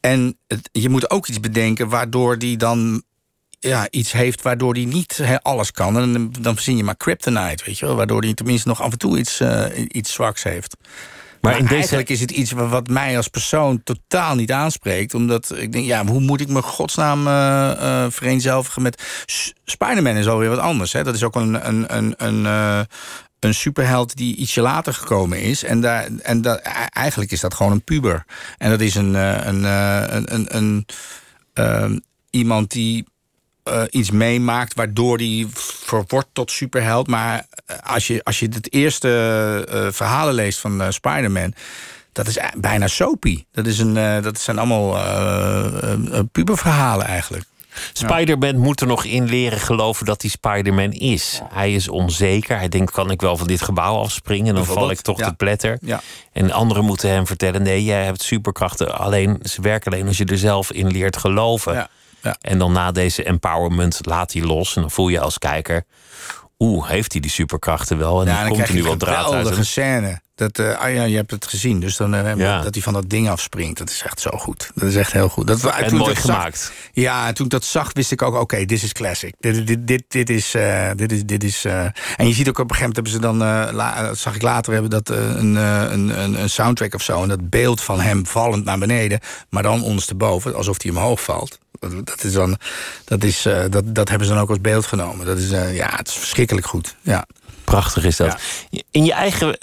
En 0.00 0.38
je 0.72 0.88
moet 0.88 1.10
ook 1.10 1.26
iets 1.26 1.40
bedenken 1.40 1.88
waardoor 1.88 2.38
die 2.38 2.56
dan 2.56 3.02
ja, 3.64 3.86
iets 3.90 4.12
heeft 4.12 4.42
waardoor 4.42 4.74
hij 4.74 4.84
niet 4.84 5.24
alles 5.42 5.70
kan. 5.70 5.98
En 5.98 6.32
dan 6.40 6.54
verzin 6.54 6.76
je 6.76 6.84
maar 6.84 6.96
kryptonite, 6.96 7.64
weet 7.64 7.78
je 7.78 7.86
wel. 7.86 7.96
Waardoor 7.96 8.22
hij 8.22 8.34
tenminste 8.34 8.68
nog 8.68 8.82
af 8.82 8.92
en 8.92 8.98
toe 8.98 9.18
iets, 9.18 9.40
uh, 9.40 9.64
iets 9.88 10.12
zwaks 10.12 10.42
heeft. 10.42 10.76
Maar, 10.80 11.52
maar 11.52 11.60
in 11.60 11.66
deze... 11.66 11.76
eigenlijk 11.76 12.08
is 12.08 12.20
het 12.20 12.30
iets 12.30 12.52
wat 12.52 12.88
mij 12.88 13.16
als 13.16 13.28
persoon 13.28 13.82
totaal 13.82 14.34
niet 14.34 14.52
aanspreekt. 14.52 15.14
Omdat 15.14 15.56
ik 15.56 15.72
denk, 15.72 15.84
ja, 15.84 16.06
hoe 16.06 16.20
moet 16.20 16.40
ik 16.40 16.48
me 16.48 16.62
godsnaam 16.62 17.26
uh, 17.26 17.32
uh, 17.80 18.06
vereenzelvigen 18.08 18.82
met... 18.82 19.24
Spider-Man 19.64 20.16
is 20.16 20.26
alweer 20.26 20.48
wat 20.48 20.58
anders. 20.58 20.92
Hè? 20.92 21.04
Dat 21.04 21.14
is 21.14 21.22
ook 21.22 21.34
een, 21.34 21.68
een, 21.68 21.96
een, 21.96 22.14
een, 22.16 22.44
een 23.40 23.54
superheld 23.54 24.16
die 24.16 24.36
ietsje 24.36 24.60
later 24.60 24.94
gekomen 24.94 25.42
is. 25.42 25.64
En, 25.64 25.80
daar, 25.80 26.08
en 26.22 26.42
dat, 26.42 26.60
eigenlijk 26.88 27.30
is 27.30 27.40
dat 27.40 27.54
gewoon 27.54 27.72
een 27.72 27.84
puber. 27.84 28.24
En 28.58 28.70
dat 28.70 28.80
is 28.80 28.94
een, 28.94 29.14
een, 29.14 29.64
een, 29.64 30.34
een, 30.34 30.56
een, 30.56 30.86
een 31.52 32.04
iemand 32.30 32.70
die 32.70 33.04
uh, 33.68 33.82
iets 33.90 34.10
meemaakt 34.10 34.74
waardoor 34.74 35.16
hij 35.16 35.46
verwordt 35.52 36.28
tot 36.32 36.50
superheld. 36.50 37.06
Maar 37.06 37.46
eh, 37.66 37.76
als 37.82 38.06
je, 38.06 38.24
als 38.24 38.38
je 38.38 38.48
het 38.52 38.72
eerste 38.72 39.08
uh, 39.68 39.92
verhalen 39.92 40.34
leest 40.34 40.58
van 40.58 40.80
uh, 40.80 40.90
Spider-Man. 40.90 41.54
Dat 42.12 42.26
is 42.26 42.38
bijna 42.56 42.88
soapy. 42.88 43.44
Dat, 43.52 43.66
is 43.66 43.78
een, 43.78 44.22
dat 44.22 44.40
zijn 44.40 44.58
allemaal 44.58 44.98
puberverhalen 46.32 47.06
eigenlijk. 47.06 47.44
Spider-Man 47.92 48.56
moet 48.58 48.80
er 48.80 48.86
nog 48.86 49.04
in 49.04 49.24
leren 49.24 49.60
geloven 49.60 50.06
dat 50.06 50.22
hij 50.22 50.30
Spider-Man 50.30 50.92
is. 50.92 51.40
Hij 51.48 51.74
is 51.74 51.88
onzeker. 51.88 52.56
Hij 52.56 52.68
denkt: 52.68 52.92
kan 52.92 53.10
ik 53.10 53.20
wel 53.20 53.36
van 53.36 53.46
dit 53.46 53.62
gebouw 53.62 53.96
afspringen? 53.96 54.54
Dan 54.54 54.64
val 54.64 54.90
ik 54.90 55.00
toch 55.00 55.18
ja. 55.18 55.28
te 55.28 55.34
pletter. 55.34 55.78
Ja. 55.80 56.00
En 56.32 56.50
anderen 56.50 56.84
moeten 56.84 57.10
hem 57.10 57.26
vertellen: 57.26 57.62
nee, 57.62 57.84
jij 57.84 58.04
hebt 58.04 58.22
superkrachten. 58.22 58.98
Alleen 58.98 59.38
ze 59.42 59.60
werken 59.60 59.92
alleen 59.92 60.06
als 60.06 60.18
je 60.18 60.24
er 60.24 60.38
zelf 60.38 60.72
in 60.72 60.90
leert 60.90 61.16
geloven. 61.16 61.88
Ja. 62.24 62.36
En 62.40 62.58
dan 62.58 62.72
na 62.72 62.92
deze 62.92 63.22
empowerment 63.22 63.98
laat 64.02 64.32
hij 64.32 64.42
los. 64.42 64.76
En 64.76 64.80
dan 64.80 64.90
voel 64.90 65.08
je 65.08 65.20
als 65.20 65.38
kijker... 65.38 65.84
Oeh, 66.58 66.88
heeft 66.88 67.12
hij 67.12 67.20
die 67.20 67.30
superkrachten 67.30 67.98
wel? 67.98 68.20
En 68.20 68.26
ja, 68.26 68.40
dan, 68.40 68.48
komt 68.48 68.68
er 68.68 68.74
nu 68.74 68.82
wel 68.82 68.96
draad 68.96 69.32
uit. 69.32 69.56
Een 69.56 69.64
scène. 69.64 70.20
Dat, 70.34 70.58
uh, 70.58 70.78
ah 70.78 70.94
ja, 70.94 71.02
je 71.02 71.16
hebt 71.16 71.30
het 71.30 71.46
gezien. 71.46 71.80
Dus 71.80 71.96
dan 71.96 72.14
uh, 72.14 72.36
ja. 72.36 72.62
dat 72.62 72.74
hij 72.74 72.82
van 72.82 72.92
dat 72.92 73.10
ding 73.10 73.28
afspringt. 73.28 73.78
Dat 73.78 73.90
is 73.90 74.02
echt 74.02 74.20
zo 74.20 74.30
goed. 74.30 74.70
Dat 74.74 74.88
is 74.88 74.96
echt 74.96 75.12
heel 75.12 75.28
goed. 75.28 75.46
Dat, 75.46 75.64
en 75.64 75.86
toen 75.86 75.98
mooi 75.98 76.16
gemaakt. 76.16 76.58
Zag, 76.58 76.72
ja, 76.92 77.32
toen 77.32 77.44
ik 77.44 77.50
dat 77.50 77.64
zag, 77.64 77.90
wist 77.92 78.12
ik 78.12 78.22
ook... 78.22 78.32
Oké, 78.32 78.42
okay, 78.42 78.64
dit 78.64 78.82
is 78.82 78.92
classic. 78.92 79.34
Dit, 79.40 79.66
dit, 79.66 79.86
dit, 79.86 80.04
dit 80.08 80.30
is... 80.30 80.54
Uh, 80.54 80.90
dit 80.96 81.12
is, 81.12 81.24
dit 81.24 81.44
is 81.44 81.64
en 81.64 82.26
je 82.28 82.32
ziet 82.32 82.48
ook 82.48 82.58
op 82.58 82.70
een 82.70 82.76
gegeven 82.76 82.94
moment 82.94 82.94
hebben 82.94 83.12
ze 83.12 83.18
dan... 83.18 83.74
La, 83.74 84.14
zag 84.14 84.34
ik 84.34 84.42
later 84.42 84.72
hebben 84.72 84.90
dat 84.90 85.08
een, 85.08 85.54
een, 85.54 86.22
een, 86.22 86.40
een 86.40 86.50
soundtrack 86.50 86.94
of 86.94 87.02
zo. 87.02 87.22
En 87.22 87.28
dat 87.28 87.50
beeld 87.50 87.80
van 87.80 88.00
hem 88.00 88.26
vallend 88.26 88.64
naar 88.64 88.78
beneden. 88.78 89.20
Maar 89.48 89.62
dan 89.62 89.82
ondersteboven, 89.82 90.54
alsof 90.54 90.82
hij 90.82 90.90
omhoog 90.90 91.22
valt. 91.22 91.58
Dat, 92.04 92.24
is 92.24 92.32
dan, 92.32 92.56
dat, 93.04 93.24
is, 93.24 93.42
dat, 93.70 93.94
dat 93.94 94.08
hebben 94.08 94.26
ze 94.26 94.32
dan 94.32 94.42
ook 94.42 94.48
als 94.48 94.60
beeld 94.60 94.86
genomen. 94.86 95.26
Dat 95.26 95.38
is, 95.38 95.50
ja, 95.50 95.96
het 95.96 96.08
is 96.08 96.14
verschrikkelijk 96.14 96.66
goed. 96.66 96.96
Ja. 97.00 97.26
Prachtig 97.64 98.04
is 98.04 98.16
dat. 98.16 98.40
Ja. 98.70 98.82
In 98.90 99.04
je 99.04 99.12
eigen 99.12 99.58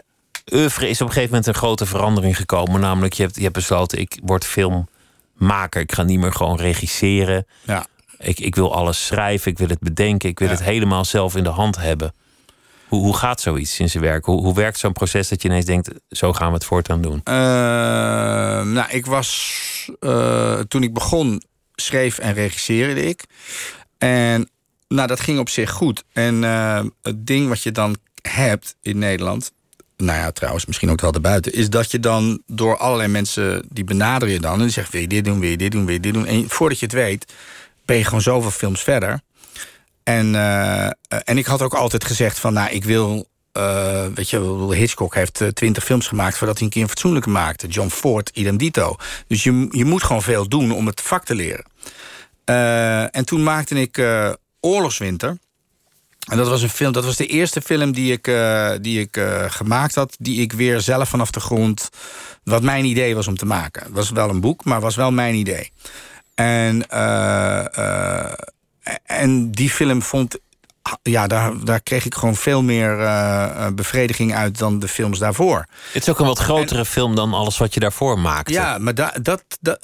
oeuvre 0.54 0.90
is 0.90 1.02
op 1.02 1.08
een 1.08 1.14
gegeven 1.14 1.30
moment 1.30 1.48
een 1.48 1.54
grote 1.54 1.86
verandering 1.86 2.38
gekomen. 2.38 2.82
Namelijk, 2.82 3.14
je 3.14 3.24
hebt, 3.24 3.36
je 3.36 3.42
hebt 3.42 3.54
besloten, 3.54 4.00
ik 4.00 4.20
word 4.24 4.46
filmmaker. 4.46 5.82
Ik 5.82 5.92
ga 5.92 6.04
niet 6.04 6.20
meer 6.20 6.34
gewoon 6.34 6.58
regisseren. 6.58 7.46
Ja. 7.62 7.86
Ik, 8.18 8.40
ik 8.40 8.56
wil 8.56 8.74
alles 8.74 9.06
schrijven, 9.06 9.52
ik 9.52 9.58
wil 9.58 9.68
het 9.68 9.80
bedenken. 9.80 10.30
Ik 10.30 10.40
wil 10.40 10.48
ja. 10.48 10.54
het 10.54 10.64
helemaal 10.64 11.06
zelf 11.06 11.36
in 11.36 11.44
de 11.44 11.50
hand 11.50 11.78
hebben. 11.78 12.14
Hoe, 12.88 13.02
hoe 13.04 13.18
gaat 13.18 13.42
zoiets 13.42 13.80
in 13.80 13.90
zijn 13.90 14.04
werk? 14.04 14.26
Hoe, 14.26 14.42
hoe 14.42 14.54
werkt 14.54 14.80
zo'n 14.80 14.94
proces 14.94 15.28
dat 15.28 15.42
je 15.42 15.48
ineens 15.48 15.66
denkt... 15.66 15.90
zo 16.10 16.34
gaan 16.34 16.48
we 16.48 16.54
het 16.54 16.66
voortaan 16.66 17.02
doen? 17.02 17.22
Uh, 17.24 17.34
nou, 18.64 18.86
ik 18.90 19.06
was... 19.06 19.90
Uh, 20.00 20.60
toen 20.60 20.84
ik 20.84 20.94
begon, 20.94 21.42
schreef 21.82 22.18
en 22.18 22.34
regisseerde 22.34 23.04
ik. 23.04 23.24
En 23.98 24.50
nou, 24.88 25.08
dat 25.08 25.20
ging 25.20 25.40
op 25.40 25.50
zich 25.50 25.72
goed. 25.72 26.04
En 26.14 26.44
uh, 26.44 26.84
het 27.02 27.28
ding 27.28 27.48
wat 27.48 27.64
je 27.64 27.72
dan 27.72 27.98
hebt 28.22 28.76
in 28.82 28.98
Nederland 28.98 29.52
nou 30.02 30.20
ja, 30.20 30.32
trouwens, 30.32 30.66
misschien 30.66 30.90
ook 30.90 31.02
wel 31.02 31.14
erbuiten, 31.14 31.54
is 31.54 31.70
dat 31.70 31.92
je 31.92 32.00
dan 32.00 32.42
door 32.48 32.78
allerlei 32.78 33.10
mensen 33.10 33.66
die 33.70 33.84
benaderen 33.84 34.34
je 34.34 34.40
dan 34.40 34.54
en 34.54 34.60
die 34.60 34.70
zeggen: 34.70 34.94
wil 34.94 35.02
je 35.02 35.08
dit 35.08 35.26
doen, 35.26 35.40
wil 35.40 35.50
je 35.50 35.58
dit 35.58 35.72
doen, 35.72 35.86
wil 35.86 35.94
je 35.94 36.00
dit 36.00 36.14
doen. 36.14 36.26
En 36.26 36.50
voordat 36.50 36.80
je 36.80 36.86
het 36.86 36.96
weet, 36.96 37.34
ben 37.86 37.98
je 37.98 38.04
gewoon 38.04 38.22
zoveel 38.22 38.52
films 38.52 38.82
verder. 38.82 39.22
En, 40.04 40.34
uh, 40.34 40.86
en 41.08 41.38
ik 41.38 41.46
had 41.46 41.62
ook 41.62 41.74
altijd 41.74 42.06
gezegd: 42.06 42.40
van 42.40 42.54
nou, 42.54 42.70
ik 42.70 42.84
wil. 42.84 43.30
Uh, 43.58 44.06
weet 44.14 44.30
je, 44.30 44.68
Hitchcock 44.74 45.16
heeft 45.16 45.44
twintig 45.54 45.84
films 45.84 46.08
gemaakt 46.08 46.38
voordat 46.38 46.58
hij 46.58 46.66
een 46.66 46.72
keer 46.74 46.82
een 46.82 46.90
fatsoenlijke 46.90 47.30
maakte. 47.30 47.68
John 47.68 47.90
Ford, 47.90 48.32
idem 48.34 48.58
dito. 48.58 48.96
Dus 49.28 49.44
je, 49.44 49.68
je 49.72 49.86
moet 49.86 50.04
gewoon 50.04 50.22
veel 50.22 50.48
doen 50.48 50.72
om 50.72 50.86
het 50.86 51.02
vak 51.02 51.26
te 51.26 51.36
leren. 51.36 51.66
Uh, 52.46 53.16
en 53.16 53.26
toen 53.26 53.44
maakte 53.44 53.76
ik 53.82 54.02
Oorlogswinter. 54.60 55.38
En 56.30 56.38
dat 56.38 56.48
was 56.48 56.62
een 56.62 56.70
film, 56.70 56.92
dat 56.92 57.06
was 57.06 57.16
de 57.16 57.28
eerste 57.28 57.62
film 57.62 57.92
die 57.92 58.12
ik, 58.12 58.28
uh, 58.28 58.72
die 58.82 59.00
ik 59.00 59.18
uh, 59.18 59.46
gemaakt 59.48 59.96
had, 59.96 60.16
die 60.20 60.42
ik 60.42 60.54
weer 60.54 60.82
zelf 60.82 61.10
vanaf 61.10 61.32
de 61.32 61.40
grond. 61.40 61.90
Wat 62.44 62.62
mijn 62.62 62.86
idee 62.86 63.16
was 63.16 63.28
om 63.28 63.38
te 63.38 63.46
maken. 63.46 63.84
Het 63.84 63.92
was 63.92 64.10
wel 64.10 64.30
een 64.30 64.42
boek, 64.42 64.66
maar 64.66 64.82
was 64.82 64.96
wel 64.96 65.12
mijn 65.12 65.36
idee. 65.36 65.72
En, 66.36 66.84
uh, 66.94 68.34
en 69.06 69.52
die 69.52 69.70
film 69.70 70.02
vond. 70.02 70.38
Ja, 71.02 71.28
daar, 71.28 71.52
daar 71.64 71.82
kreeg 71.82 72.06
ik 72.06 72.16
gewoon 72.16 72.36
veel 72.36 72.64
meer 72.64 72.98
bevrediging 73.76 74.36
uit 74.36 74.58
dan 74.58 74.80
de 74.80 74.88
films 74.88 75.20
daarvoor. 75.20 75.66
Het 75.92 76.02
is 76.02 76.10
ook 76.10 76.20
een 76.20 76.26
wat 76.26 76.40
grotere 76.40 76.80
en, 76.80 76.86
film 76.86 77.16
dan 77.16 77.34
alles 77.34 77.58
wat 77.58 77.74
je 77.74 77.80
daarvoor 77.80 78.20
maakte. 78.20 78.54
Ja, 78.54 78.78
maar 78.78 78.96
da, 78.96 79.14
dat. 79.22 79.44
dat 79.60 79.78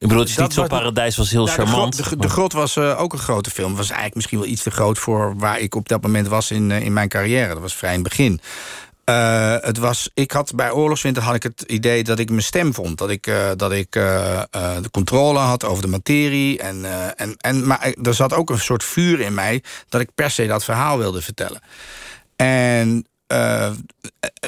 ik 0.00 0.08
bedoel, 0.08 0.22
het 0.22 0.28
is 0.28 0.36
niet 0.36 0.52
zo 0.52 0.66
paradijs 0.66 1.16
was 1.16 1.30
heel 1.30 1.46
charmant. 1.46 1.96
De, 1.96 2.02
grot, 2.02 2.22
de, 2.22 2.28
grot 2.28 2.52
was 2.52 2.76
uh, 2.76 3.00
ook 3.00 3.12
een 3.12 3.18
grote 3.18 3.50
film. 3.50 3.76
was 3.76 3.86
eigenlijk 3.86 4.14
misschien 4.14 4.38
wel 4.38 4.48
iets 4.48 4.62
te 4.62 4.70
groot 4.70 4.98
voor 4.98 5.36
waar 5.36 5.58
ik 5.58 5.74
op 5.74 5.88
dat 5.88 6.02
moment 6.02 6.28
was 6.28 6.50
in, 6.50 6.70
in 6.70 6.92
mijn 6.92 7.08
carrière. 7.08 7.48
Dat 7.48 7.62
was 7.62 7.74
vrij 7.74 7.94
in 7.94 8.00
het 8.00 8.08
begin. 8.08 8.40
Uh, 9.10 9.56
het 9.60 9.78
was, 9.78 10.10
ik 10.14 10.30
had 10.30 10.54
bij 10.54 10.70
Oorlogswinter 10.70 11.22
had 11.22 11.34
ik 11.34 11.42
het 11.42 11.62
idee 11.66 12.04
dat 12.04 12.18
ik 12.18 12.30
mijn 12.30 12.42
stem 12.42 12.74
vond. 12.74 12.98
Dat 12.98 13.10
ik, 13.10 13.32
dat 13.56 13.72
ik 13.72 13.92
de 13.92 14.88
controle 14.90 15.38
had 15.38 15.64
over 15.64 15.82
de 15.82 15.88
materie. 15.88 16.58
En, 16.58 16.84
en, 17.16 17.36
en, 17.36 17.66
maar 17.66 17.94
er 18.02 18.14
zat 18.14 18.32
ook 18.32 18.50
een 18.50 18.60
soort 18.60 18.84
vuur 18.84 19.20
in 19.20 19.34
mij 19.34 19.62
dat 19.88 20.00
ik 20.00 20.14
per 20.14 20.30
se 20.30 20.46
dat 20.46 20.64
verhaal 20.64 20.98
wilde 20.98 21.22
vertellen. 21.22 21.60
En 22.36 23.06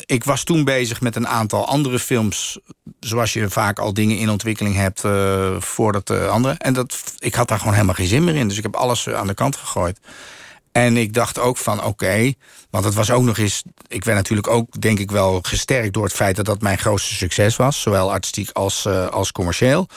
ik 0.06 0.24
was 0.24 0.44
toen 0.44 0.64
bezig 0.64 1.00
met 1.00 1.16
een 1.16 1.28
aantal 1.28 1.66
andere 1.66 1.98
films. 1.98 2.58
Zoals 3.00 3.32
je 3.32 3.50
vaak 3.50 3.78
al 3.78 3.94
dingen 3.94 4.18
in 4.18 4.30
ontwikkeling 4.30 4.74
hebt 4.76 5.00
voordat 5.64 6.06
de 6.06 6.26
andere. 6.26 6.54
En 6.58 6.72
dat, 6.72 7.02
ik 7.18 7.34
had 7.34 7.48
daar 7.48 7.58
gewoon 7.58 7.74
helemaal 7.74 7.94
geen 7.94 8.06
zin 8.06 8.24
meer 8.24 8.36
in. 8.36 8.48
Dus 8.48 8.56
ik 8.56 8.62
heb 8.62 8.76
alles 8.76 9.08
aan 9.08 9.26
de 9.26 9.34
kant 9.34 9.56
gegooid. 9.56 9.98
En 10.72 10.96
ik 10.96 11.14
dacht 11.14 11.38
ook 11.38 11.56
van 11.56 11.84
oké, 11.84 12.32
want 12.72 12.84
het 12.84 12.94
was 12.94 13.10
ook 13.10 13.22
nog 13.22 13.38
eens. 13.38 13.62
Ik 13.86 14.04
werd 14.04 14.16
natuurlijk 14.16 14.48
ook, 14.48 14.80
denk 14.80 14.98
ik 14.98 15.10
wel, 15.10 15.40
gesterkt 15.42 15.92
door 15.92 16.04
het 16.04 16.12
feit 16.12 16.36
dat 16.36 16.44
dat 16.44 16.60
mijn 16.60 16.78
grootste 16.78 17.14
succes 17.14 17.56
was. 17.56 17.80
Zowel 17.80 18.12
artistiek 18.12 18.50
als, 18.50 18.84
uh, 18.86 19.06
als 19.06 19.32
commercieel. 19.32 19.88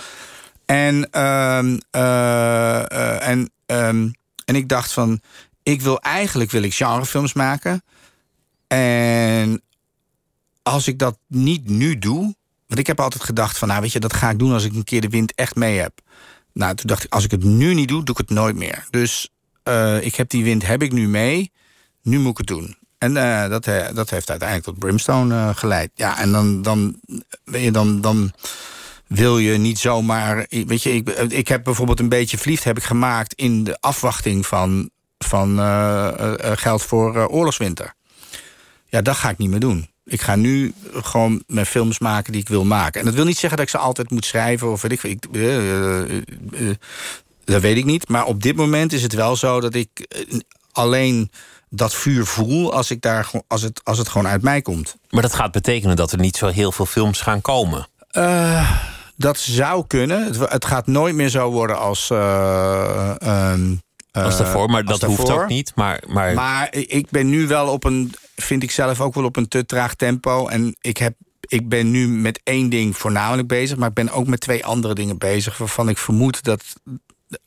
En, 0.65 1.09
uh, 1.11 1.57
en, 3.27 3.51
um, 3.65 4.13
en 4.45 4.55
ik 4.55 4.69
dacht 4.69 4.91
van. 4.91 5.21
Ik 5.63 5.81
wil 5.81 5.99
eigenlijk 5.99 6.51
wil 6.51 6.61
ik 6.63 6.75
genrefilms 6.75 7.33
maken. 7.33 7.83
En 8.67 9.61
als 10.63 10.87
ik 10.87 10.99
dat 10.99 11.17
niet 11.27 11.69
nu 11.69 11.99
doe. 11.99 12.35
Want 12.67 12.79
ik 12.79 12.87
heb 12.87 12.99
altijd 12.99 13.23
gedacht 13.23 13.57
van, 13.57 13.67
nou 13.67 13.81
weet 13.81 13.91
je, 13.91 13.99
dat 13.99 14.13
ga 14.13 14.29
ik 14.29 14.39
doen 14.39 14.53
als 14.53 14.63
ik 14.63 14.73
een 14.73 14.83
keer 14.83 15.01
de 15.01 15.09
wind 15.09 15.33
echt 15.35 15.55
mee 15.55 15.79
heb. 15.79 16.01
Nou, 16.53 16.75
toen 16.75 16.87
dacht 16.87 17.03
ik, 17.03 17.13
als 17.13 17.23
ik 17.23 17.31
het 17.31 17.43
nu 17.43 17.73
niet 17.73 17.87
doe, 17.87 18.03
doe 18.03 18.15
ik 18.15 18.27
het 18.27 18.37
nooit 18.37 18.55
meer. 18.55 18.85
Dus 18.89 19.29
ik 20.01 20.15
heb 20.15 20.29
die 20.29 20.43
wind, 20.43 20.65
heb 20.65 20.81
ik 20.81 20.91
nu 20.91 21.07
mee. 21.07 21.51
Nu 22.05 22.19
moet 22.19 22.31
ik 22.31 22.37
het 22.37 22.47
doen. 22.47 22.77
En 22.97 23.15
uh, 23.15 23.49
dat, 23.49 23.65
dat 23.93 24.09
heeft 24.09 24.29
uiteindelijk 24.29 24.63
tot 24.63 24.79
Brimstone 24.79 25.53
geleid. 25.55 25.91
Ja, 25.95 26.19
en 26.19 26.31
dan, 26.31 26.61
dan, 26.61 26.99
dan, 27.71 28.01
dan 28.01 28.31
wil 29.07 29.37
je 29.37 29.57
niet 29.57 29.79
zomaar. 29.79 30.45
Weet 30.49 30.83
je, 30.83 30.93
ik, 30.93 31.09
ik 31.09 31.47
heb 31.47 31.63
bijvoorbeeld 31.63 31.99
een 31.99 32.09
beetje 32.09 32.37
verliefd 32.37 32.63
heb 32.63 32.77
ik 32.77 32.83
gemaakt 32.83 33.33
in 33.33 33.63
de 33.63 33.77
afwachting 33.79 34.45
van, 34.45 34.89
van 35.17 35.57
geld 36.57 36.83
voor 36.83 37.27
oorlogswinter. 37.27 37.93
Ja, 38.87 39.01
dat 39.01 39.15
ga 39.15 39.29
ik 39.29 39.37
niet 39.37 39.49
meer 39.49 39.59
doen. 39.59 39.89
Ik 40.05 40.21
ga 40.21 40.35
nu 40.35 40.73
gewoon 40.93 41.43
mijn 41.47 41.65
films 41.65 41.99
maken 41.99 42.31
die 42.31 42.41
ik 42.41 42.47
wil 42.47 42.65
maken. 42.65 42.99
En 42.99 43.05
dat 43.05 43.15
wil 43.15 43.25
niet 43.25 43.37
zeggen 43.37 43.57
dat 43.57 43.65
ik 43.65 43.71
ze 43.71 43.77
altijd 43.77 44.11
moet 44.11 44.25
schrijven 44.25 44.71
of 44.71 44.81
weet 44.81 44.91
ik. 44.91 45.03
ik 45.03 45.27
dat 47.45 47.61
weet 47.61 47.77
ik 47.77 47.85
niet. 47.85 48.09
Maar 48.09 48.25
op 48.25 48.43
dit 48.43 48.55
moment 48.55 48.93
is 48.93 49.03
het 49.03 49.13
wel 49.13 49.35
zo 49.35 49.59
dat 49.59 49.75
ik 49.75 49.99
eh, 49.99 50.39
alleen 50.71 51.31
dat 51.75 51.93
vuur 51.93 52.25
voel 52.25 52.73
als, 52.73 52.91
ik 52.91 53.01
daar, 53.01 53.29
als, 53.47 53.61
het, 53.61 53.81
als 53.83 53.97
het 53.97 54.07
gewoon 54.07 54.27
uit 54.27 54.41
mij 54.41 54.61
komt. 54.61 54.95
Maar 55.09 55.21
dat 55.21 55.33
gaat 55.33 55.51
betekenen 55.51 55.95
dat 55.95 56.11
er 56.11 56.19
niet 56.19 56.37
zo 56.37 56.47
heel 56.47 56.71
veel 56.71 56.85
films 56.85 57.21
gaan 57.21 57.41
komen. 57.41 57.87
Uh, 58.11 58.71
dat 59.15 59.37
zou 59.37 59.87
kunnen. 59.87 60.25
Het, 60.25 60.39
het, 60.39 60.65
gaat 60.65 60.87
nooit 60.87 61.15
meer 61.15 61.29
zo 61.29 61.51
worden 61.51 61.79
als. 61.79 62.09
Uh, 62.09 63.15
um, 63.23 63.83
als 64.11 64.37
daarvoor, 64.37 64.69
maar 64.69 64.83
dat 64.83 65.01
hoeft 65.01 65.29
ook 65.29 65.47
niet. 65.47 65.71
Maar, 65.75 66.03
maar... 66.07 66.33
maar 66.33 66.73
ik 66.73 67.09
ben 67.09 67.29
nu 67.29 67.47
wel 67.47 67.67
op 67.67 67.83
een, 67.83 68.13
vind 68.35 68.63
ik 68.63 68.71
zelf 68.71 69.01
ook 69.01 69.13
wel 69.13 69.23
op 69.23 69.35
een 69.35 69.47
te 69.47 69.65
traag 69.65 69.95
tempo. 69.95 70.47
En 70.47 70.75
ik, 70.81 70.97
heb, 70.97 71.15
ik 71.47 71.69
ben 71.69 71.91
nu 71.91 72.07
met 72.07 72.39
één 72.43 72.69
ding 72.69 72.97
voornamelijk 72.97 73.47
bezig, 73.47 73.77
maar 73.77 73.89
ik 73.89 73.93
ben 73.93 74.09
ook 74.09 74.27
met 74.27 74.39
twee 74.39 74.65
andere 74.65 74.93
dingen 74.93 75.17
bezig. 75.17 75.57
Waarvan 75.57 75.89
ik 75.89 75.97
vermoed 75.97 76.43
dat. 76.43 76.63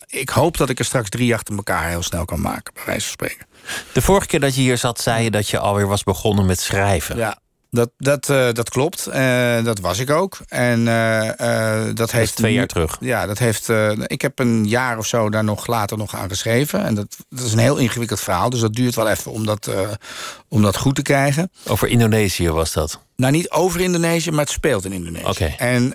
Ik 0.06 0.28
hoop 0.28 0.56
dat 0.56 0.68
ik 0.68 0.78
er 0.78 0.84
straks 0.84 1.08
drie 1.08 1.34
achter 1.34 1.56
elkaar 1.56 1.88
heel 1.88 2.02
snel 2.02 2.24
kan 2.24 2.40
maken, 2.40 2.74
bij 2.74 2.82
wijze 2.86 3.00
van 3.00 3.12
spreken. 3.12 3.46
De 3.92 4.02
vorige 4.02 4.26
keer 4.26 4.40
dat 4.40 4.54
je 4.54 4.60
hier 4.60 4.78
zat, 4.78 5.00
zei 5.00 5.24
je 5.24 5.30
dat 5.30 5.48
je 5.48 5.58
alweer 5.58 5.86
was 5.86 6.02
begonnen 6.02 6.46
met 6.46 6.60
schrijven. 6.60 7.16
Ja, 7.16 7.38
dat, 7.70 7.90
dat, 7.96 8.28
uh, 8.28 8.52
dat 8.52 8.70
klopt. 8.70 9.08
Uh, 9.14 9.64
dat 9.64 9.80
was 9.80 9.98
ik 9.98 10.10
ook. 10.10 10.38
En 10.48 10.80
uh, 10.80 11.84
dat 11.94 12.10
heeft. 12.10 12.36
twee 12.36 12.52
jaar 12.52 12.66
terug. 12.66 12.96
Ja, 13.00 13.26
dat 13.26 13.38
heeft. 13.38 13.68
ik 14.06 14.22
heb 14.22 14.38
een 14.38 14.68
jaar 14.68 14.98
of 14.98 15.06
zo 15.06 15.30
daar 15.30 15.44
nog 15.44 15.66
later 15.66 15.98
nog 15.98 16.14
aan 16.14 16.28
geschreven. 16.28 16.84
En 16.84 16.94
dat, 16.94 17.16
dat 17.28 17.44
is 17.44 17.52
een 17.52 17.58
heel 17.58 17.76
ingewikkeld 17.76 18.20
verhaal. 18.20 18.50
Dus 18.50 18.60
dat 18.60 18.74
duurt 18.74 18.94
wel 18.94 19.08
even 19.08 19.32
om 19.32 19.46
dat, 19.46 19.70
om 20.48 20.62
dat 20.62 20.76
goed 20.76 20.94
te 20.94 21.02
krijgen. 21.02 21.50
Over 21.66 21.88
Indonesië 21.88 22.50
was 22.50 22.72
dat? 22.72 23.00
Nou, 23.16 23.32
niet 23.32 23.50
over 23.50 23.80
Indonesië, 23.80 24.30
maar 24.30 24.40
het 24.40 24.50
speelt 24.50 24.84
in 24.84 24.92
Indonesië. 24.92 25.26
Oké. 25.26 25.54
Okay. 25.54 25.56
En 25.56 25.94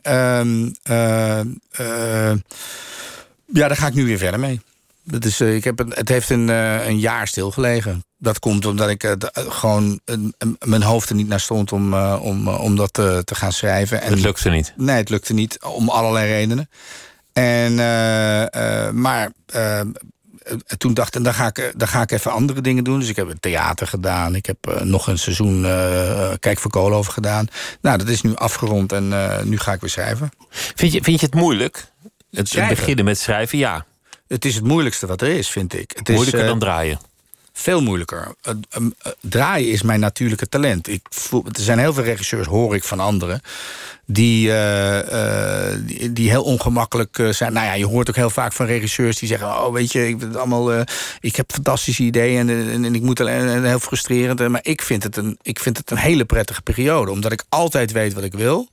ja, 3.45 3.67
daar 3.67 3.77
ga 3.77 3.87
ik 3.87 3.93
nu 3.93 4.05
weer 4.05 4.17
verder 4.17 4.39
mee. 4.39 4.61
Dat 5.03 5.25
is, 5.25 5.41
ik 5.41 5.63
heb, 5.63 5.83
het 5.89 6.09
heeft 6.09 6.29
een, 6.29 6.47
een 6.47 6.99
jaar 6.99 7.27
stilgelegen 7.27 8.03
dat 8.23 8.39
komt 8.39 8.65
omdat 8.65 8.89
ik 8.89 9.03
uh, 9.03 9.11
gewoon 9.33 9.99
mijn 10.65 10.83
hoofd 10.83 11.09
er 11.09 11.15
niet 11.15 11.27
naar 11.27 11.39
stond 11.39 11.71
om, 11.71 11.93
om, 12.03 12.47
om 12.47 12.75
dat 12.75 12.93
te, 12.93 13.21
te 13.25 13.35
gaan 13.35 13.51
schrijven. 13.51 14.01
En, 14.01 14.11
het 14.11 14.21
lukte 14.21 14.49
niet? 14.49 14.73
Nee, 14.77 14.95
het 14.95 15.09
lukte 15.09 15.33
niet, 15.33 15.63
om 15.63 15.89
allerlei 15.89 16.31
redenen. 16.31 16.69
En, 17.33 17.75
maar 19.01 19.31
toen 20.77 20.93
dacht 20.93 21.15
ik, 21.15 21.23
dan 21.23 21.33
ga 21.33 21.47
ik, 21.47 21.73
dan 21.75 21.87
ga 21.87 22.01
ik 22.01 22.11
even 22.11 22.31
andere 22.31 22.61
dingen 22.61 22.83
doen. 22.83 22.99
Dus 22.99 23.09
ik 23.09 23.15
heb 23.15 23.27
het 23.27 23.41
theater 23.41 23.87
gedaan. 23.87 24.35
Ik 24.35 24.45
heb 24.45 24.81
nog 24.83 25.07
een 25.07 25.17
seizoen 25.19 25.61
Kijk 26.39 26.59
voor 26.59 26.91
over 26.91 27.13
gedaan. 27.13 27.47
Nou, 27.81 27.97
dat 27.97 28.07
is 28.07 28.21
nu 28.21 28.35
afgerond 28.35 28.91
en 28.91 29.13
nu 29.43 29.57
ga 29.57 29.73
ik 29.73 29.81
weer 29.81 29.89
schrijven. 29.89 30.29
Vind 30.49 30.93
je, 30.93 31.03
vind 31.03 31.19
je 31.19 31.25
het 31.25 31.35
moeilijk? 31.35 31.85
Het, 32.31 32.53
het 32.53 32.69
beginnen 32.69 33.05
met 33.05 33.19
schrijven, 33.19 33.57
ja. 33.57 33.85
Het 34.33 34.45
is 34.45 34.55
het 34.55 34.63
moeilijkste 34.63 35.07
wat 35.07 35.21
er 35.21 35.27
is, 35.27 35.49
vind 35.49 35.73
ik. 35.73 35.91
Het 35.95 36.07
Moeilijker 36.07 36.41
is, 36.41 36.47
dan 36.47 36.59
draaien? 36.59 36.99
Veel 37.53 37.81
moeilijker. 37.81 38.35
draaien 39.21 39.71
is 39.71 39.81
mijn 39.81 39.99
natuurlijke 39.99 40.49
talent. 40.49 40.87
Ik 40.87 41.01
voel, 41.09 41.45
er 41.45 41.61
zijn 41.61 41.79
heel 41.79 41.93
veel 41.93 42.03
regisseurs, 42.03 42.47
hoor 42.47 42.75
ik 42.75 42.83
van 42.83 42.99
anderen, 42.99 43.41
die, 44.05 44.47
uh, 44.47 44.99
die, 45.85 46.13
die, 46.13 46.29
heel 46.29 46.43
ongemakkelijk 46.43 47.27
zijn. 47.29 47.53
Nou 47.53 47.65
ja, 47.65 47.73
je 47.73 47.85
hoort 47.85 48.09
ook 48.09 48.15
heel 48.15 48.29
vaak 48.29 48.53
van 48.53 48.65
regisseurs 48.65 49.19
die 49.19 49.27
zeggen: 49.27 49.47
Oh, 49.47 49.73
weet 49.73 49.91
je, 49.91 50.07
ik, 50.07 50.19
het 50.19 50.35
allemaal, 50.35 50.73
uh, 50.73 50.81
ik 51.19 51.35
heb 51.35 51.51
fantastische 51.51 52.03
ideeën 52.03 52.49
en, 52.49 52.69
en, 52.69 52.85
en 52.85 52.95
ik 52.95 53.01
moet 53.01 53.19
alleen 53.19 53.65
heel 53.65 53.79
frustrerend. 53.79 54.47
Maar 54.49 54.63
ik 54.63 54.81
vind, 54.81 55.03
het 55.03 55.17
een, 55.17 55.37
ik 55.41 55.59
vind 55.59 55.77
het 55.77 55.91
een 55.91 55.97
hele 55.97 56.25
prettige 56.25 56.61
periode, 56.61 57.11
omdat 57.11 57.31
ik 57.31 57.43
altijd 57.49 57.91
weet 57.91 58.13
wat 58.13 58.23
ik 58.23 58.33
wil. 58.33 58.69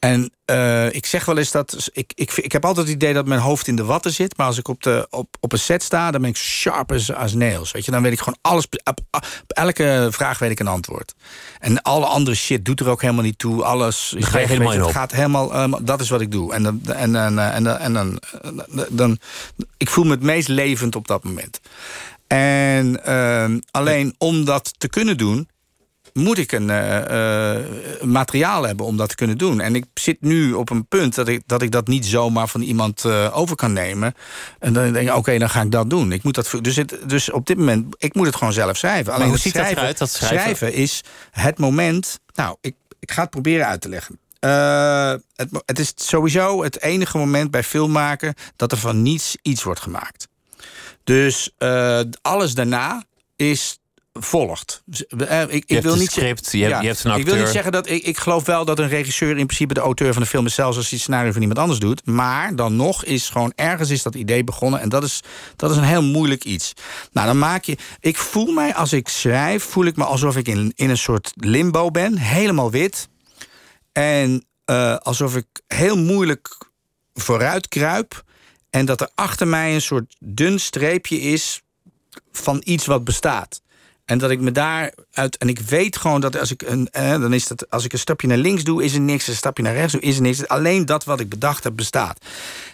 En 0.00 0.32
uh, 0.50 0.92
ik 0.92 1.06
zeg 1.06 1.24
wel 1.24 1.38
eens 1.38 1.50
dat. 1.50 1.88
Ik, 1.92 2.12
ik, 2.14 2.32
ik 2.32 2.52
heb 2.52 2.64
altijd 2.64 2.86
het 2.86 2.94
idee 2.94 3.14
dat 3.14 3.26
mijn 3.26 3.40
hoofd 3.40 3.66
in 3.66 3.76
de 3.76 3.84
watten 3.84 4.12
zit. 4.12 4.36
Maar 4.36 4.46
als 4.46 4.58
ik 4.58 4.68
op, 4.68 4.82
de, 4.82 5.06
op, 5.10 5.36
op 5.40 5.52
een 5.52 5.58
set 5.58 5.82
sta, 5.82 6.10
dan 6.10 6.20
ben 6.20 6.30
ik 6.30 6.36
sharp 6.36 6.92
as, 6.92 7.12
as 7.12 7.32
nails. 7.32 7.72
Weet 7.72 7.84
je, 7.84 7.90
dan 7.90 8.02
weet 8.02 8.12
ik 8.12 8.18
gewoon 8.18 8.38
alles. 8.40 8.64
Op, 8.64 9.00
op, 9.10 9.22
elke 9.46 10.08
vraag 10.10 10.38
weet 10.38 10.50
ik 10.50 10.60
een 10.60 10.66
antwoord. 10.66 11.14
En 11.58 11.82
alle 11.82 12.06
andere 12.06 12.36
shit 12.36 12.64
doet 12.64 12.80
er 12.80 12.88
ook 12.88 13.00
helemaal 13.00 13.24
niet 13.24 13.38
toe. 13.38 13.64
Alles. 13.64 14.14
ga 14.18 14.38
je 14.38 14.46
helemaal 14.46 14.72
het 14.72 14.90
gaat 14.90 15.12
helemaal. 15.12 15.62
Um, 15.62 15.84
dat 15.84 16.00
is 16.00 16.08
wat 16.08 16.20
ik 16.20 16.30
doe. 16.30 16.52
En, 16.52 16.62
dan, 16.62 16.80
en, 16.86 17.16
en, 17.16 17.38
en, 17.38 17.66
en, 17.66 17.80
en 17.80 17.92
dan, 17.92 18.20
dan. 18.88 19.18
Ik 19.76 19.90
voel 19.90 20.04
me 20.04 20.10
het 20.10 20.22
meest 20.22 20.48
levend 20.48 20.96
op 20.96 21.06
dat 21.06 21.24
moment. 21.24 21.60
En 22.26 23.00
uh, 23.06 23.58
alleen 23.70 24.14
om 24.18 24.44
dat 24.44 24.74
te 24.78 24.88
kunnen 24.88 25.16
doen 25.16 25.48
moet 26.20 26.38
ik 26.38 26.52
een 26.52 26.68
uh, 26.68 27.56
materiaal 28.02 28.66
hebben 28.66 28.86
om 28.86 28.96
dat 28.96 29.08
te 29.08 29.14
kunnen 29.14 29.38
doen. 29.38 29.60
En 29.60 29.74
ik 29.74 29.84
zit 29.94 30.20
nu 30.20 30.52
op 30.52 30.70
een 30.70 30.86
punt 30.86 31.14
dat 31.14 31.28
ik 31.28 31.42
dat, 31.46 31.62
ik 31.62 31.70
dat 31.70 31.86
niet 31.86 32.06
zomaar 32.06 32.48
van 32.48 32.60
iemand 32.60 33.04
uh, 33.04 33.38
over 33.38 33.56
kan 33.56 33.72
nemen. 33.72 34.14
En 34.58 34.72
dan 34.72 34.92
denk 34.92 35.08
ik, 35.08 35.16
oké, 35.16 35.38
dan 35.38 35.50
ga 35.50 35.62
ik 35.62 35.70
dat 35.70 35.90
doen. 35.90 36.12
Ik 36.12 36.22
moet 36.22 36.34
dat, 36.34 36.54
dus, 36.60 36.76
het, 36.76 36.98
dus 37.06 37.30
op 37.30 37.46
dit 37.46 37.56
moment, 37.56 37.94
ik 37.98 38.14
moet 38.14 38.26
het 38.26 38.36
gewoon 38.36 38.52
zelf 38.52 38.76
schrijven. 38.76 39.12
Alleen 39.12 39.28
hoe 39.28 39.38
ziet 39.38 39.52
schrijven, 39.52 39.74
dat 39.74 39.82
eruit, 39.82 39.98
dat 39.98 40.10
schrijven? 40.10 40.56
schrijven 40.56 40.72
is 40.78 41.04
het 41.30 41.58
moment... 41.58 42.20
Nou, 42.34 42.56
ik, 42.60 42.74
ik 42.98 43.12
ga 43.12 43.20
het 43.20 43.30
proberen 43.30 43.66
uit 43.66 43.80
te 43.80 43.88
leggen. 43.88 44.18
het, 45.36 45.48
het 45.66 45.78
is 45.78 45.92
sowieso 45.96 46.62
het 46.62 46.82
enige 46.82 47.18
moment 47.18 47.50
bij 47.50 47.62
filmmaken... 47.62 48.34
dat 48.56 48.72
er 48.72 48.78
van 48.78 49.02
niets 49.02 49.36
iets 49.42 49.62
wordt 49.62 49.80
gemaakt. 49.80 50.28
Dus 51.04 51.54
alles 52.22 52.54
daarna 52.54 53.04
is 53.36 53.79
volgt. 54.22 54.82
Eh, 55.28 55.42
ik, 55.42 55.64
ik 55.66 55.82
wil 55.82 55.96
niet 55.96 56.10
script, 56.10 56.52
je, 56.52 56.64
hebt, 56.64 56.80
je 56.80 56.86
hebt 56.86 57.04
een 57.04 57.10
acteur. 57.10 57.26
Ik 57.26 57.32
wil 57.32 57.42
niet 57.42 57.52
zeggen 57.52 57.72
dat 57.72 57.88
ik, 57.88 58.02
ik 58.02 58.18
geloof 58.18 58.44
wel 58.44 58.64
dat 58.64 58.78
een 58.78 58.88
regisseur 58.88 59.38
in 59.38 59.46
principe 59.46 59.74
de 59.74 59.80
auteur 59.80 60.12
van 60.12 60.22
de 60.22 60.28
film 60.28 60.46
is, 60.46 60.54
zelfs 60.54 60.76
als 60.76 60.88
hij 60.88 60.94
het 60.94 61.02
scenario 61.06 61.32
van 61.32 61.40
iemand 61.40 61.60
anders 61.60 61.78
doet. 61.78 62.06
Maar 62.06 62.56
dan 62.56 62.76
nog 62.76 63.04
is 63.04 63.28
gewoon 63.28 63.52
ergens 63.54 63.90
is 63.90 64.02
dat 64.02 64.14
idee 64.14 64.44
begonnen 64.44 64.80
en 64.80 64.88
dat 64.88 65.02
is, 65.02 65.20
dat 65.56 65.70
is 65.70 65.76
een 65.76 65.82
heel 65.82 66.02
moeilijk 66.02 66.44
iets. 66.44 66.72
Nou, 67.12 67.26
dan 67.26 67.38
maak 67.38 67.64
je. 67.64 67.76
Ik 68.00 68.16
voel 68.16 68.52
mij 68.52 68.74
als 68.74 68.92
ik 68.92 69.08
schrijf, 69.08 69.64
voel 69.64 69.84
ik 69.84 69.96
me 69.96 70.04
alsof 70.04 70.36
ik 70.36 70.48
in, 70.48 70.72
in 70.76 70.90
een 70.90 70.98
soort 70.98 71.32
limbo 71.34 71.90
ben, 71.90 72.18
helemaal 72.18 72.70
wit. 72.70 73.08
En 73.92 74.44
uh, 74.70 74.96
alsof 74.96 75.36
ik 75.36 75.46
heel 75.66 75.96
moeilijk 75.96 76.58
vooruit 77.14 77.68
kruip. 77.68 78.22
En 78.70 78.86
dat 78.86 79.00
er 79.00 79.10
achter 79.14 79.48
mij 79.48 79.74
een 79.74 79.80
soort 79.80 80.16
dun 80.18 80.60
streepje 80.60 81.20
is 81.20 81.62
van 82.32 82.60
iets 82.64 82.86
wat 82.86 83.04
bestaat. 83.04 83.60
En 84.10 84.18
dat 84.18 84.30
ik 84.30 84.40
me 84.40 84.52
daaruit. 84.52 85.36
En 85.38 85.48
ik 85.48 85.58
weet 85.58 85.96
gewoon 85.96 86.20
dat 86.20 86.38
als 86.38 86.50
ik 86.50 86.62
een. 86.62 86.88
Eh, 86.90 87.20
dan 87.20 87.32
is 87.32 87.46
dat. 87.46 87.70
Als 87.70 87.84
ik 87.84 87.92
een 87.92 87.98
stapje 87.98 88.26
naar 88.26 88.36
links 88.36 88.64
doe, 88.64 88.84
is 88.84 88.94
er 88.94 89.00
niks. 89.00 89.28
Een 89.28 89.34
stapje 89.34 89.62
naar 89.62 89.74
rechts 89.74 89.92
doe, 89.92 90.00
is 90.00 90.16
er 90.16 90.22
niks. 90.22 90.48
Alleen 90.48 90.86
dat 90.86 91.04
wat 91.04 91.20
ik 91.20 91.28
bedacht 91.28 91.64
heb, 91.64 91.76
bestaat. 91.76 92.18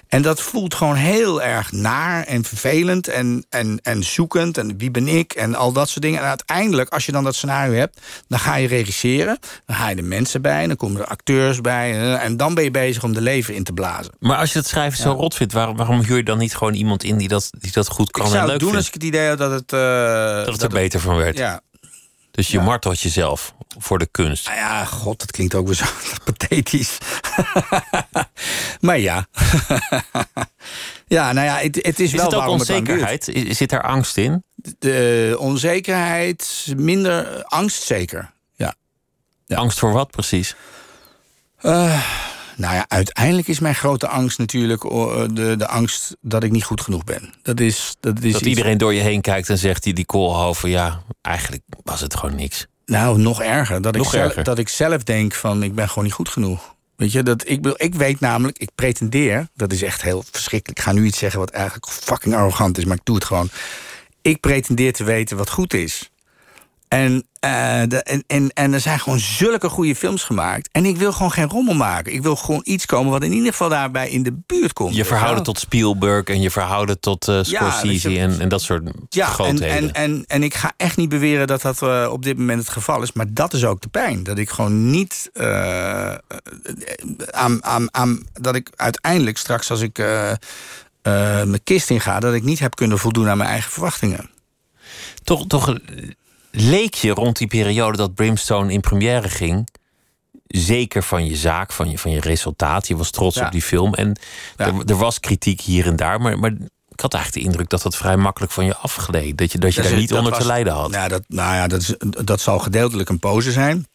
En 0.08 0.22
dat 0.22 0.40
voelt 0.40 0.74
gewoon 0.74 0.94
heel 0.94 1.42
erg 1.42 1.72
naar 1.72 2.24
en 2.24 2.44
vervelend 2.44 3.08
en, 3.08 3.46
en, 3.48 3.78
en 3.82 4.04
zoekend. 4.04 4.58
En 4.58 4.78
wie 4.78 4.90
ben 4.90 5.08
ik? 5.08 5.32
En 5.32 5.54
al 5.54 5.72
dat 5.72 5.88
soort 5.88 6.02
dingen. 6.02 6.20
En 6.20 6.26
uiteindelijk, 6.26 6.88
als 6.88 7.06
je 7.06 7.12
dan 7.12 7.24
dat 7.24 7.34
scenario 7.34 7.72
hebt, 7.78 8.00
dan 8.28 8.38
ga 8.38 8.54
je 8.54 8.68
regisseren. 8.68 9.38
Dan 9.66 9.76
ga 9.76 9.88
je 9.88 9.96
de 9.96 10.02
mensen 10.02 10.42
bij, 10.42 10.66
dan 10.66 10.76
komen 10.76 11.00
er 11.00 11.06
acteurs 11.06 11.60
bij. 11.60 11.90
Eh, 11.90 12.24
en 12.24 12.36
dan 12.36 12.54
ben 12.54 12.64
je 12.64 12.70
bezig 12.70 13.02
om 13.02 13.12
de 13.12 13.20
leven 13.20 13.54
in 13.54 13.64
te 13.64 13.72
blazen. 13.72 14.12
Maar 14.18 14.36
als 14.36 14.52
je 14.52 14.58
dat 14.58 14.68
schrijven 14.68 14.98
zo 14.98 15.12
rot 15.12 15.34
vindt, 15.34 15.52
waarom, 15.52 15.76
waarom 15.76 16.00
huur 16.00 16.16
je 16.16 16.22
dan 16.22 16.38
niet 16.38 16.56
gewoon 16.56 16.74
iemand 16.74 17.04
in 17.04 17.16
die 17.16 17.28
dat, 17.28 17.50
die 17.58 17.72
dat 17.72 17.88
goed 17.88 18.10
kan 18.10 18.24
ik 18.24 18.30
zou 18.30 18.42
en 18.42 18.48
leuk 18.48 18.58
doen 18.58 18.68
vindt? 18.68 18.84
als 18.84 18.94
ik 18.94 19.02
het 19.02 19.14
idee 19.14 19.28
had 19.28 19.38
dat 19.38 19.50
het. 19.50 19.72
Uh, 19.72 19.80
dat 20.44 20.52
het 20.52 20.62
er 20.62 20.68
beter 20.68 21.00
van 21.00 21.16
werd. 21.16 21.38
Ja, 21.38 21.60
dus 22.36 22.48
je 22.48 22.60
martelt 22.60 23.00
jezelf 23.00 23.54
voor 23.78 23.98
de 23.98 24.06
kunst. 24.06 24.46
Nou 24.46 24.58
ja, 24.58 24.84
god, 24.84 25.18
dat 25.18 25.30
klinkt 25.30 25.54
ook 25.54 25.66
weer 25.66 25.74
zo 25.74 25.84
pathetisch. 26.24 26.98
maar 28.80 28.98
ja. 28.98 29.26
ja, 31.16 31.32
nou 31.32 31.46
ja, 31.46 31.56
het, 31.56 31.76
het 31.76 32.00
is, 32.00 32.12
is 32.12 32.12
wel 32.12 32.24
het 32.24 32.34
ook 32.34 32.48
onzekerheid? 32.48 33.32
Zit 33.48 33.72
er 33.72 33.82
angst 33.82 34.16
in? 34.16 34.44
De 34.78 35.36
onzekerheid, 35.38 36.66
minder 36.76 37.44
angst 37.44 37.82
zeker. 37.82 38.32
Ja. 38.54 38.74
ja. 39.46 39.56
Angst 39.56 39.78
voor 39.78 39.92
wat 39.92 40.10
precies? 40.10 40.54
Uh, 41.62 42.02
nou 42.56 42.74
ja, 42.74 42.84
uiteindelijk 42.88 43.48
is 43.48 43.58
mijn 43.58 43.74
grote 43.74 44.08
angst 44.08 44.38
natuurlijk 44.38 44.82
de, 44.82 45.54
de 45.58 45.66
angst 45.66 46.16
dat 46.20 46.42
ik 46.42 46.50
niet 46.50 46.64
goed 46.64 46.80
genoeg 46.80 47.04
ben. 47.04 47.34
Dat 47.42 47.60
is. 47.60 47.96
Dat, 48.00 48.22
is 48.22 48.32
dat 48.32 48.42
iedereen 48.42 48.78
door 48.78 48.94
je 48.94 49.00
heen 49.00 49.20
kijkt 49.20 49.48
en 49.48 49.58
zegt 49.58 49.82
die, 49.82 49.94
die 49.94 50.04
koolhoven, 50.04 50.70
ja, 50.70 51.02
eigenlijk 51.22 51.62
was 51.82 52.00
het 52.00 52.16
gewoon 52.16 52.34
niks. 52.34 52.66
Nou, 52.86 53.18
nog 53.18 53.42
erger. 53.42 53.82
Dat, 53.82 53.96
nog 53.96 54.04
ik, 54.06 54.20
zelf, 54.20 54.34
dat 54.34 54.58
ik 54.58 54.68
zelf 54.68 55.02
denk 55.02 55.34
van 55.34 55.62
ik 55.62 55.74
ben 55.74 55.88
gewoon 55.88 56.04
niet 56.04 56.12
goed 56.12 56.28
genoeg. 56.28 56.74
Weet 56.96 57.12
je, 57.12 57.22
dat 57.22 57.48
ik, 57.48 57.66
ik 57.66 57.94
weet 57.94 58.20
namelijk, 58.20 58.58
ik 58.58 58.70
pretendeer, 58.74 59.48
dat 59.54 59.72
is 59.72 59.82
echt 59.82 60.02
heel 60.02 60.24
verschrikkelijk. 60.30 60.78
Ik 60.78 60.84
ga 60.84 60.92
nu 60.92 61.04
iets 61.04 61.18
zeggen 61.18 61.40
wat 61.40 61.50
eigenlijk 61.50 61.86
fucking 61.88 62.34
arrogant 62.34 62.78
is, 62.78 62.84
maar 62.84 62.96
ik 62.96 63.04
doe 63.04 63.14
het 63.14 63.24
gewoon. 63.24 63.48
Ik 64.22 64.40
pretendeer 64.40 64.92
te 64.92 65.04
weten 65.04 65.36
wat 65.36 65.50
goed 65.50 65.74
is. 65.74 66.10
En, 66.88 67.12
uh, 67.14 67.82
de, 67.88 68.02
en, 68.02 68.24
en, 68.26 68.50
en 68.50 68.72
er 68.72 68.80
zijn 68.80 69.00
gewoon 69.00 69.18
zulke 69.18 69.68
goede 69.68 69.96
films 69.96 70.22
gemaakt. 70.22 70.68
En 70.72 70.84
ik 70.84 70.96
wil 70.96 71.12
gewoon 71.12 71.32
geen 71.32 71.48
rommel 71.48 71.74
maken. 71.74 72.12
Ik 72.12 72.22
wil 72.22 72.36
gewoon 72.36 72.60
iets 72.64 72.86
komen 72.86 73.12
wat 73.12 73.22
in 73.22 73.32
ieder 73.32 73.50
geval 73.50 73.68
daarbij 73.68 74.10
in 74.10 74.22
de 74.22 74.42
buurt 74.46 74.72
komt. 74.72 74.94
Je 74.94 75.04
verhouden 75.04 75.44
tot 75.44 75.58
Spielberg 75.58 76.24
en 76.24 76.40
je 76.40 76.50
verhouden 76.50 77.00
tot 77.00 77.28
uh, 77.28 77.38
Scorsese 77.42 78.10
ja, 78.10 78.20
en, 78.20 78.40
en 78.40 78.48
dat 78.48 78.62
soort 78.62 78.90
ja, 79.08 79.26
grootheden. 79.26 79.68
En, 79.68 79.92
en, 79.92 79.94
en, 79.94 80.24
en 80.26 80.42
ik 80.42 80.54
ga 80.54 80.72
echt 80.76 80.96
niet 80.96 81.08
beweren 81.08 81.46
dat 81.46 81.62
dat 81.62 81.82
uh, 81.82 82.08
op 82.10 82.22
dit 82.22 82.38
moment 82.38 82.58
het 82.58 82.68
geval 82.68 83.02
is. 83.02 83.12
Maar 83.12 83.26
dat 83.28 83.52
is 83.52 83.64
ook 83.64 83.80
de 83.80 83.88
pijn. 83.88 84.22
Dat 84.22 84.38
ik 84.38 84.50
gewoon 84.50 84.90
niet 84.90 85.30
aan, 87.30 87.64
aan, 87.64 87.94
aan, 87.94 88.26
dat 88.32 88.54
ik 88.54 88.70
uiteindelijk 88.76 89.38
straks 89.38 89.70
als 89.70 89.80
ik 89.80 89.98
mijn 91.02 91.64
kist 91.64 91.90
in 91.90 92.00
ga, 92.00 92.20
dat 92.20 92.34
ik 92.34 92.42
niet 92.42 92.58
heb 92.58 92.74
kunnen 92.74 92.98
voldoen 92.98 93.28
aan 93.28 93.38
mijn 93.38 93.50
eigen 93.50 93.70
verwachtingen. 93.70 94.30
Toch, 95.24 95.46
toch 95.46 95.78
leek 96.56 96.94
je 96.94 97.10
rond 97.10 97.36
die 97.36 97.46
periode 97.46 97.96
dat 97.96 98.14
Brimstone 98.14 98.72
in 98.72 98.80
première 98.80 99.28
ging. 99.28 99.68
Zeker 100.46 101.02
van 101.02 101.26
je 101.26 101.36
zaak, 101.36 101.72
van 101.72 101.90
je, 101.90 101.98
van 101.98 102.10
je 102.10 102.20
resultaat. 102.20 102.88
Je 102.88 102.96
was 102.96 103.10
trots 103.10 103.36
op 103.38 103.50
die 103.50 103.62
film. 103.62 103.94
En 103.94 104.18
er, 104.56 104.74
er, 104.86 104.96
was 104.96 105.20
kritiek 105.20 105.60
hier 105.60 105.86
en 105.86 105.96
daar. 105.96 106.20
Maar, 106.20 106.38
maar 106.38 106.50
ik 106.88 107.00
had 107.00 107.14
eigenlijk 107.14 107.44
de 107.44 107.50
indruk 107.50 107.70
dat 107.70 107.82
dat 107.82 107.96
vrij 107.96 108.16
makkelijk 108.16 108.52
van 108.52 108.64
je 108.64 108.76
afgleed. 108.76 109.38
Dat 109.38 109.52
je, 109.52 109.58
dat 109.58 109.74
je 109.74 109.82
daar 109.82 109.94
niet 109.94 110.12
onder 110.12 110.32
te 110.32 110.46
lijden 110.46 110.72
had. 110.72 110.92
Ja, 110.92 111.08
dat, 111.08 111.22
nou 111.28 111.54
ja, 111.54 111.66
dat, 111.66 111.80
is, 111.80 111.94
dat 112.24 112.40
zal 112.40 112.58
gedeeltelijk 112.58 113.08
een 113.08 113.18
pose 113.18 113.52
zijn. 113.52 113.86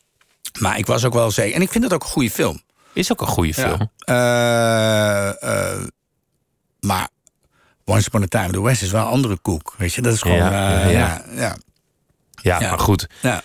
Maar 0.60 0.78
ik 0.78 0.86
was 0.86 1.06
ook 1.06 1.14
wel 1.14 1.32
zeker. 1.32 1.56
En 1.56 1.62
ik 1.62 1.72
vind 1.72 1.84
het 1.84 1.94
ook 1.94 2.04
een 2.04 2.10
goede 2.10 2.32
film. 2.32 2.62
Is 2.94 3.12
ook 3.12 3.22
een 3.22 3.28
goede 3.28 3.54
film. 3.54 3.90
Uh, 4.06 4.16
uh, 5.44 5.84
maar 6.80 7.08
Once 7.86 8.08
Upon 8.08 8.24
a 8.24 8.28
Time 8.28 8.46
in 8.46 8.52
the 8.52 8.62
West 8.62 8.82
is 8.82 8.92
wel 8.92 9.02
een 9.02 9.12
andere 9.12 9.38
koek. 9.38 9.76
Weet 9.78 9.94
je, 9.94 10.02
dat 10.02 10.14
is 10.14 10.22
gewoon. 10.22 10.38
Ja, 10.38 10.86
uh, 10.86 10.92
ja, 10.92 11.24
ja, 11.36 11.58
ja. 12.42 12.60
maar 12.60 12.80
goed. 12.80 13.08
Ja. 13.22 13.42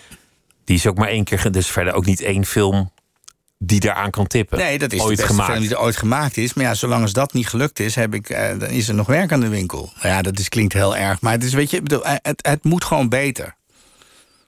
Die 0.63 0.75
is 0.75 0.87
ook 0.87 0.97
maar 0.97 1.09
één 1.09 1.23
keer. 1.23 1.51
Dus 1.51 1.67
verder 1.67 1.93
ook 1.93 2.05
niet 2.05 2.21
één 2.21 2.45
film 2.45 2.91
die 3.59 3.79
daaraan 3.79 4.11
kan 4.11 4.27
tippen. 4.27 4.57
Nee, 4.57 4.79
dat 4.79 4.91
is 4.91 4.99
ooit 4.99 5.09
de 5.09 5.15
beste 5.15 5.31
gemaakt. 5.31 5.51
film 5.51 5.63
die 5.63 5.75
er 5.75 5.81
ooit 5.81 5.97
gemaakt 5.97 6.37
is. 6.37 6.53
Maar 6.53 6.65
ja, 6.65 6.73
zolang 6.73 7.01
als 7.01 7.13
dat 7.13 7.33
niet 7.33 7.47
gelukt 7.47 7.79
is, 7.79 7.95
heb 7.95 8.13
ik, 8.13 8.27
dan 8.59 8.69
is 8.69 8.87
er 8.87 8.95
nog 8.95 9.07
werk 9.07 9.31
aan 9.31 9.39
de 9.39 9.47
winkel. 9.47 9.91
Ja, 10.01 10.21
dat 10.21 10.39
is, 10.39 10.49
klinkt 10.49 10.73
heel 10.73 10.95
erg. 10.95 11.21
Maar 11.21 11.31
het, 11.31 11.43
is, 11.43 11.53
weet 11.53 11.71
je, 11.71 11.81
bedoel, 11.81 12.01
het, 12.03 12.47
het 12.47 12.63
moet 12.63 12.83
gewoon 12.83 13.09
beter. 13.09 13.55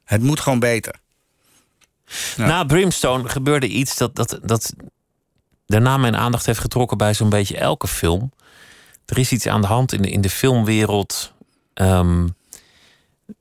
Het 0.03 0.21
moet 0.21 0.39
gewoon 0.39 0.59
beter. 0.59 0.95
Na 2.37 2.63
Brimstone 2.63 3.29
gebeurde 3.29 3.67
iets 3.67 3.97
dat, 3.97 4.15
dat, 4.15 4.39
dat 4.43 4.73
daarna 5.65 5.97
mijn 5.97 6.15
aandacht 6.15 6.45
heeft 6.45 6.59
getrokken 6.59 6.97
bij 6.97 7.13
zo'n 7.13 7.29
beetje 7.29 7.57
elke 7.57 7.87
film. 7.87 8.31
Er 9.05 9.17
is 9.17 9.31
iets 9.31 9.47
aan 9.47 9.61
de 9.61 9.67
hand 9.67 9.93
in 9.93 10.01
de, 10.01 10.09
in 10.09 10.21
de 10.21 10.29
filmwereld. 10.29 11.33
Ehm, 11.73 12.27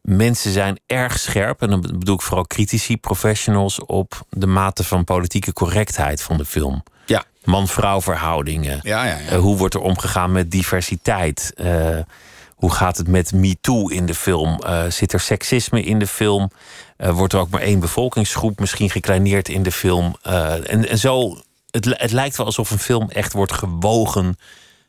mensen 0.02 0.52
zijn 0.52 0.78
erg 0.86 1.18
scherp, 1.18 1.62
en 1.62 1.70
dan 1.70 1.80
bedoel 1.80 2.14
ik 2.14 2.22
vooral 2.22 2.46
critici, 2.46 2.96
professionals, 2.96 3.84
op 3.84 4.26
de 4.30 4.46
mate 4.46 4.84
van 4.84 5.04
politieke 5.04 5.52
correctheid 5.52 6.22
van 6.22 6.36
de 6.36 6.44
film. 6.44 6.82
Ja. 7.06 7.24
Man-vrouw 7.44 8.00
verhoudingen. 8.00 8.80
Ja, 8.82 9.04
ja, 9.04 9.18
ja. 9.18 9.32
Uh, 9.32 9.38
hoe 9.38 9.56
wordt 9.56 9.74
er 9.74 9.80
omgegaan 9.80 10.32
met 10.32 10.50
diversiteit? 10.50 11.52
Uh, 11.56 11.98
hoe 12.54 12.72
gaat 12.72 12.96
het 12.96 13.08
met 13.08 13.32
MeToo 13.32 13.88
in 13.88 14.06
de 14.06 14.14
film? 14.14 14.60
Uh, 14.64 14.82
zit 14.88 15.12
er 15.12 15.20
seksisme 15.20 15.82
in 15.82 15.98
de 15.98 16.06
film? 16.06 16.50
Wordt 16.96 17.32
er 17.32 17.40
ook 17.40 17.50
maar 17.50 17.60
één 17.60 17.80
bevolkingsgroep 17.80 18.60
misschien 18.60 18.90
gekleineerd 18.90 19.48
in 19.48 19.62
de 19.62 19.72
film? 19.72 20.16
En, 20.22 20.88
en 20.88 20.98
zo, 20.98 21.40
het, 21.70 21.84
het 21.84 22.12
lijkt 22.12 22.36
wel 22.36 22.46
alsof 22.46 22.70
een 22.70 22.78
film 22.78 23.10
echt 23.10 23.32
wordt 23.32 23.52
gewogen, 23.52 24.38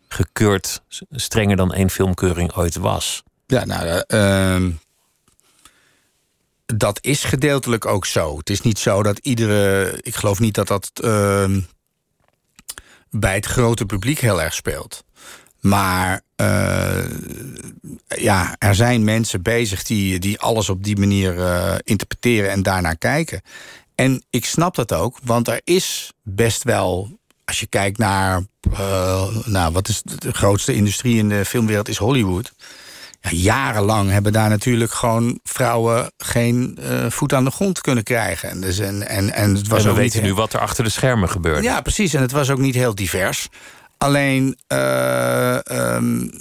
gekeurd, 0.08 0.82
strenger 1.12 1.56
dan 1.56 1.74
één 1.74 1.90
filmkeuring 1.90 2.56
ooit 2.56 2.76
was. 2.76 3.24
Ja, 3.48 3.66
nou, 3.66 4.04
uh, 4.08 4.74
dat 6.76 7.00
is 7.02 7.24
gedeeltelijk 7.24 7.86
ook 7.86 8.06
zo. 8.06 8.38
Het 8.38 8.50
is 8.50 8.62
niet 8.62 8.80
zo 8.80 9.04
dat 9.04 9.18
iedere. 9.18 9.94
Ik 10.02 10.16
geloof 10.16 10.40
niet 10.40 10.54
dat 10.54 10.68
dat 10.68 10.92
ehm, 10.94 11.60
bij 13.10 13.36
het 13.36 13.46
grote 13.46 13.86
publiek 13.86 14.20
heel 14.20 14.42
erg 14.42 14.54
speelt. 14.54 15.04
Maar 15.60 16.22
uh, 16.42 17.06
ja, 18.08 18.56
er 18.58 18.76
zijn 18.76 19.04
mensen 19.04 19.42
bezig 19.42 19.84
die, 19.84 20.20
die 20.20 20.40
alles 20.40 20.70
op 20.70 20.84
die 20.84 20.98
manier 20.98 21.36
uh, 21.36 21.76
interpreteren 21.84 22.52
en 22.52 22.64
daarnaar 22.64 22.98
kijken. 22.98 23.42
En 23.96 24.24
ik 24.30 24.46
snap 24.46 24.76
dat 24.76 24.94
ook, 24.94 25.18
want 25.24 25.48
er 25.48 25.62
is 25.64 26.14
best 26.24 26.64
wel, 26.64 27.20
als 27.46 27.60
je 27.60 27.68
kijkt 27.68 27.98
naar, 27.98 28.44
uh, 28.72 29.38
nou, 29.46 29.74
wat 29.74 29.88
is 29.88 30.02
de 30.02 30.34
grootste 30.34 30.74
industrie 30.74 31.18
in 31.18 31.30
de 31.30 31.46
filmwereld, 31.46 31.90
is 31.90 31.98
Hollywood. 31.98 32.54
Ja, 33.22 33.30
jarenlang 33.32 34.10
hebben 34.10 34.32
daar 34.32 34.50
natuurlijk 34.50 34.92
gewoon 34.92 35.40
vrouwen 35.44 36.12
geen 36.18 36.78
uh, 36.80 37.10
voet 37.10 37.34
aan 37.34 37.44
de 37.44 37.52
grond 37.52 37.82
kunnen 37.82 38.04
krijgen. 38.04 38.50
En, 38.50 38.62
dus 38.62 38.80
en, 38.80 39.08
en, 39.08 39.34
en, 39.34 39.56
het 39.56 39.68
was 39.68 39.86
en 39.86 39.90
we 39.90 39.96
weten 39.96 40.24
nu 40.24 40.34
wat 40.34 40.54
er 40.54 40.60
achter 40.60 40.84
de 40.84 40.90
schermen 40.90 41.30
gebeurt. 41.30 41.64
Ja, 41.64 41.82
precies. 41.82 42.14
En 42.14 42.22
het 42.22 42.32
was 42.32 42.50
ook 42.50 42.60
niet 42.60 42.76
heel 42.76 42.96
divers. 42.96 43.48
Alleen, 43.98 44.58
uh, 44.68 45.58
um, 45.72 46.32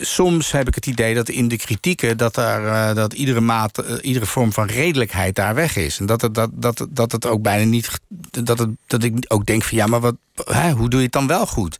soms 0.00 0.52
heb 0.52 0.68
ik 0.68 0.74
het 0.74 0.86
idee 0.86 1.14
dat 1.14 1.28
in 1.28 1.48
de 1.48 1.56
kritieken... 1.56 2.16
dat, 2.16 2.34
daar, 2.34 2.62
uh, 2.62 2.94
dat 2.94 3.12
iedere, 3.12 3.40
maat, 3.40 3.78
iedere 4.00 4.26
vorm 4.26 4.52
van 4.52 4.66
redelijkheid 4.66 5.34
daar 5.34 5.54
weg 5.54 5.76
is. 5.76 5.98
En 5.98 6.06
dat 6.06 6.20
het, 6.20 6.34
dat, 6.34 6.50
dat, 6.52 6.86
dat 6.90 7.12
het 7.12 7.26
ook 7.26 7.42
bijna 7.42 7.64
niet... 7.64 8.00
Dat, 8.30 8.58
het, 8.58 8.68
dat 8.86 9.02
ik 9.02 9.24
ook 9.28 9.46
denk 9.46 9.62
van 9.62 9.78
ja, 9.78 9.86
maar 9.86 10.00
wat, 10.00 10.16
hè, 10.44 10.70
hoe 10.70 10.88
doe 10.88 10.98
je 10.98 11.04
het 11.04 11.14
dan 11.14 11.26
wel 11.26 11.46
goed? 11.46 11.78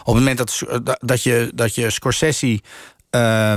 Op 0.00 0.06
het 0.06 0.14
moment 0.14 0.38
dat, 0.38 0.62
dat, 1.00 1.22
je, 1.22 1.50
dat 1.54 1.74
je 1.74 1.90
Scorsese 1.90 2.60
uh, 3.10 3.56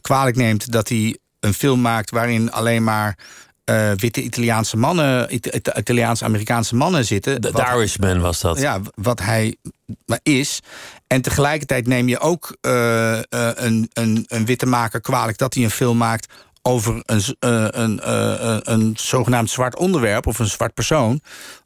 kwalijk 0.00 0.36
neemt... 0.36 0.72
dat 0.72 0.88
hij 0.88 1.18
een 1.40 1.54
film 1.54 1.80
maakt 1.80 2.10
waarin 2.10 2.52
alleen 2.52 2.84
maar 2.84 3.18
uh, 3.70 3.90
witte 3.96 4.22
Italiaanse 4.22 4.76
mannen, 4.76 5.34
Italiaans-Amerikaanse 5.78 6.74
mannen 6.74 7.04
zitten. 7.04 7.40
De 7.40 7.72
Irishman 7.74 8.20
was 8.20 8.40
dat. 8.40 8.60
Ja, 8.60 8.80
wat 8.94 9.20
hij 9.20 9.56
is. 10.22 10.60
En 11.06 11.22
tegelijkertijd 11.22 11.86
neem 11.86 12.08
je 12.08 12.18
ook 12.18 12.56
uh, 12.60 12.72
uh, 13.12 13.20
een, 13.54 13.90
een, 13.92 14.24
een 14.28 14.46
witte 14.46 14.66
maker 14.66 15.00
kwalijk 15.00 15.38
dat 15.38 15.54
hij 15.54 15.64
een 15.64 15.70
film 15.70 15.96
maakt 15.96 16.32
over 16.66 17.02
een, 17.04 17.22
een, 17.38 18.10
een, 18.12 18.72
een 18.72 18.94
zogenaamd 18.96 19.50
zwart 19.50 19.76
onderwerp 19.76 20.26
of 20.26 20.38
een 20.38 20.46
zwart 20.46 20.74
persoon 20.74 21.20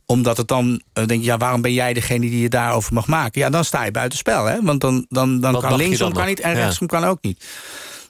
omdat 0.07 0.37
het 0.37 0.49
dan, 0.49 0.83
denk 0.93 1.11
je, 1.11 1.23
ja, 1.23 1.37
waarom 1.37 1.63
ben 1.63 1.73
jij 1.73 1.93
degene 1.93 2.31
die 2.31 2.41
je 2.41 2.49
daarover 2.49 2.95
mag 2.95 3.07
maken? 3.07 3.41
Ja, 3.41 3.51
dan 3.51 3.65
sta 3.65 3.85
je 3.85 3.91
buitenspel, 3.91 4.45
hè? 4.45 4.63
Want 4.63 4.81
dan, 4.81 5.07
dan, 5.09 5.41
dan 5.41 5.61
kan 5.61 5.77
linksom 5.77 6.13
kan 6.13 6.27
niet 6.27 6.41
en 6.41 6.55
rechtsom 6.55 6.87
kan 6.87 7.05
ook 7.05 7.19
niet. 7.21 7.45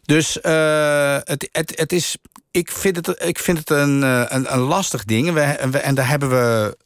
Dus 0.04 0.38
het, 0.42 1.48
het, 1.52 1.72
het 1.76 1.92
is 1.92 2.16
ik 2.50 2.70
vind 2.70 2.96
het, 2.96 3.22
ik 3.22 3.38
vind 3.38 3.58
het 3.58 3.70
een, 3.70 4.02
een, 4.02 4.52
een 4.52 4.58
lastig 4.58 5.04
ding. 5.04 5.32
We, 5.32 5.40
en 5.40 5.94
daar 5.94 6.08
hebben 6.08 6.28
we 6.28 6.76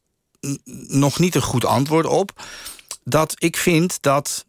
nog 0.89 1.19
niet 1.19 1.35
een 1.35 1.43
goed 1.43 1.65
antwoord 1.65 2.07
op. 2.07 2.43
Dat 3.05 3.35
ik 3.39 3.57
vind 3.57 3.99
dat. 4.01 4.47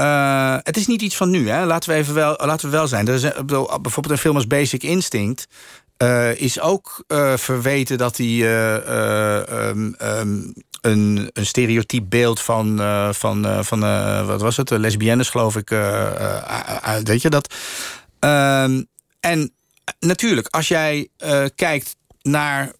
Uh, 0.00 0.56
het 0.62 0.76
is 0.76 0.86
niet 0.86 1.02
iets 1.02 1.16
van 1.16 1.30
nu, 1.30 1.48
hè? 1.48 1.64
Laten 1.64 1.90
we 1.90 1.96
even 1.96 2.14
wel, 2.14 2.36
laten 2.44 2.70
we 2.70 2.76
wel 2.76 2.88
zijn. 2.88 3.08
Er 3.08 3.14
is 3.14 3.22
een, 3.22 3.46
bijvoorbeeld 3.46 4.10
een 4.10 4.18
film 4.18 4.34
als 4.34 4.46
Basic 4.46 4.82
Instinct. 4.82 5.46
Uh, 6.02 6.40
is 6.40 6.60
ook 6.60 7.04
verweten 7.36 7.98
dat 7.98 8.16
hij 8.16 8.40
um, 9.48 9.94
um, 10.02 10.54
een, 10.80 11.30
een 11.32 11.46
stereotyp 11.46 12.04
beeld 12.08 12.40
van, 12.40 12.78
van, 13.14 13.64
van 13.64 13.80
wat 14.26 14.40
was 14.40 14.56
het, 14.56 14.70
lesbiennes, 14.70 15.28
geloof 15.28 15.56
ik. 15.56 15.68
weet 17.02 17.22
je 17.22 17.30
dat? 17.30 17.54
Ehm, 18.18 18.82
en 19.20 19.52
natuurlijk, 20.00 20.46
als 20.50 20.68
jij 20.68 21.08
kijkt 21.54 21.96
naar 22.22 22.72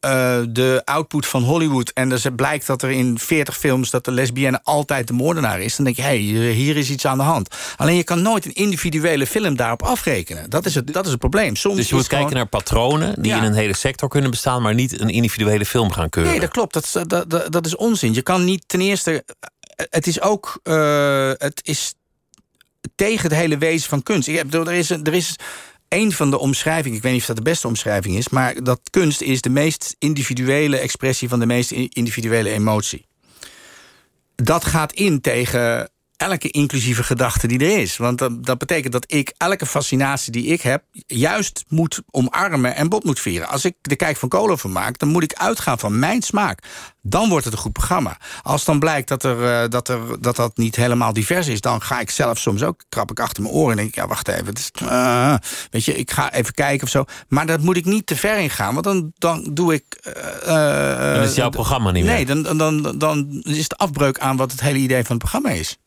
uh, 0.00 0.38
de 0.48 0.82
output 0.84 1.26
van 1.26 1.42
Hollywood... 1.42 1.90
en 1.94 2.12
er 2.12 2.32
blijkt 2.32 2.66
dat 2.66 2.82
er 2.82 2.90
in 2.90 3.18
40 3.18 3.58
films 3.58 3.90
dat 3.90 4.04
de 4.04 4.10
lesbienne 4.10 4.60
altijd 4.62 5.06
de 5.06 5.12
moordenaar 5.12 5.60
is... 5.60 5.76
dan 5.76 5.84
denk 5.84 5.96
je, 5.96 6.02
hé, 6.02 6.08
hey, 6.08 6.52
hier 6.52 6.76
is 6.76 6.90
iets 6.90 7.06
aan 7.06 7.18
de 7.18 7.24
hand. 7.24 7.54
Alleen 7.76 7.96
je 7.96 8.04
kan 8.04 8.22
nooit 8.22 8.44
een 8.44 8.54
individuele 8.54 9.26
film 9.26 9.56
daarop 9.56 9.82
afrekenen. 9.82 10.50
Dat 10.50 10.66
is 10.66 10.74
het, 10.74 10.92
dat 10.92 11.04
is 11.04 11.10
het 11.10 11.20
probleem. 11.20 11.56
Soms 11.56 11.76
dus 11.76 11.88
je 11.88 11.94
moet 11.94 12.06
kijken 12.06 12.36
naar 12.36 12.46
patronen 12.46 13.22
die 13.22 13.32
ja. 13.32 13.38
in 13.38 13.44
een 13.44 13.54
hele 13.54 13.76
sector 13.76 14.08
kunnen 14.08 14.30
bestaan... 14.30 14.62
maar 14.62 14.74
niet 14.74 15.00
een 15.00 15.10
individuele 15.10 15.66
film 15.66 15.92
gaan 15.92 16.08
keuren. 16.08 16.32
Nee, 16.32 16.40
dat 16.40 16.50
klopt. 16.50 16.72
Dat, 16.72 17.04
dat, 17.06 17.30
dat, 17.30 17.52
dat 17.52 17.66
is 17.66 17.76
onzin. 17.76 18.14
Je 18.14 18.22
kan 18.22 18.44
niet 18.44 18.64
ten 18.66 18.80
eerste... 18.80 19.24
Het 19.76 20.06
is 20.06 20.20
ook... 20.20 20.60
Uh, 20.64 21.30
het 21.36 21.60
is 21.62 21.94
tegen 22.94 23.28
het 23.28 23.38
hele 23.38 23.58
wezen 23.58 23.88
van 23.88 24.02
kunst. 24.02 24.28
Ik 24.28 24.42
bedoel, 24.42 24.66
er 24.66 24.74
is... 24.74 24.90
Er 24.90 25.14
is 25.14 25.36
een 25.90 26.12
van 26.12 26.30
de 26.30 26.38
omschrijvingen, 26.38 26.96
ik 26.96 27.02
weet 27.02 27.12
niet 27.12 27.20
of 27.20 27.26
dat 27.26 27.36
de 27.36 27.42
beste 27.42 27.66
omschrijving 27.66 28.16
is, 28.16 28.28
maar 28.28 28.62
dat 28.62 28.80
kunst 28.90 29.20
is 29.20 29.40
de 29.40 29.50
meest 29.50 29.96
individuele 29.98 30.76
expressie 30.76 31.28
van 31.28 31.38
de 31.38 31.46
meest 31.46 31.70
individuele 31.70 32.50
emotie. 32.50 33.06
Dat 34.34 34.64
gaat 34.64 34.92
in 34.92 35.20
tegen 35.20 35.90
elke 36.20 36.50
inclusieve 36.50 37.02
gedachte 37.02 37.46
die 37.46 37.58
er 37.58 37.78
is. 37.80 37.96
Want 37.96 38.18
dat, 38.18 38.44
dat, 38.44 38.58
betekent 38.58 38.92
dat 38.92 39.04
ik 39.06 39.34
elke 39.36 39.66
fascinatie 39.66 40.32
die 40.32 40.46
ik 40.46 40.60
heb... 40.60 40.84
juist 41.06 41.64
moet 41.68 42.02
omarmen 42.10 42.74
en 42.74 42.88
bot 42.88 43.04
moet 43.04 43.20
vieren. 43.20 43.48
Als 43.48 43.64
ik 43.64 43.74
de 43.80 43.96
Kijk 43.96 44.16
van 44.16 44.28
Kolen 44.28 44.58
van 44.58 44.72
maak... 44.72 44.98
dan 44.98 45.08
moet 45.08 45.22
ik 45.22 45.34
uitgaan 45.34 45.78
van 45.78 45.98
mijn 45.98 46.22
smaak. 46.22 46.62
Dan 47.02 47.28
wordt 47.28 47.44
het 47.44 47.54
een 47.54 47.60
goed 47.60 47.72
programma. 47.72 48.16
Als 48.42 48.64
dan 48.64 48.78
blijkt 48.78 49.08
dat, 49.08 49.24
er, 49.24 49.62
uh, 49.62 49.68
dat, 49.68 49.88
er, 49.88 50.20
dat 50.20 50.36
dat 50.36 50.56
niet 50.56 50.76
helemaal 50.76 51.12
divers 51.12 51.46
is... 51.46 51.60
dan 51.60 51.82
ga 51.82 52.00
ik 52.00 52.10
zelf 52.10 52.38
soms 52.38 52.62
ook, 52.62 52.84
krap 52.88 53.10
ik 53.10 53.20
achter 53.20 53.42
mijn 53.42 53.54
oren... 53.54 53.70
en 53.70 53.76
denk 53.76 53.88
ik, 53.88 53.94
ja, 53.94 54.06
wacht 54.06 54.28
even. 54.28 54.52
Is, 54.52 54.70
uh, 54.82 55.34
weet 55.70 55.84
je, 55.84 55.94
ik 55.94 56.10
ga 56.10 56.32
even 56.32 56.54
kijken 56.54 56.84
of 56.84 56.90
zo. 56.90 57.04
Maar 57.28 57.46
dat 57.46 57.60
moet 57.60 57.76
ik 57.76 57.84
niet 57.84 58.06
te 58.06 58.16
ver 58.16 58.38
in 58.38 58.50
gaan. 58.50 58.72
Want 58.72 58.84
dan, 58.84 59.12
dan 59.18 59.50
doe 59.52 59.74
ik... 59.74 59.84
Uh, 60.46 61.14
dan 61.14 61.22
is 61.22 61.34
jouw 61.34 61.50
programma 61.50 61.90
niet 61.90 62.04
meer. 62.04 62.12
Nee, 62.12 62.26
dan, 62.26 62.42
dan, 62.42 62.82
dan, 62.82 62.98
dan 62.98 63.40
is 63.42 63.62
het 63.62 63.76
afbreuk 63.76 64.18
aan 64.18 64.36
wat 64.36 64.50
het 64.50 64.60
hele 64.60 64.78
idee 64.78 65.04
van 65.04 65.16
het 65.16 65.18
programma 65.18 65.50
is. 65.50 65.78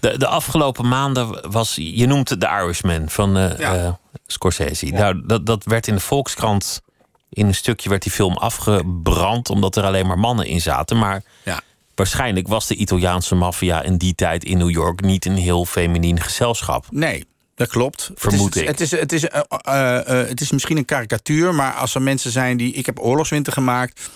De, 0.00 0.18
de 0.18 0.26
afgelopen 0.26 0.88
maanden 0.88 1.50
was, 1.50 1.74
je 1.74 2.06
noemt 2.06 2.28
het 2.28 2.40
de 2.40 2.46
Irishman 2.46 3.08
van 3.08 3.36
uh, 3.36 3.58
ja. 3.58 3.76
uh, 3.76 3.92
Scorsese. 4.26 4.86
Ja. 4.86 4.92
Nou, 4.92 5.22
dat, 5.26 5.46
dat 5.46 5.64
werd 5.64 5.86
in 5.86 5.94
de 5.94 6.00
Volkskrant, 6.00 6.82
in 7.28 7.46
een 7.46 7.54
stukje 7.54 7.88
werd 7.88 8.02
die 8.02 8.12
film 8.12 8.36
afgebrand, 8.36 9.50
omdat 9.50 9.76
er 9.76 9.84
alleen 9.84 10.06
maar 10.06 10.18
mannen 10.18 10.46
in 10.46 10.60
zaten. 10.60 10.98
Maar 10.98 11.22
ja. 11.44 11.60
waarschijnlijk 11.94 12.48
was 12.48 12.66
de 12.66 12.74
Italiaanse 12.74 13.34
maffia 13.34 13.82
in 13.82 13.96
die 13.96 14.14
tijd 14.14 14.44
in 14.44 14.58
New 14.58 14.70
York 14.70 15.00
niet 15.00 15.26
een 15.26 15.36
heel 15.36 15.64
feminien 15.64 16.20
gezelschap. 16.20 16.86
Nee, 16.90 17.26
dat 17.54 17.68
klopt. 17.68 18.10
Vermoed 18.14 18.54
het 18.54 18.56
is, 18.56 18.62
ik. 18.62 18.68
Het 18.68 18.80
is, 18.80 18.90
het, 18.90 19.12
is, 19.12 19.24
uh, 19.24 19.30
uh, 19.68 20.00
uh, 20.08 20.28
het 20.28 20.40
is 20.40 20.50
misschien 20.50 20.76
een 20.76 20.84
karikatuur, 20.84 21.54
maar 21.54 21.72
als 21.72 21.94
er 21.94 22.02
mensen 22.02 22.30
zijn 22.30 22.56
die. 22.56 22.72
Ik 22.72 22.86
heb 22.86 22.98
oorlogswinter 23.00 23.52
gemaakt. 23.52 24.10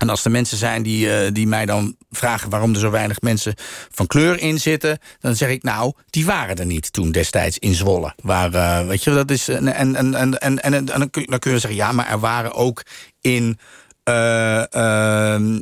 En 0.00 0.08
als 0.08 0.24
er 0.24 0.30
mensen 0.30 0.58
zijn 0.58 0.82
die, 0.82 1.06
uh, 1.06 1.32
die 1.32 1.46
mij 1.46 1.66
dan 1.66 1.96
vragen 2.10 2.50
waarom 2.50 2.72
er 2.72 2.80
zo 2.80 2.90
weinig 2.90 3.20
mensen 3.20 3.54
van 3.90 4.06
kleur 4.06 4.38
in 4.38 4.60
zitten, 4.60 4.98
dan 5.20 5.36
zeg 5.36 5.48
ik 5.48 5.62
nou, 5.62 5.92
die 6.10 6.26
waren 6.26 6.56
er 6.56 6.66
niet 6.66 6.92
toen 6.92 7.12
destijds 7.12 7.58
in 7.58 7.74
Zwolle. 7.74 8.14
Waar, 8.22 8.54
uh, 8.54 8.86
weet 8.86 9.04
je, 9.04 9.10
dat 9.10 9.30
is. 9.30 9.48
En, 9.48 9.74
en, 9.74 9.96
en, 9.96 10.14
en, 10.14 10.38
en, 10.40 10.60
en, 10.62 10.84
dan, 10.84 11.10
kun, 11.10 11.26
dan 11.26 11.38
kun 11.38 11.52
je 11.52 11.58
zeggen, 11.58 11.80
ja, 11.80 11.92
maar 11.92 12.10
er 12.10 12.18
waren 12.18 12.54
ook 12.54 12.82
in. 13.20 13.58
Uh, 14.04 14.74
er, 14.74 15.60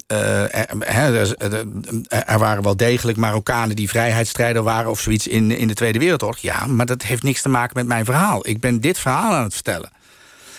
er, 2.08 2.38
waren 2.38 2.62
wel 2.62 2.76
degelijk 2.76 3.18
Marokkanen 3.18 3.76
die 3.76 3.88
vrijheidsstrijder 3.88 4.62
waren 4.62 4.90
of 4.90 5.00
zoiets 5.00 5.26
in, 5.26 5.50
in 5.50 5.68
de 5.68 5.74
Tweede 5.74 5.98
Wereldoorlog. 5.98 6.38
Ja, 6.38 6.66
maar 6.66 6.86
dat 6.86 7.02
heeft 7.02 7.22
niks 7.22 7.42
te 7.42 7.48
maken 7.48 7.76
met 7.76 7.86
mijn 7.86 8.04
verhaal. 8.04 8.48
Ik 8.48 8.60
ben 8.60 8.80
dit 8.80 8.98
verhaal 8.98 9.32
aan 9.34 9.44
het 9.44 9.54
vertellen. 9.54 9.90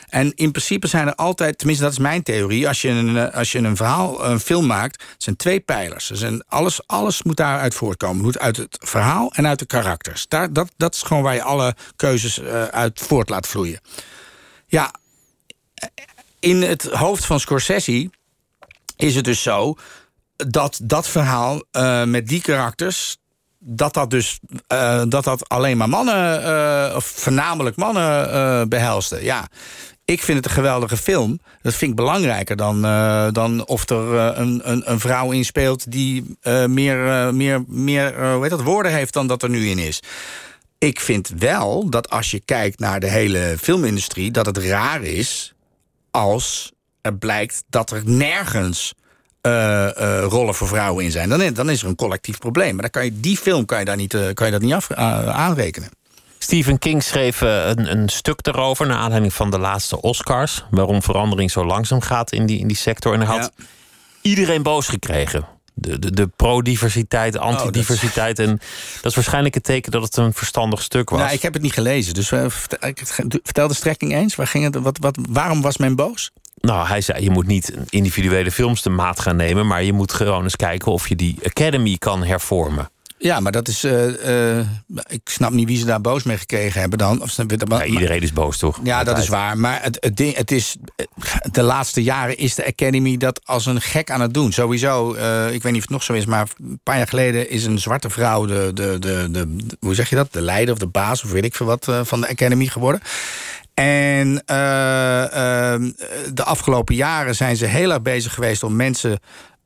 En 0.10 0.32
in 0.36 0.52
principe 0.52 0.88
zijn 0.88 1.08
er 1.08 1.16
altijd, 1.16 1.58
tenminste 1.58 1.84
dat 1.84 1.94
is 1.94 2.00
mijn 2.00 2.24
theorie... 2.24 2.68
als 2.68 2.82
je 2.82 2.90
een, 2.90 3.32
als 3.32 3.52
je 3.52 3.58
een 3.58 3.76
verhaal, 3.76 4.26
een 4.26 4.40
film 4.40 4.66
maakt, 4.66 5.04
zijn 5.18 5.36
twee 5.36 5.60
pijlers. 5.60 6.10
Er 6.10 6.44
alles, 6.48 6.88
alles 6.88 7.24
moet 7.24 7.38
daaruit 7.38 7.74
voortkomen. 7.74 8.24
Moet 8.24 8.40
uit 8.40 8.58
het 8.58 8.78
verhaal 8.82 9.32
en 9.34 9.48
uit 9.48 9.60
de 9.60 9.66
karakters. 9.66 10.28
Daar, 10.28 10.54
dat, 10.54 10.72
dat 10.78 10.96
is 10.96 11.02
gewoon 11.02 11.24
waar 11.24 11.34
je 11.34 11.44
alle 11.44 11.76
keuzes 11.96 12.40
uh, 12.40 12.64
uit 12.64 13.00
voort 13.00 13.30
laat 13.30 13.48
vloeien. 13.48 13.80
Ja, 14.68 14.94
in 16.40 16.62
het 16.62 16.84
hoofd 16.84 17.26
van 17.26 17.40
Scorsese 17.40 18.10
is 18.96 19.16
het 19.16 19.26
dus 19.26 19.42
zo... 19.42 19.76
dat 20.36 20.80
dat 20.84 21.08
verhaal 21.08 21.64
uh, 21.72 22.04
met 22.04 22.28
die 22.28 22.42
karakters 22.42 23.18
dat 23.62 23.94
dat 23.94 24.10
dus 24.10 24.40
dat 25.08 25.24
dat 25.24 25.50
alleen 25.50 25.78
maar 25.78 25.90
mannen, 25.90 26.96
of 26.96 27.06
voornamelijk 27.06 27.76
mannen 27.76 28.34
uh, 28.34 28.64
behelste. 28.68 29.24
Ja, 29.24 29.48
ik 30.10 30.24
vind 30.24 30.38
het 30.38 30.46
een 30.46 30.52
geweldige 30.52 30.98
film. 30.98 31.40
Dat 31.62 31.74
vind 31.74 31.92
ik 31.92 31.98
belangrijker 31.98 32.56
dan, 32.56 32.82
dan 33.34 33.66
of 33.66 33.90
er 33.90 34.16
een, 34.16 34.62
een, 34.64 34.92
een, 34.92 35.00
vrouw 35.00 35.32
in 35.32 35.46
speelt 35.46 35.92
die 35.92 36.38
meer, 36.68 36.98
meer, 37.34 37.64
meer 37.68 38.32
hoe 38.34 38.42
heet 38.42 38.50
dat, 38.50 38.62
woorden 38.62 38.92
heeft 38.92 39.14
dan 39.14 39.28
dat 39.28 39.44
er 39.44 39.50
nu 39.50 39.68
in 39.68 39.78
is. 39.78 40.00
Ik 40.78 41.00
vind 41.00 41.32
wel 41.38 41.90
dat 41.90 42.10
als 42.10 42.32
je 42.32 42.42
kijkt 42.46 42.80
naar 42.80 43.00
de 43.00 43.10
hele 43.10 43.56
filmindustrie, 43.62 44.32
dat 44.32 44.46
het 44.46 44.58
raar 44.58 45.04
is 45.04 45.54
als 46.12 46.72
er 47.02 47.18
blijkt 47.18 47.64
dat 47.70 47.92
er 47.92 48.02
nergens 48.06 48.94
rollen 50.22 50.56
voor 50.56 50.68
vrouwen 50.68 51.04
in 51.04 51.12
zijn. 51.12 51.30
Dan, 51.30 51.54
dan 51.54 51.70
is 51.70 51.82
er 51.82 51.88
een 51.88 51.96
collectief 51.96 52.38
probleem. 52.38 52.74
Maar 52.74 52.82
dan 52.82 52.92
kan 52.92 53.06
je, 53.06 53.20
die 53.20 53.38
film 53.38 53.66
kan 53.66 53.80
je, 53.80 53.86
daar 53.86 53.96
niet, 53.96 54.18
kan 54.34 54.46
je 54.46 54.52
dat 54.52 54.62
niet 54.62 54.74
af, 54.74 54.92
aanrekenen. 54.92 55.90
Stephen 56.50 56.80
King 56.80 57.04
schreef 57.04 57.42
een, 57.42 57.92
een, 57.92 58.10
stuk 58.10 58.48
erover... 58.48 58.88
naar 58.88 58.98
aanleiding 58.98 59.34
van 59.34 59.52
de 59.52 59.60
laatste 59.60 60.02
Oscars... 60.02 60.66
waarom 60.72 61.02
verandering 61.02 61.52
zo 61.52 61.66
langzaam 61.66 62.02
gaat 62.02 62.32
in 62.32 62.46
die, 62.46 62.60
in 62.60 62.68
die 62.68 62.78
sector. 62.78 63.14
En 63.14 63.20
hij 63.20 63.38
had 63.38 63.52
ja. 63.56 63.64
iedereen 64.22 64.64
boos 64.64 64.88
gekregen. 64.88 65.46
De, 65.74 66.00
de, 66.00 66.12
de 66.12 66.28
pro-diversiteit, 66.28 67.38
anti-diversiteit. 67.38 68.40
Oh, 68.40 68.46
dat... 68.46 68.54
En 68.54 68.62
dat 68.96 69.06
is 69.06 69.16
waarschijnlijk 69.16 69.54
het 69.54 69.64
teken 69.64 69.92
dat 69.92 70.02
het 70.02 70.18
een 70.18 70.34
verstandig 70.34 70.82
stuk 70.82 71.10
was. 71.10 71.20
Nou, 71.20 71.34
ik 71.34 71.42
heb 71.42 71.54
het 71.54 71.62
niet 71.62 71.74
gelezen. 71.74 72.14
Dus 72.14 72.28
vertel 72.28 73.68
de 73.68 73.74
strekking 73.74 74.14
eens. 74.14 74.36
Waar 74.36 74.48
ging 74.48 74.64
het, 74.64 74.76
wat, 74.76 74.98
wat, 75.02 75.18
waarom 75.30 75.62
was 75.62 75.78
men 75.78 75.96
boos? 75.96 76.32
Nou, 76.56 76.88
hij 76.88 77.02
zei, 77.02 77.24
je 77.24 77.30
moet 77.30 77.48
niet 77.48 77.74
individuele 77.90 78.52
films 78.52 78.82
de 78.82 78.90
maat 78.90 79.20
gaan 79.20 79.36
nemen... 79.36 79.68
maar 79.68 79.84
je 79.84 79.94
moet 79.94 80.14
gewoon 80.14 80.44
eens 80.44 80.56
kijken 80.56 80.92
of 80.92 81.10
je 81.10 81.16
die 81.16 81.38
Academy 81.44 81.98
kan 81.98 82.24
hervormen. 82.24 82.90
Ja, 83.22 83.40
maar 83.40 83.52
dat 83.52 83.68
is. 83.68 83.84
Uh, 83.84 84.58
uh, 84.58 84.66
ik 85.08 85.22
snap 85.24 85.52
niet 85.52 85.68
wie 85.68 85.78
ze 85.78 85.86
daar 85.86 86.02
boos 86.02 86.24
mee 86.24 86.38
gekregen 86.38 86.80
hebben 86.80 87.00
dan. 87.00 87.22
Of, 87.22 87.36
ja, 87.68 87.86
iedereen 87.86 88.22
is 88.22 88.34
boos, 88.34 88.58
toch? 88.58 88.80
Ja, 88.84 89.04
dat 89.04 89.18
is 89.18 89.28
waar. 89.28 89.58
Maar 89.58 89.84
het, 89.84 89.98
het, 90.00 90.18
ding, 90.18 90.36
het 90.36 90.52
is. 90.52 90.76
De 91.52 91.62
laatste 91.62 92.04
jaren 92.04 92.38
is 92.38 92.56
de 92.56 92.66
Academy 92.66 93.18
dat 93.18 93.42
als 93.44 93.66
een 93.66 93.82
gek 93.82 94.12
aan 94.12 94.22
het 94.22 94.34
doen. 94.34 94.52
Sowieso, 94.52 95.16
uh, 95.16 95.54
ik 95.54 95.64
weet 95.64 95.72
niet 95.72 95.82
of 95.82 95.82
het 95.82 95.90
nog 95.90 96.04
zo 96.04 96.14
is, 96.14 96.26
maar 96.26 96.48
een 96.58 96.80
paar 96.84 96.98
jaar 96.98 97.08
geleden 97.08 97.50
is 97.50 97.66
een 97.66 97.80
zwarte 97.80 98.10
vrouw 98.10 98.46
de. 98.46 98.72
de, 98.74 99.00
de, 99.00 99.28
de, 99.32 99.56
de 99.56 99.78
hoe 99.80 99.96
zeg 99.96 100.10
je 100.10 100.16
dat? 100.16 100.34
De 100.34 100.42
leider 100.42 100.74
of 100.74 100.80
de 100.80 100.88
baas, 100.88 101.24
of 101.24 101.32
weet 101.32 101.46
ik 101.46 101.56
veel 101.56 101.66
wat, 101.66 101.92
van 102.04 102.22
de 102.22 102.30
Academy 102.30 102.66
geworden. 102.66 103.02
En 103.80 104.28
uh, 104.28 105.24
uh, 105.34 105.92
de 106.34 106.44
afgelopen 106.44 106.96
jaren 106.96 107.36
zijn 107.36 107.58
ze 107.58 107.66
heel 107.66 107.92
erg 107.92 108.02
bezig 108.02 108.34
geweest 108.34 108.64
om 108.64 108.76
mensen 108.76 109.20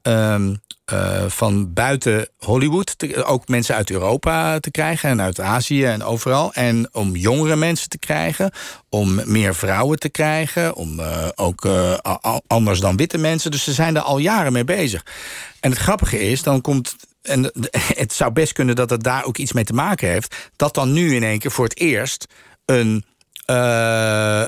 uh, 0.07 1.25
van 1.27 1.73
buiten 1.73 2.27
Hollywood, 2.37 2.95
ook 3.25 3.47
mensen 3.47 3.75
uit 3.75 3.91
Europa 3.91 4.59
te 4.59 4.71
krijgen 4.71 5.09
en 5.09 5.21
uit 5.21 5.39
Azië 5.39 5.85
en 5.85 6.03
overal. 6.03 6.53
En 6.53 6.89
om 6.91 7.15
jongere 7.15 7.55
mensen 7.55 7.89
te 7.89 7.97
krijgen, 7.97 8.51
om 8.89 9.21
meer 9.25 9.55
vrouwen 9.55 9.99
te 9.99 10.09
krijgen, 10.09 10.75
om 10.75 10.99
uh, 10.99 11.27
ook 11.35 11.67
anders 12.47 12.79
dan 12.79 12.97
witte 12.97 13.17
mensen. 13.17 13.51
Dus 13.51 13.63
ze 13.63 13.73
zijn 13.73 13.95
er 13.95 14.01
al 14.01 14.17
jaren 14.17 14.53
mee 14.53 14.63
bezig. 14.63 15.05
En 15.59 15.69
het 15.69 15.79
grappige 15.79 16.19
is, 16.19 16.43
dan 16.43 16.61
komt 16.61 16.95
en 17.23 17.51
het 18.03 18.13
zou 18.13 18.31
best 18.31 18.53
kunnen 18.53 18.75
dat 18.75 18.89
het 18.89 19.03
daar 19.03 19.25
ook 19.25 19.37
iets 19.37 19.53
mee 19.53 19.63
te 19.63 19.73
maken 19.73 20.07
heeft, 20.07 20.51
dat 20.55 20.73
dan 20.73 20.93
nu 20.93 21.15
in 21.15 21.23
één 21.23 21.39
keer 21.39 21.51
voor 21.51 21.65
het 21.65 21.77
eerst 21.77 22.25
een 22.65 23.05
uh, 23.45 23.55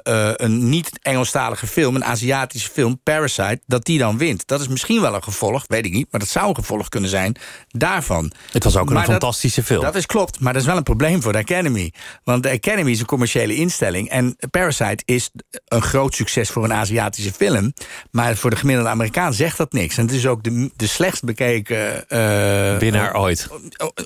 uh, 0.04 0.32
een 0.36 0.70
niet-Engelstalige 0.70 1.68
film, 1.68 1.96
een 1.96 2.06
Aziatische 2.06 2.70
film, 2.70 3.00
Parasite, 3.04 3.60
dat 3.68 3.86
die 3.86 3.98
dan 3.98 4.18
wint. 4.18 4.48
Dat 4.48 4.62
is 4.62 4.68
misschien 4.68 5.02
wel 5.02 5.16
een 5.16 5.24
gevolg, 5.24 5.64
weet 5.68 5.86
ik 5.86 5.94
niet, 5.94 6.08
maar 6.12 6.20
dat 6.20 6.30
zou 6.30 6.50
een 6.50 6.56
gevolg 6.56 6.90
kunnen 6.90 7.10
zijn 7.10 7.36
daarvan. 7.68 8.32
Het 8.52 8.64
was 8.64 8.78
ook 8.78 8.90
een 8.90 9.04
fantastische 9.04 9.64
film. 9.64 9.82
Dat 9.82 9.96
is 9.96 10.06
klopt, 10.06 10.40
maar 10.40 10.54
dat 10.54 10.62
is 10.62 10.68
wel 10.68 10.78
een 10.78 10.84
probleem 10.84 11.22
voor 11.22 11.32
de 11.32 11.38
Academy. 11.38 11.94
Want 12.24 12.44
de 12.44 12.52
Academy 12.52 12.92
is 12.92 13.00
een 13.00 13.06
commerciële 13.06 13.56
instelling 13.56 14.10
en 14.10 14.38
Parasite 14.52 15.04
is 15.06 15.30
een 15.66 15.82
groot 15.82 16.16
succes 16.16 16.50
voor 16.50 16.64
een 16.64 16.74
Aziatische 16.74 17.34
film, 17.34 17.74
maar 18.12 18.36
voor 18.36 18.50
de 18.50 18.56
gemiddelde 18.56 18.90
Amerikaan 18.90 19.34
zegt 19.34 19.58
dat 19.58 19.74
niks. 19.74 19.98
En 19.98 20.06
het 20.06 20.16
is 20.16 20.28
ook 20.28 20.44
de, 20.44 20.72
de 20.76 20.88
slechtst 20.88 21.24
bekeken 21.24 22.06
uh, 22.10 22.78
winnaar 22.78 23.16
ooit. 23.16 23.48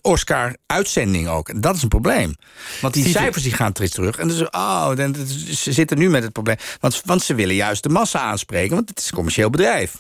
Oscar-uitzending 0.01 1.27
ook. 1.27 1.49
En 1.49 1.61
dat 1.61 1.75
is 1.75 1.81
een 1.81 1.87
probleem. 1.87 2.35
Want 2.81 2.93
die 2.93 3.03
Steve, 3.03 3.17
cijfers 3.17 3.43
die 3.43 3.53
gaan 3.53 3.73
terug. 3.73 4.17
En 4.17 4.27
dus, 4.27 4.51
oh, 4.87 4.89
Oh, 4.89 5.15
ze 5.55 5.73
zitten 5.73 5.97
nu 5.97 6.09
met 6.09 6.23
het 6.23 6.31
probleem. 6.31 6.57
Want, 6.79 7.01
want 7.05 7.23
ze 7.23 7.35
willen 7.35 7.55
juist 7.55 7.83
de 7.83 7.89
massa 7.89 8.19
aanspreken, 8.19 8.75
want 8.75 8.89
het 8.89 8.99
is 8.99 9.07
een 9.07 9.15
commercieel 9.15 9.49
bedrijf. 9.49 9.95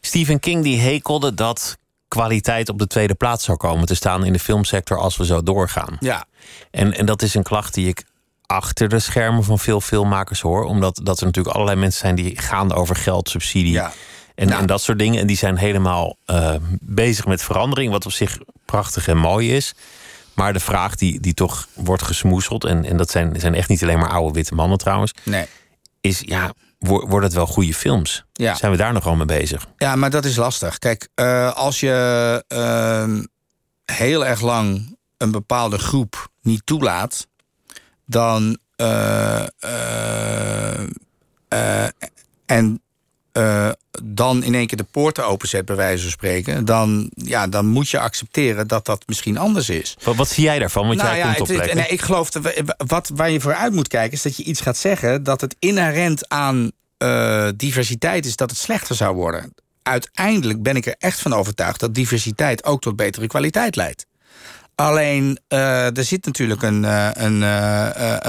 Stephen 0.00 0.40
King 0.40 0.62
die 0.62 0.80
hekelde 0.80 1.34
dat 1.34 1.76
kwaliteit 2.08 2.68
op 2.68 2.78
de 2.78 2.86
tweede 2.86 3.14
plaats 3.14 3.44
zou 3.44 3.56
komen 3.58 3.86
te 3.86 3.94
staan 3.94 4.24
in 4.24 4.32
de 4.32 4.38
filmsector 4.38 4.98
als 4.98 5.16
we 5.16 5.24
zo 5.24 5.42
doorgaan. 5.42 5.96
Ja. 6.00 6.24
En, 6.70 6.92
en 6.92 7.06
dat 7.06 7.22
is 7.22 7.34
een 7.34 7.42
klacht 7.42 7.74
die 7.74 7.88
ik 7.88 8.04
achter 8.46 8.88
de 8.88 8.98
schermen 8.98 9.44
van 9.44 9.58
veel 9.58 9.80
filmmakers 9.80 10.40
hoor. 10.40 10.64
Omdat 10.64 11.00
dat 11.02 11.18
er 11.20 11.26
natuurlijk 11.26 11.54
allerlei 11.54 11.80
mensen 11.80 12.00
zijn 12.00 12.14
die 12.14 12.38
gaan 12.38 12.72
over 12.72 12.96
geld, 12.96 13.28
subsidie 13.28 13.72
ja. 13.72 13.92
en, 14.34 14.48
Ja. 14.48 14.58
en 14.58 14.66
dat 14.66 14.82
soort 14.82 14.98
dingen. 14.98 15.20
En 15.20 15.26
die 15.26 15.36
zijn 15.36 15.56
helemaal 15.56 16.16
uh, 16.26 16.54
bezig 16.80 17.26
met 17.26 17.42
verandering, 17.42 17.92
wat 17.92 18.06
op 18.06 18.12
zich 18.12 18.38
prachtig 18.64 19.08
en 19.08 19.16
mooi 19.16 19.54
is. 19.54 19.74
Maar 20.36 20.52
de 20.52 20.60
vraag 20.60 20.94
die, 20.94 21.20
die 21.20 21.34
toch 21.34 21.68
wordt 21.74 22.02
gesmoeseld, 22.02 22.64
en, 22.64 22.84
en 22.84 22.96
dat 22.96 23.10
zijn, 23.10 23.40
zijn 23.40 23.54
echt 23.54 23.68
niet 23.68 23.82
alleen 23.82 23.98
maar 23.98 24.10
oude 24.10 24.32
witte 24.34 24.54
mannen 24.54 24.78
trouwens, 24.78 25.12
Nee. 25.22 25.46
is 26.00 26.20
ja, 26.24 26.52
wo- 26.78 27.06
worden 27.06 27.22
het 27.28 27.32
wel 27.32 27.46
goede 27.46 27.74
films? 27.74 28.24
Ja. 28.32 28.54
Zijn 28.54 28.70
we 28.72 28.76
daar 28.78 28.92
nog 28.92 29.06
al 29.06 29.16
mee 29.16 29.26
bezig? 29.26 29.66
Ja, 29.76 29.96
maar 29.96 30.10
dat 30.10 30.24
is 30.24 30.36
lastig. 30.36 30.78
Kijk, 30.78 31.08
uh, 31.14 31.52
als 31.56 31.80
je 31.80 32.44
uh, 32.48 33.20
heel 33.84 34.26
erg 34.26 34.40
lang 34.40 34.96
een 35.16 35.30
bepaalde 35.30 35.78
groep 35.78 36.28
niet 36.42 36.66
toelaat, 36.66 37.26
dan. 38.06 38.58
Uh, 38.76 39.46
en 42.46 42.82
uh, 43.36 43.70
dan 44.02 44.42
in 44.42 44.54
één 44.54 44.66
keer 44.66 44.76
de 44.76 44.86
poorten 44.90 45.26
openzet, 45.26 45.64
bij 45.64 45.76
wijze 45.76 46.02
van 46.02 46.10
spreken, 46.10 46.64
dan, 46.64 47.10
ja, 47.14 47.46
dan 47.46 47.66
moet 47.66 47.88
je 47.88 47.98
accepteren 47.98 48.68
dat 48.68 48.84
dat 48.84 49.02
misschien 49.06 49.38
anders 49.38 49.68
is. 49.68 49.96
Wat, 50.02 50.16
wat 50.16 50.28
zie 50.28 50.44
jij 50.44 50.58
daarvan? 50.58 50.86
Want 50.86 50.98
nou, 50.98 51.08
jij 51.08 51.18
ja, 51.18 51.32
komt 51.32 51.50
op 51.50 51.56
het, 51.56 51.74
nee, 51.74 51.88
ik 51.88 52.00
geloof 52.00 52.30
dat 52.30 52.52
wat, 52.86 53.10
waar 53.14 53.30
je 53.30 53.40
voor 53.40 53.54
uit 53.54 53.72
moet 53.72 53.88
kijken, 53.88 54.12
is 54.12 54.22
dat 54.22 54.36
je 54.36 54.42
iets 54.42 54.60
gaat 54.60 54.76
zeggen 54.76 55.22
dat 55.22 55.40
het 55.40 55.56
inherent 55.58 56.28
aan 56.28 56.70
uh, 56.98 57.48
diversiteit 57.56 58.26
is 58.26 58.36
dat 58.36 58.50
het 58.50 58.58
slechter 58.58 58.96
zou 58.96 59.14
worden. 59.14 59.54
Uiteindelijk 59.82 60.62
ben 60.62 60.76
ik 60.76 60.86
er 60.86 60.94
echt 60.98 61.20
van 61.20 61.32
overtuigd 61.32 61.80
dat 61.80 61.94
diversiteit 61.94 62.64
ook 62.64 62.80
tot 62.80 62.96
betere 62.96 63.26
kwaliteit 63.26 63.76
leidt. 63.76 64.06
Alleen, 64.74 65.38
uh, 65.48 65.96
er 65.96 66.04
zit 66.04 66.24
natuurlijk 66.24 66.62
een, 66.62 66.82
uh, 66.82 67.08
een, 67.12 67.42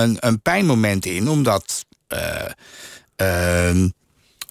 een, 0.01 0.18
een 0.20 0.41
pijnmoment 0.41 1.05
in, 1.05 1.30
omdat. 1.30 1.86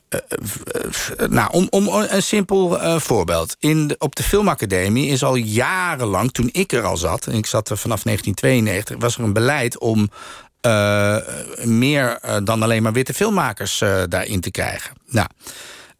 Uh, 0.08 1.28
nou, 1.28 1.52
om, 1.52 1.66
om 1.70 1.88
een 1.88 2.22
simpel 2.22 2.82
uh, 2.82 2.98
voorbeeld. 2.98 3.56
In 3.58 3.94
op 3.98 4.16
de 4.16 4.22
Filmacademie 4.22 5.10
is 5.10 5.24
al 5.24 5.34
jarenlang, 5.34 6.32
toen 6.32 6.48
ik 6.52 6.72
er 6.72 6.82
al 6.82 6.96
zat... 6.96 7.26
en 7.26 7.34
ik 7.34 7.46
zat 7.46 7.70
er 7.70 7.76
vanaf 7.76 8.02
1992, 8.02 8.96
was 8.98 9.18
er 9.18 9.24
een 9.24 9.32
beleid 9.32 9.78
om... 9.78 10.08
Meer 11.64 12.20
dan 12.44 12.62
alleen 12.62 12.82
maar 12.82 12.92
witte 12.92 13.14
filmmakers 13.14 13.78
daarin 14.08 14.40
te 14.40 14.50
krijgen. 14.50 14.92
Nou, 15.06 15.26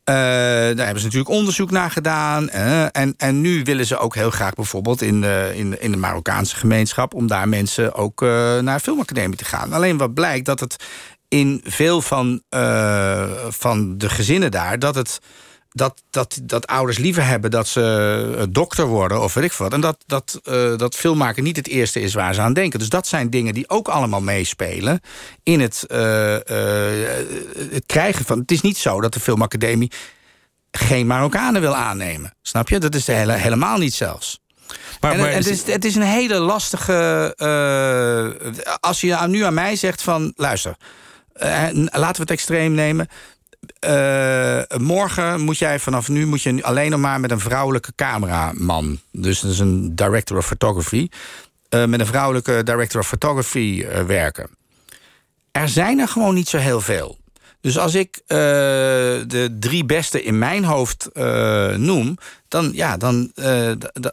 daar 0.05 0.87
hebben 0.87 0.99
ze 0.99 1.05
natuurlijk 1.05 1.31
onderzoek 1.31 1.71
naar 1.71 1.91
gedaan. 1.91 2.49
en, 2.49 3.15
en 3.17 3.41
nu 3.41 3.63
willen 3.63 3.87
ze 3.87 3.99
ook 3.99 4.15
heel 4.15 4.31
graag 4.31 4.55
bijvoorbeeld 4.55 5.03
in 5.03 5.21
de, 5.21 5.53
in, 5.55 5.81
in 5.81 5.91
de 5.91 5.97
Marokkaanse 5.97 6.57
gemeenschap... 6.57 7.15
om 7.15 7.27
daar 7.27 7.49
mensen 7.49 7.95
ook 7.95 8.21
naar 8.61 8.77
de 8.77 8.83
filmacademie 8.83 9.37
te 9.37 9.45
gaan. 9.45 9.73
Alleen 9.73 9.97
wat 9.97 10.15
blijkt 10.15 10.47
dat 10.47 10.61
het 10.61 10.77
in 11.29 11.61
veel 11.65 12.03
van, 12.03 12.43
van 13.49 13.99
de 13.99 14.09
gezinnen 14.09 14.51
daar... 14.51 14.79
dat 14.79 14.95
het 14.95 15.21
dat, 15.77 16.03
dat, 16.11 16.39
dat 16.43 16.67
ouders 16.67 16.99
liever 16.99 17.27
hebben 17.27 17.51
dat 17.51 17.69
ze 17.69 18.35
eh, 18.39 18.45
dokter 18.51 18.87
worden 18.87 19.23
of 19.23 19.35
weet 19.35 19.45
ik 19.45 19.53
wat. 19.53 19.73
En 19.73 19.81
dat, 19.81 19.97
dat, 20.07 20.41
uh, 20.45 20.77
dat 20.77 20.95
filmmaken 20.95 21.43
niet 21.43 21.57
het 21.57 21.69
eerste 21.69 22.01
is 22.01 22.15
waar 22.15 22.35
ze 22.35 22.41
aan 22.41 22.53
denken. 22.53 22.79
Dus 22.79 22.89
dat 22.89 23.07
zijn 23.07 23.31
dingen 23.31 23.55
die 23.55 23.69
ook 23.69 23.89
allemaal 23.89 24.21
meespelen 24.21 25.01
in 25.43 25.61
het, 25.61 25.85
uh, 25.89 26.37
het 27.71 27.85
krijgen 27.87 28.25
van. 28.25 28.39
Het 28.39 28.51
is 28.51 28.61
niet 28.61 28.79
zo 28.79 29.01
dat 29.01 29.15
de 29.15 29.21
filmacademie 29.21 29.91
geen 30.71 31.07
Marokkanen 31.07 31.61
wil 31.61 31.75
aannemen. 31.75 32.35
Snap 32.43 32.69
je? 32.69 32.79
Dat 32.79 32.95
is 32.95 33.07
hele, 33.07 33.33
helemaal 33.33 33.79
niet 33.79 33.95
zelfs. 33.95 34.41
Maar, 35.01 35.13
en, 35.13 35.35
het, 35.35 35.47
is, 35.47 35.63
het 35.63 35.85
is 35.85 35.95
een 35.95 36.03
hele 36.03 36.39
lastige. 36.39 37.35
als 38.81 39.01
je 39.01 39.17
nu 39.27 39.43
aan 39.43 39.55
mij 39.55 39.77
zegt 39.77 40.03
van 40.03 40.33
luister. 40.37 40.77
Laten 41.91 42.15
we 42.15 42.21
het 42.21 42.31
extreem 42.31 42.73
nemen. 42.73 43.09
Uh, 43.87 44.61
morgen 44.79 45.41
moet 45.41 45.59
jij 45.59 45.79
vanaf 45.79 46.09
nu 46.09 46.27
moet 46.27 46.43
je 46.43 46.63
alleen 46.63 46.91
nog 46.91 47.01
maar 47.01 47.21
met 47.21 47.31
een 47.31 47.41
vrouwelijke 47.41 47.93
cameraman. 47.95 49.01
Dus 49.13 49.41
dat 49.41 49.51
is 49.51 49.59
een 49.59 49.95
director 49.95 50.37
of 50.37 50.47
photography. 50.47 51.09
Uh, 51.71 51.85
met 51.85 52.01
een 52.01 52.07
vrouwelijke 52.07 52.63
director 52.63 53.01
of 53.01 53.07
photography 53.07 53.87
werken. 54.07 54.49
Er 55.53 55.69
zijn 55.69 55.99
er 55.99 56.09
gewoon 56.09 56.35
niet 56.35 56.49
zo 56.49 56.59
heel 56.59 56.81
veel. 56.81 57.19
Dus 57.61 57.79
als 57.79 57.95
ik 57.95 58.23
de 58.27 59.57
drie 59.61 59.85
beste 59.85 60.23
in 60.23 60.39
mijn 60.39 60.65
hoofd 60.65 61.09
noem, 61.77 62.19
dan 62.49 62.71
ja, 62.73 62.97
dan 62.97 63.33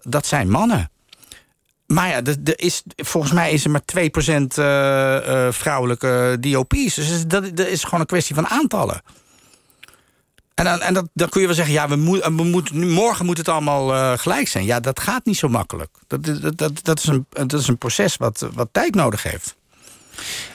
dat 0.02 0.26
zijn 0.26 0.50
mannen. 0.50 0.92
Maar 1.94 2.08
ja, 2.08 2.22
er 2.24 2.60
is, 2.60 2.84
volgens 2.96 3.34
mij 3.34 3.52
is 3.52 3.66
er 3.66 3.72
maar 3.72 3.82
2% 5.52 5.54
vrouwelijke 5.54 6.38
DOP's. 6.40 6.96
Dus 6.96 7.28
dat, 7.28 7.60
is 7.60 7.84
gewoon 7.84 8.00
een 8.00 8.06
kwestie 8.06 8.36
van 8.36 8.48
aantallen. 8.48 9.02
En, 10.54 10.66
dan, 10.66 10.82
en 10.82 11.10
dat, 11.14 11.30
kun 11.30 11.42
je 11.42 11.48
wel 11.48 11.56
zeggen, 11.56 11.74
ja, 11.74 11.88
we, 11.88 11.96
moet, 11.96 12.72
morgen 12.74 13.26
moet 13.26 13.38
het 13.38 13.48
allemaal 13.48 13.94
uh, 13.94 14.18
gelijk 14.18 14.48
zijn. 14.48 14.66
Ja, 14.66 14.80
dat 14.80 15.00
gaat 15.00 15.26
niet 15.26 15.38
zo 15.38 15.48
makkelijk. 15.48 15.90
Dat, 16.08 16.24
dat, 16.24 16.58
dat, 16.58 16.84
dat, 16.84 17.00
is, 17.00 17.06
een, 17.06 17.26
dat 17.30 17.54
is 17.54 17.68
een 17.68 17.78
proces 17.78 18.18
wat, 18.18 18.48
wat 18.54 18.70
tijd 18.72 18.96
nodig 18.96 19.24
heeft. 19.24 19.56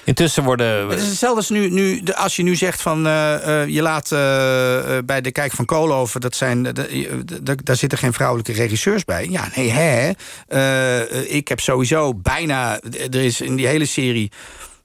Intussen 0.05 0.45
worden. 0.45 0.89
Het 0.89 1.01
is 1.01 1.09
hetzelfde 1.09 1.37
als 1.37 1.51
nu, 1.51 1.71
nu 1.71 2.03
als 2.15 2.37
je 2.37 2.43
nu 2.43 2.57
zegt 2.57 2.83
van 2.83 3.07
uh, 3.07 3.35
uh, 3.47 3.67
je 3.67 3.83
laat 3.83 4.11
uh, 4.13 4.19
bij 5.05 5.21
de 5.21 5.33
Kijk 5.33 5.53
van 5.53 5.65
Koolhoven, 5.65 6.21
dat 6.21 6.37
zijn, 6.37 6.63
daar 7.63 7.77
zitten 7.77 7.99
geen 7.99 8.13
vrouwelijke 8.13 8.53
regisseurs 8.53 9.05
bij. 9.05 9.27
Ja, 9.31 9.49
nee, 9.55 9.71
hè. 9.71 10.11
ik 11.23 11.49
heb 11.49 11.61
sowieso 11.61 12.15
bijna. 12.15 12.81
Er 13.11 13.25
is 13.25 13.41
in 13.41 13.57
die 13.57 13.67
hele 13.67 13.87
serie 13.87 14.31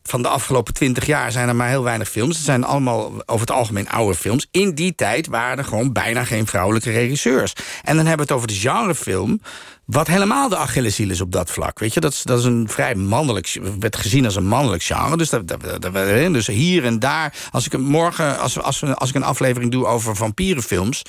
van 0.03 0.21
de 0.21 0.28
afgelopen 0.28 0.74
twintig 0.74 1.05
jaar 1.05 1.32
zijn 1.32 1.47
er 1.47 1.55
maar 1.55 1.69
heel 1.69 1.84
weinig 1.84 2.09
films. 2.09 2.36
Het 2.36 2.45
zijn 2.45 2.63
allemaal 2.63 3.11
over 3.26 3.47
het 3.47 3.51
algemeen 3.51 3.89
oude 3.89 4.15
films. 4.15 4.47
In 4.51 4.76
die 4.76 4.95
tijd 4.95 5.28
waren 5.28 5.57
er 5.57 5.63
gewoon 5.63 5.91
bijna 5.91 6.24
geen 6.24 6.47
vrouwelijke 6.47 6.91
regisseurs. 6.91 7.53
En 7.84 7.95
dan 7.95 8.05
hebben 8.05 8.28
we 8.28 8.34
het 8.34 8.41
over 8.41 8.47
de 8.47 8.69
genrefilm. 8.69 9.41
Wat 9.86 10.07
helemaal 10.07 10.49
de 10.49 10.57
Achilleshiel 10.57 11.09
is 11.09 11.21
op 11.21 11.31
dat 11.31 11.49
vlak. 11.49 11.79
Weet 11.79 11.93
je, 11.93 11.99
dat 11.99 12.11
is, 12.11 12.23
dat 12.23 12.39
is 12.39 12.45
een 12.45 12.69
vrij 12.69 12.95
mannelijk, 12.95 13.59
werd 13.79 13.95
gezien 13.95 14.25
als 14.25 14.36
een 14.36 14.47
mannelijk 14.47 14.84
genre. 14.84 15.17
Dus, 15.17 15.29
dat, 15.29 15.47
dat, 15.47 15.81
dat, 15.81 15.93
dus 15.93 16.47
hier 16.47 16.86
en 16.86 16.99
daar, 16.99 17.34
als 17.51 17.65
ik 17.65 17.77
morgen, 17.77 18.39
als, 18.39 18.59
als, 18.59 18.84
als 18.84 19.09
ik 19.09 19.15
een 19.15 19.23
aflevering 19.23 19.71
doe 19.71 19.86
over 19.86 20.15
vampierenfilms, 20.15 21.01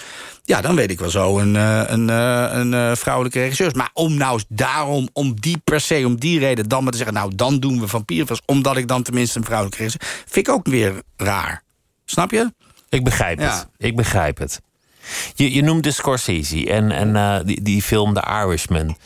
ja, 0.43 0.61
dan 0.61 0.75
weet 0.75 0.91
ik 0.91 0.99
wel 0.99 1.11
zo 1.11 1.39
een, 1.39 1.57
eh, 1.57 1.83
een, 1.87 2.09
een, 2.09 2.51
eh, 2.51 2.59
een, 2.59 2.75
eh, 2.75 2.97
vrouwelijke 2.97 3.41
regisseur. 3.41 3.73
Maar 3.77 3.91
om 3.93 4.15
nou 4.15 4.41
daarom, 4.49 5.09
om 5.13 5.41
die 5.41 5.59
per 5.65 5.81
se, 5.81 6.03
om 6.07 6.19
die 6.21 6.39
reden, 6.39 6.69
dan 6.69 6.83
maar 6.83 6.93
te 6.93 6.99
zeggen, 6.99 7.17
nou 7.17 7.35
dan 7.35 7.61
doen 7.61 7.81
we 7.81 7.89
vampierenfilms, 7.89 8.43
omdat 8.47 8.77
ik 8.77 8.89
dan 8.89 9.03
tenminste 9.03 9.39
een 9.39 9.45
vrouwelijke 9.45 9.83
regisseur, 9.83 10.25
vind 10.27 10.49
ik 10.49 10.55
ook 10.55 10.67
weer 10.67 11.03
raar. 11.17 11.63
Snap 12.05 12.31
je? 12.31 12.53
Ik 12.89 13.05
begrijp 13.05 13.39
het. 13.39 13.69
Ik 13.77 13.97
begrijp 13.97 14.39
het. 14.39 14.61
Je, 15.35 15.53
je 15.53 15.63
noemde 15.63 15.91
Scorsese 15.91 16.71
en, 16.71 16.91
en 16.91 17.09
uh, 17.09 17.37
die, 17.45 17.63
die 17.63 17.83
film 17.83 18.15
The 18.15 18.23
Irishman. 18.45 18.97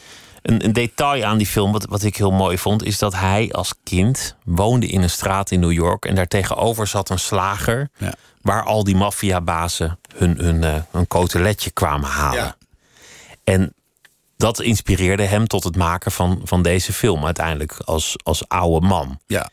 Een, 0.42 0.64
een, 0.64 0.72
detail 0.72 1.24
aan 1.24 1.38
die 1.38 1.46
film, 1.46 1.72
wat, 1.72 1.86
wat 1.88 2.02
ik 2.02 2.16
heel 2.16 2.30
mooi 2.30 2.58
vond, 2.58 2.84
is 2.84 2.98
dat 2.98 3.14
hij 3.14 3.48
als 3.52 3.74
kind 3.82 4.36
woonde 4.44 4.86
in 4.86 5.02
een 5.02 5.10
straat 5.10 5.50
in 5.50 5.60
New 5.60 5.72
York. 5.72 6.04
En 6.04 6.14
daartegenover 6.14 6.86
zat 6.86 7.10
een 7.10 7.18
slager. 7.18 7.90
Ja. 7.98 8.14
Waar 8.42 8.64
al 8.64 8.84
die 8.84 8.96
maffiabazen 8.96 9.98
hun, 10.16 10.38
hun, 10.38 10.62
uh, 10.62 10.74
hun 10.90 11.06
coteletje 11.06 11.70
kwamen 11.70 12.08
halen. 12.08 12.42
Ja. 12.44 12.56
En 13.44 13.74
dat 14.36 14.60
inspireerde 14.60 15.22
hem 15.22 15.46
tot 15.46 15.64
het 15.64 15.76
maken 15.76 16.12
van, 16.12 16.40
van 16.44 16.62
deze 16.62 16.92
film 16.92 17.24
uiteindelijk 17.24 17.76
als, 17.84 18.16
als 18.22 18.48
oude 18.48 18.86
man. 18.86 19.20
Ja. 19.26 19.50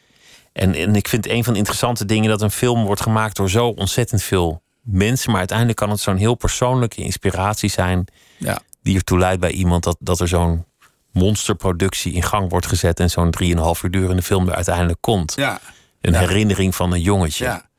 En, 0.53 0.75
en 0.75 0.95
ik 0.95 1.07
vind 1.07 1.27
een 1.27 1.43
van 1.43 1.53
de 1.53 1.59
interessante 1.59 2.05
dingen 2.05 2.29
dat 2.29 2.41
een 2.41 2.51
film 2.51 2.85
wordt 2.85 3.01
gemaakt 3.01 3.35
door 3.35 3.49
zo 3.49 3.67
ontzettend 3.67 4.23
veel 4.23 4.61
mensen. 4.85 5.29
Maar 5.29 5.39
uiteindelijk 5.39 5.77
kan 5.77 5.89
het 5.89 5.99
zo'n 5.99 6.17
heel 6.17 6.35
persoonlijke 6.35 7.01
inspiratie 7.01 7.69
zijn. 7.69 8.05
Ja. 8.37 8.59
Die 8.81 8.95
ertoe 8.95 9.17
leidt 9.19 9.39
bij 9.39 9.51
iemand 9.51 9.83
dat, 9.83 9.97
dat 9.99 10.19
er 10.19 10.27
zo'n 10.27 10.65
monsterproductie 11.11 12.13
in 12.13 12.23
gang 12.23 12.49
wordt 12.49 12.67
gezet. 12.67 12.99
En 12.99 13.09
zo'n 13.09 13.31
drieënhalf 13.31 13.83
uur 13.83 13.91
durende 13.91 14.21
film 14.21 14.47
er 14.47 14.55
uiteindelijk 14.55 15.01
komt. 15.01 15.33
Ja. 15.35 15.59
Een 16.01 16.15
herinnering 16.15 16.75
van 16.75 16.91
een 16.91 17.01
jongetje. 17.01 17.45
Ja. 17.45 17.69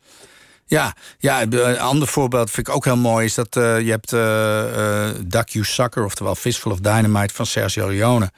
Ja, 0.68 0.94
ja, 1.18 1.42
een 1.42 1.78
ander 1.78 2.08
voorbeeld 2.08 2.50
vind 2.50 2.68
ik 2.68 2.74
ook 2.74 2.84
heel 2.84 2.96
mooi... 2.96 3.24
is 3.24 3.34
dat 3.34 3.56
uh, 3.56 3.80
je 3.80 3.90
hebt 3.90 4.12
uh, 4.12 4.20
uh, 4.20 5.08
Duck 5.24 5.48
You 5.48 5.64
Sucker, 5.64 6.04
oftewel 6.04 6.34
Fistful 6.34 6.72
of 6.72 6.78
Dynamite 6.78 7.34
van 7.34 7.46
Sergio 7.46 7.88
Leone. 7.88 8.30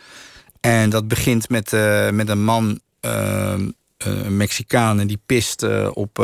En 0.60 0.90
dat 0.90 1.08
begint 1.08 1.48
met, 1.48 1.70
met 2.12 2.28
een 2.28 2.44
man, 2.44 2.80
een 3.00 4.36
Mexicaan... 4.36 5.00
en 5.00 5.06
die 5.06 5.20
pist 5.26 5.62
op, 5.92 6.18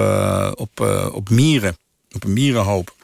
op, 0.55 0.81
op 1.13 1.31
mieren 1.31 1.77
op 2.15 2.25
een 2.25 2.33
mierenhoop. 2.33 2.95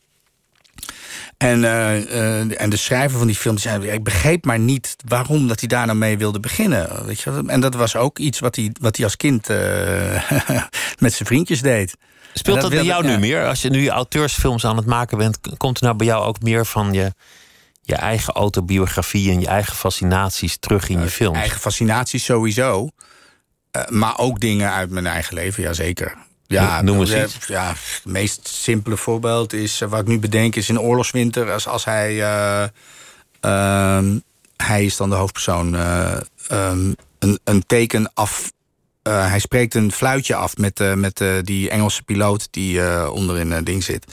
En, 1.41 1.63
uh, 1.63 2.61
en 2.61 2.71
de 2.71 2.77
schrijver 2.77 3.19
van 3.19 3.27
die 3.27 3.37
film 3.37 3.59
zei: 3.59 3.91
Ik 3.91 4.05
begreep 4.05 4.45
maar 4.45 4.59
niet 4.59 4.97
waarom 5.07 5.49
dat 5.49 5.61
hij 5.61 5.69
daar 5.69 5.87
nou 5.87 5.99
mee 5.99 6.19
wilde 6.19 6.41
beginnen. 6.41 7.07
Weet 7.07 7.21
je? 7.21 7.43
En 7.47 7.61
dat 7.61 7.75
was 7.75 7.97
ook 7.97 8.19
iets 8.19 8.39
wat 8.39 8.57
hij, 8.57 8.73
wat 8.81 8.97
hij 8.97 9.05
als 9.05 9.17
kind 9.17 9.51
uh, 9.51 9.57
met 10.99 11.13
zijn 11.13 11.27
vriendjes 11.27 11.61
deed. 11.63 11.97
Speelt 12.35 12.61
dat, 12.61 12.71
dat 12.71 12.81
bij 12.81 12.89
jou 12.89 13.07
nu 13.07 13.19
meer? 13.19 13.47
Als 13.47 13.63
je 13.63 13.71
nu 13.71 13.89
auteursfilms 13.89 14.65
aan 14.65 14.77
het 14.77 14.87
maken 14.87 15.19
bent, 15.19 15.39
komt 15.57 15.79
er 15.79 15.85
nou 15.85 15.97
bij 15.97 16.07
jou 16.07 16.25
ook 16.25 16.41
meer 16.41 16.67
van 16.67 16.93
je, 16.93 17.13
je 17.83 17.95
eigen 17.95 18.35
autobiografie 18.35 19.31
en 19.31 19.41
je 19.41 19.47
eigen 19.47 19.77
fascinaties 19.77 20.57
terug 20.59 20.89
in 20.89 21.01
je 21.01 21.09
films? 21.09 21.39
Eigen 21.39 21.61
fascinaties 21.61 22.25
sowieso. 22.25 22.89
maar 23.89 24.19
ook 24.19 24.41
dingen 24.41 24.73
uit 24.73 24.91
mijn 24.91 25.07
eigen 25.07 25.35
leven, 25.35 25.63
ja 25.63 25.73
zeker. 25.73 26.17
Ja, 26.55 26.83
noem 26.83 27.01
eens 27.01 27.15
iets. 27.15 27.47
Ja, 27.47 27.69
het 27.69 28.05
meest 28.05 28.49
simpele 28.49 28.97
voorbeeld 28.97 29.53
is, 29.53 29.81
uh, 29.81 29.89
wat 29.89 30.01
ik 30.01 30.07
nu 30.07 30.19
bedenk, 30.19 30.57
is 30.57 30.69
in 30.69 30.81
oorlogswinter. 30.81 31.53
Als, 31.53 31.67
als 31.67 31.85
hij, 31.85 32.15
uh, 32.15 32.65
uh, 33.45 33.99
hij 34.57 34.85
is 34.85 34.97
dan 34.97 35.11
de 35.11 35.17
hoofdpersoon, 35.17 35.75
uh, 35.75 36.17
een, 36.49 36.97
een 37.45 37.67
teken 37.67 38.11
af. 38.15 38.53
hij 39.03 39.39
spreekt 39.39 39.75
een 39.75 39.93
fluitje 39.93 40.35
af 40.35 40.57
met, 40.57 40.97
met 40.97 41.25
die 41.43 41.71
Engelse 41.71 42.03
piloot 42.03 42.49
die 42.51 43.11
onderin 43.11 43.51
het 43.51 43.67
ding 43.67 43.85
zit. 43.85 44.13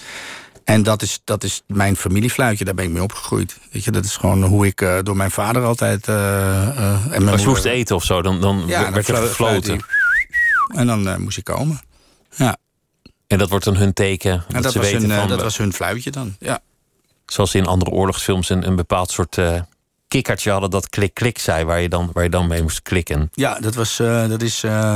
En 0.64 0.84
dat 0.84 1.02
is, 1.02 1.22
dat 1.24 1.44
is 1.44 1.64
mijn 1.68 1.96
familiefluitje, 1.96 2.66
daar 2.66 2.74
ben 2.74 2.86
ik 2.86 2.92
mee 2.92 3.04
opgegroeid. 3.04 3.58
Weet 3.72 3.84
je, 3.84 3.92
dat 3.92 4.06
is 4.06 4.16
gewoon 4.16 4.44
hoe 4.44 4.66
ik 4.66 4.86
door 5.04 5.18
mijn 5.18 5.32
vader 5.32 5.64
altijd. 5.64 6.08
en 6.08 7.10
mijn 7.10 7.30
Als 7.30 7.42
je 7.42 7.48
moest 7.48 7.66
eten 7.66 7.96
of 7.96 8.04
zo, 8.04 8.22
dan, 8.22 8.42
dan 8.42 8.64
ja, 8.68 8.92
werd 8.92 9.08
er 9.08 9.16
gefloten. 9.16 9.86
En 10.76 10.88
dan 10.88 11.22
moest 11.22 11.38
ik 11.38 11.44
komen. 11.44 11.82
Ja. 12.36 12.58
En 13.28 13.38
dat 13.38 13.50
wordt 13.50 13.66
dan 13.66 13.76
hun 13.76 13.94
teken. 13.94 14.44
En 14.48 14.62
dat, 14.62 14.74
was, 14.74 14.92
hun, 14.92 15.12
eh, 15.12 15.28
dat 15.28 15.42
was 15.42 15.58
hun 15.58 15.74
fluitje 15.74 16.12
dan, 16.12 16.36
ja. 16.40 16.60
Zoals 17.26 17.56
in 17.56 17.66
andere 17.66 17.92
oorlogsfilms 17.92 18.50
een, 18.50 18.68
een 18.68 18.76
bepaald 18.76 19.12
soort 19.12 19.38
uh, 19.38 19.62
kikkertje 20.08 20.52
hadden 20.52 20.70
dat 20.70 20.90
klik-klik 20.90 21.38
zei, 21.38 21.66
waar 21.66 21.82
je, 21.82 21.90
dan, 21.90 22.10
waar 22.14 22.24
je 22.24 22.30
dan 22.30 22.48
mee 22.48 22.62
moest 22.62 22.82
klikken. 22.82 23.30
Ja, 23.34 23.60
dat 23.60 23.76
was, 23.76 24.00
uh, 24.00 24.30
dat 24.30 24.42
is, 24.42 24.64
uh, 24.64 24.96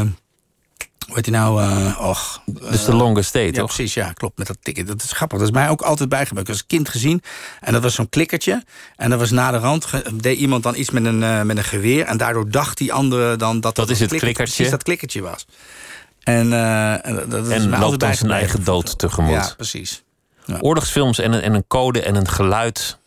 hoe 1.06 1.16
heet 1.16 1.24
die 1.24 1.34
nou, 1.34 1.62
och. 2.00 2.42
Dus 2.46 2.86
de 2.86 2.94
longest 2.94 3.30
stay, 3.30 3.46
ja, 3.46 3.52
toch? 3.52 3.66
precies, 3.66 3.94
ja, 3.94 4.12
klopt, 4.12 4.38
met 4.38 4.48
dat 4.48 4.58
tikken. 4.62 4.86
Dat 4.86 5.04
is 5.04 5.12
grappig, 5.12 5.38
dat 5.38 5.48
is 5.48 5.54
mij 5.54 5.70
ook 5.70 5.82
altijd 5.82 6.10
bijgebleven. 6.10 6.44
Ik 6.44 6.50
als 6.50 6.66
kind 6.66 6.90
gezien 6.90 7.22
en 7.60 7.74
dat 7.74 7.82
was 7.82 7.96
zo'n 7.96 8.10
klikkertje. 8.10 8.64
En 8.96 9.10
dat 9.10 9.20
was 9.20 9.32
na 9.32 9.52
de 9.52 9.58
rand, 9.58 9.88
deed 10.14 10.38
iemand 10.38 10.64
dan 10.64 10.76
iets 10.76 10.90
met 10.90 11.06
een, 11.06 11.46
met 11.46 11.58
een 11.58 11.64
geweer 11.64 12.06
en 12.06 12.18
daardoor 12.18 12.50
dacht 12.50 12.78
die 12.78 12.94
andere 12.94 13.36
dan 13.36 13.60
dat 13.60 13.76
dat, 13.76 13.90
is 13.90 14.00
het 14.00 14.10
klikkertje. 14.10 14.44
Precies 14.44 14.70
dat 14.70 14.84
klikkertje 14.84 15.22
was. 15.22 15.46
En, 16.24 16.48
uh, 16.48 16.96
dat 17.28 17.48
is 17.48 17.54
en 17.54 17.80
loopt 17.80 18.00
dan 18.00 18.16
zijn 18.16 18.32
eigen 18.32 18.64
dood 18.64 18.98
tegemoet. 19.00 19.32
Ja, 19.32 19.54
precies. 19.58 20.04
Ja. 20.46 20.58
Oorlogsfilms 20.60 21.20
en 21.20 21.34
een, 21.34 21.42
en 21.42 21.54
een 21.54 21.68
code 21.68 22.02
en 22.02 22.16
een 22.16 22.28
geluid 22.28 22.98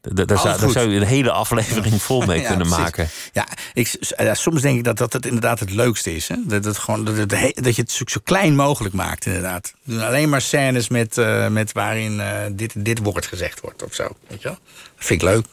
Daar, 0.00 0.26
daar, 0.26 0.38
zou, 0.38 0.60
daar 0.60 0.70
zou 0.70 0.90
je 0.90 1.00
een 1.00 1.06
hele 1.06 1.30
aflevering 1.30 2.02
vol 2.02 2.20
mee 2.26 2.40
Ja, 2.42 2.48
kunnen 2.48 2.66
precies. 2.66 2.84
maken. 2.84 3.08
Ja, 3.32 3.46
ik, 3.74 4.12
ja, 4.16 4.34
soms 4.34 4.62
denk 4.62 4.78
ik 4.78 4.84
dat 4.84 4.98
dat 4.98 5.12
het 5.12 5.26
inderdaad 5.26 5.60
het 5.60 5.70
leukste 5.70 6.14
is. 6.14 6.28
Hè? 6.28 6.36
Dat, 6.44 6.64
het 6.64 6.78
gewoon, 6.78 7.04
dat, 7.04 7.28
dat 7.54 7.76
je 7.76 7.82
het 7.82 7.90
zo, 7.90 8.04
zo 8.06 8.20
klein 8.24 8.54
mogelijk 8.56 8.94
maakt, 8.94 9.26
inderdaad. 9.26 9.74
We 9.82 9.92
doen 9.92 10.06
alleen 10.06 10.28
maar 10.28 10.40
scènes 10.40 10.88
met, 10.88 11.18
eh, 11.18 11.48
met 11.48 11.72
waarin 11.72 12.20
eh, 12.20 12.36
dit, 12.52 12.72
dit 12.76 12.98
woord 12.98 13.26
gezegd 13.26 13.60
wordt 13.60 13.82
of 13.82 13.94
zo. 13.94 14.08
Weet 14.28 14.42
je 14.42 14.48
wel? 14.48 14.58
Dat 14.96 15.06
vind 15.06 15.22
ik 15.22 15.28
leuk. 15.28 15.46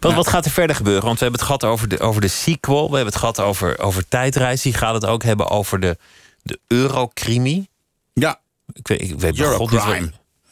Wat, 0.00 0.14
wat 0.14 0.28
gaat 0.28 0.44
er 0.44 0.50
verder 0.50 0.76
gebeuren? 0.76 1.04
Want 1.04 1.18
we 1.18 1.22
hebben 1.22 1.40
het 1.40 1.50
gehad 1.50 1.72
over 1.72 1.88
de, 1.88 2.00
over 2.00 2.20
de 2.20 2.28
sequel. 2.28 2.88
We 2.90 2.94
hebben 2.94 3.12
het 3.12 3.16
gehad 3.16 3.40
over, 3.40 3.78
over 3.78 4.08
tijdreis. 4.08 4.62
Die 4.62 4.74
gaat 4.74 4.94
het 4.94 5.06
ook 5.06 5.22
hebben 5.22 5.48
over 5.48 5.80
de, 5.80 5.96
de 6.44 6.58
Eurocrimi. 6.66 7.68
Ja, 8.12 8.40
Ik 8.72 8.88
weet, 8.88 9.00
ik 9.00 9.20
weet 9.20 9.38
Eurocrime. 9.38 10.10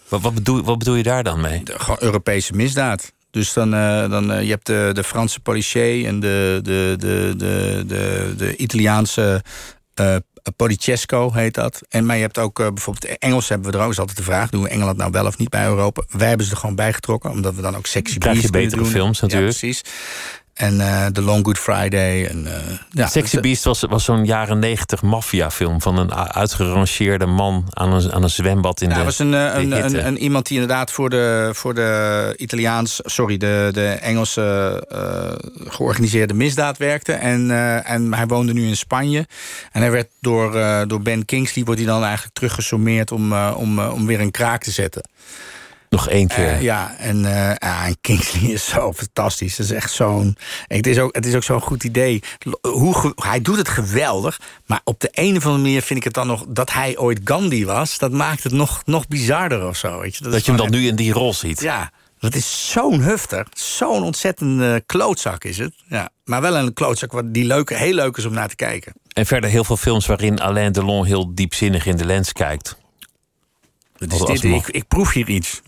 Wat, 0.09 0.20
wat, 0.20 0.34
bedoel, 0.34 0.62
wat 0.62 0.78
bedoel 0.78 0.95
je 0.95 1.03
daar 1.03 1.24
dan 1.24 1.40
mee? 1.40 1.62
de, 1.64 1.78
gewoon 1.78 1.97
Europese 2.01 2.53
misdaad. 2.53 3.12
Dus 3.30 3.53
dan, 3.53 3.74
eh, 3.74 4.11
dan 4.11 4.32
eh, 4.32 4.43
je 4.43 4.51
hebt 4.51 4.66
de, 4.66 4.90
de 4.93 5.05
Franse 5.05 5.40
policier 5.40 6.07
en 6.07 6.20
de, 6.20 6.61
de, 6.62 6.95
de, 6.99 7.34
de, 7.36 7.84
de, 7.86 8.34
de 8.36 8.57
Italiaanse 8.57 9.43
Polichesco 10.57 11.32
heet 11.32 11.55
dat. 11.55 11.82
En 11.88 12.07
maar 12.07 12.16
je 12.16 12.22
hebt 12.22 12.38
ook 12.38 12.61
eh, 12.61 12.66
bijvoorbeeld 12.66 13.18
Engels 13.18 13.49
hebben 13.49 13.70
we 13.70 13.78
er 13.78 13.84
ook. 13.84 13.90
is 13.90 13.99
altijd 13.99 14.16
de 14.16 14.22
vraag: 14.22 14.51
doen 14.51 14.62
we 14.62 14.68
Engeland 14.68 14.97
nou 14.97 15.11
wel 15.11 15.26
of 15.26 15.38
niet 15.38 15.49
bij 15.49 15.66
Europa? 15.66 16.03
Wij 16.09 16.28
hebben 16.28 16.47
ze 16.47 16.53
er 16.53 16.59
gewoon 16.59 16.74
bij 16.74 16.93
getrokken, 16.93 17.30
omdat 17.30 17.55
we 17.55 17.62
dan 17.62 17.76
ook 17.76 17.86
sexy 17.86 18.18
Krijg 18.18 18.43
je 18.43 18.51
betere 18.51 18.82
doen. 18.82 18.90
films 18.90 19.20
natuurlijk. 19.20 19.53
Ja, 19.53 19.59
precies. 19.59 19.82
En 20.55 20.80
eh 20.80 21.07
The 21.07 21.22
Long 21.22 21.44
Good 21.44 21.59
Friday. 21.59 22.26
En, 22.26 22.46
eh, 22.46 22.78
ja, 22.90 23.07
Sexy 23.07 23.32
dus, 23.34 23.42
Beast 23.42 23.64
was, 23.64 23.80
was 23.80 24.05
zo'n 24.05 24.24
jaren 24.24 24.59
negentig 24.59 25.03
maffiafilm... 25.03 25.80
van 25.80 25.98
een 25.98 26.14
uitgerangeerde 26.14 27.26
man 27.26 27.64
aan 27.70 27.92
een, 27.92 28.12
aan 28.12 28.22
een 28.22 28.30
zwembad 28.30 28.80
in 28.80 28.88
Ja, 28.88 28.94
de 28.94 29.00
het 29.00 29.09
was 29.09 29.18
een, 29.18 29.34
eh, 29.34 29.55
de 29.55 29.61
een, 29.61 29.72
hitte. 29.72 29.98
een, 29.98 30.07
een 30.07 30.18
iemand 30.18 30.46
die 30.46 30.61
inderdaad 30.61 30.90
voor 30.90 31.11
de, 31.11 31.50
voor 31.53 31.74
de 31.74 32.34
Italiaans, 32.36 33.00
sorry, 33.05 33.36
de, 33.36 33.68
de 33.72 33.88
Engelse 33.88 34.86
eh, 34.88 35.68
georganiseerde 35.68 36.34
misdaad 36.34 36.78
werkte. 36.78 37.12
En, 37.12 37.50
eh, 37.50 37.90
en 37.90 38.14
hij 38.14 38.26
woonde 38.26 38.53
nu 38.53 38.66
in 38.66 38.76
Spanje. 38.76 39.26
En 39.72 39.80
hij 39.80 39.90
werd 39.90 40.09
door, 40.20 40.57
eh, 40.57 40.82
door 40.86 41.03
Ben 41.03 41.24
Kingsley 41.24 41.64
wordt 41.64 41.80
hij 41.80 41.88
dan 41.90 42.03
eigenlijk 42.05 42.34
teruggesommeerd 42.34 43.12
om, 43.12 43.32
eh, 43.32 43.55
om, 43.57 43.78
om 43.80 44.07
weer 44.07 44.20
een 44.20 44.30
kraak 44.30 44.62
te 44.62 44.70
zetten. 44.70 45.03
Nog 45.93 46.09
één 46.09 46.28
keer. 46.28 46.49
Eh, 46.49 46.62
ja, 46.62 46.97
en, 46.99 47.24
en 47.59 47.97
Kingsley 48.01 48.51
is 48.51 48.64
zo 48.68 48.93
fantastisch. 48.93 49.57
Dat 49.57 49.66
is 49.66 49.72
echt 49.72 49.93
zo'n. 49.93 50.36
Het 50.66 50.86
is 50.86 50.99
ook, 50.99 51.14
het 51.14 51.26
is 51.26 51.34
ook 51.34 51.43
zo'n 51.43 51.61
goed 51.61 51.84
idee. 51.84 52.22
Hoe, 52.61 53.12
hij 53.14 53.40
doet 53.40 53.57
het 53.57 53.68
geweldig. 53.68 54.40
Maar 54.66 54.80
op 54.84 55.01
de 55.01 55.09
een 55.12 55.36
of 55.36 55.45
andere 55.45 55.62
manier 55.62 55.82
vind 55.82 55.99
ik 55.99 56.05
het 56.05 56.14
dan 56.14 56.26
nog. 56.26 56.45
dat 56.49 56.72
hij 56.72 56.99
ooit 56.99 57.20
Gandhi 57.24 57.64
was. 57.64 57.99
Dat 57.99 58.12
maakt 58.12 58.43
het 58.43 58.53
nog, 58.53 58.82
nog 58.84 59.09
bizarder 59.09 59.66
of 59.66 59.76
zo. 59.76 60.01
Weet 60.01 60.16
je? 60.16 60.24
dat 60.24 60.34
is 60.34 60.45
je 60.45 60.51
hem 60.51 60.61
dan 60.61 60.70
nu 60.70 60.86
in 60.86 60.97
die 60.97 61.12
rol 61.12 61.34
ziet. 61.34 61.61
Ja, 61.61 61.90
dat 62.18 62.34
is 62.34 62.70
zo'n 62.70 63.01
hufter. 63.01 63.47
Zo'n 63.53 64.03
ontzettende 64.03 64.82
klootzak 64.86 65.45
is 65.45 65.59
het. 65.59 65.74
Ja, 65.88 66.09
maar 66.24 66.40
wel 66.40 66.57
een 66.57 66.72
klootzak 66.72 67.12
wat 67.12 67.34
die 67.34 67.45
leuk, 67.45 67.70
heel 67.70 67.95
leuk 67.95 68.16
is 68.16 68.24
om 68.24 68.32
naar 68.32 68.49
te 68.49 68.57
kijken. 68.57 68.93
En 69.12 69.26
verder 69.26 69.51
heel 69.51 69.64
veel 69.64 69.76
films 69.76 70.07
waarin 70.07 70.40
Alain 70.40 70.72
Delon 70.72 71.05
heel 71.05 71.34
diepzinnig 71.34 71.86
in 71.86 71.97
de 71.97 72.05
lens 72.05 72.32
kijkt. 72.32 72.80
Dat 74.09 74.20
Als- 74.20 74.22
is 74.22 74.28
als 74.28 74.40
dit, 74.40 74.50
mag. 74.50 74.68
ik, 74.68 74.74
ik 74.74 74.88
proef 74.88 75.12
hier 75.12 75.28
iets. 75.28 75.61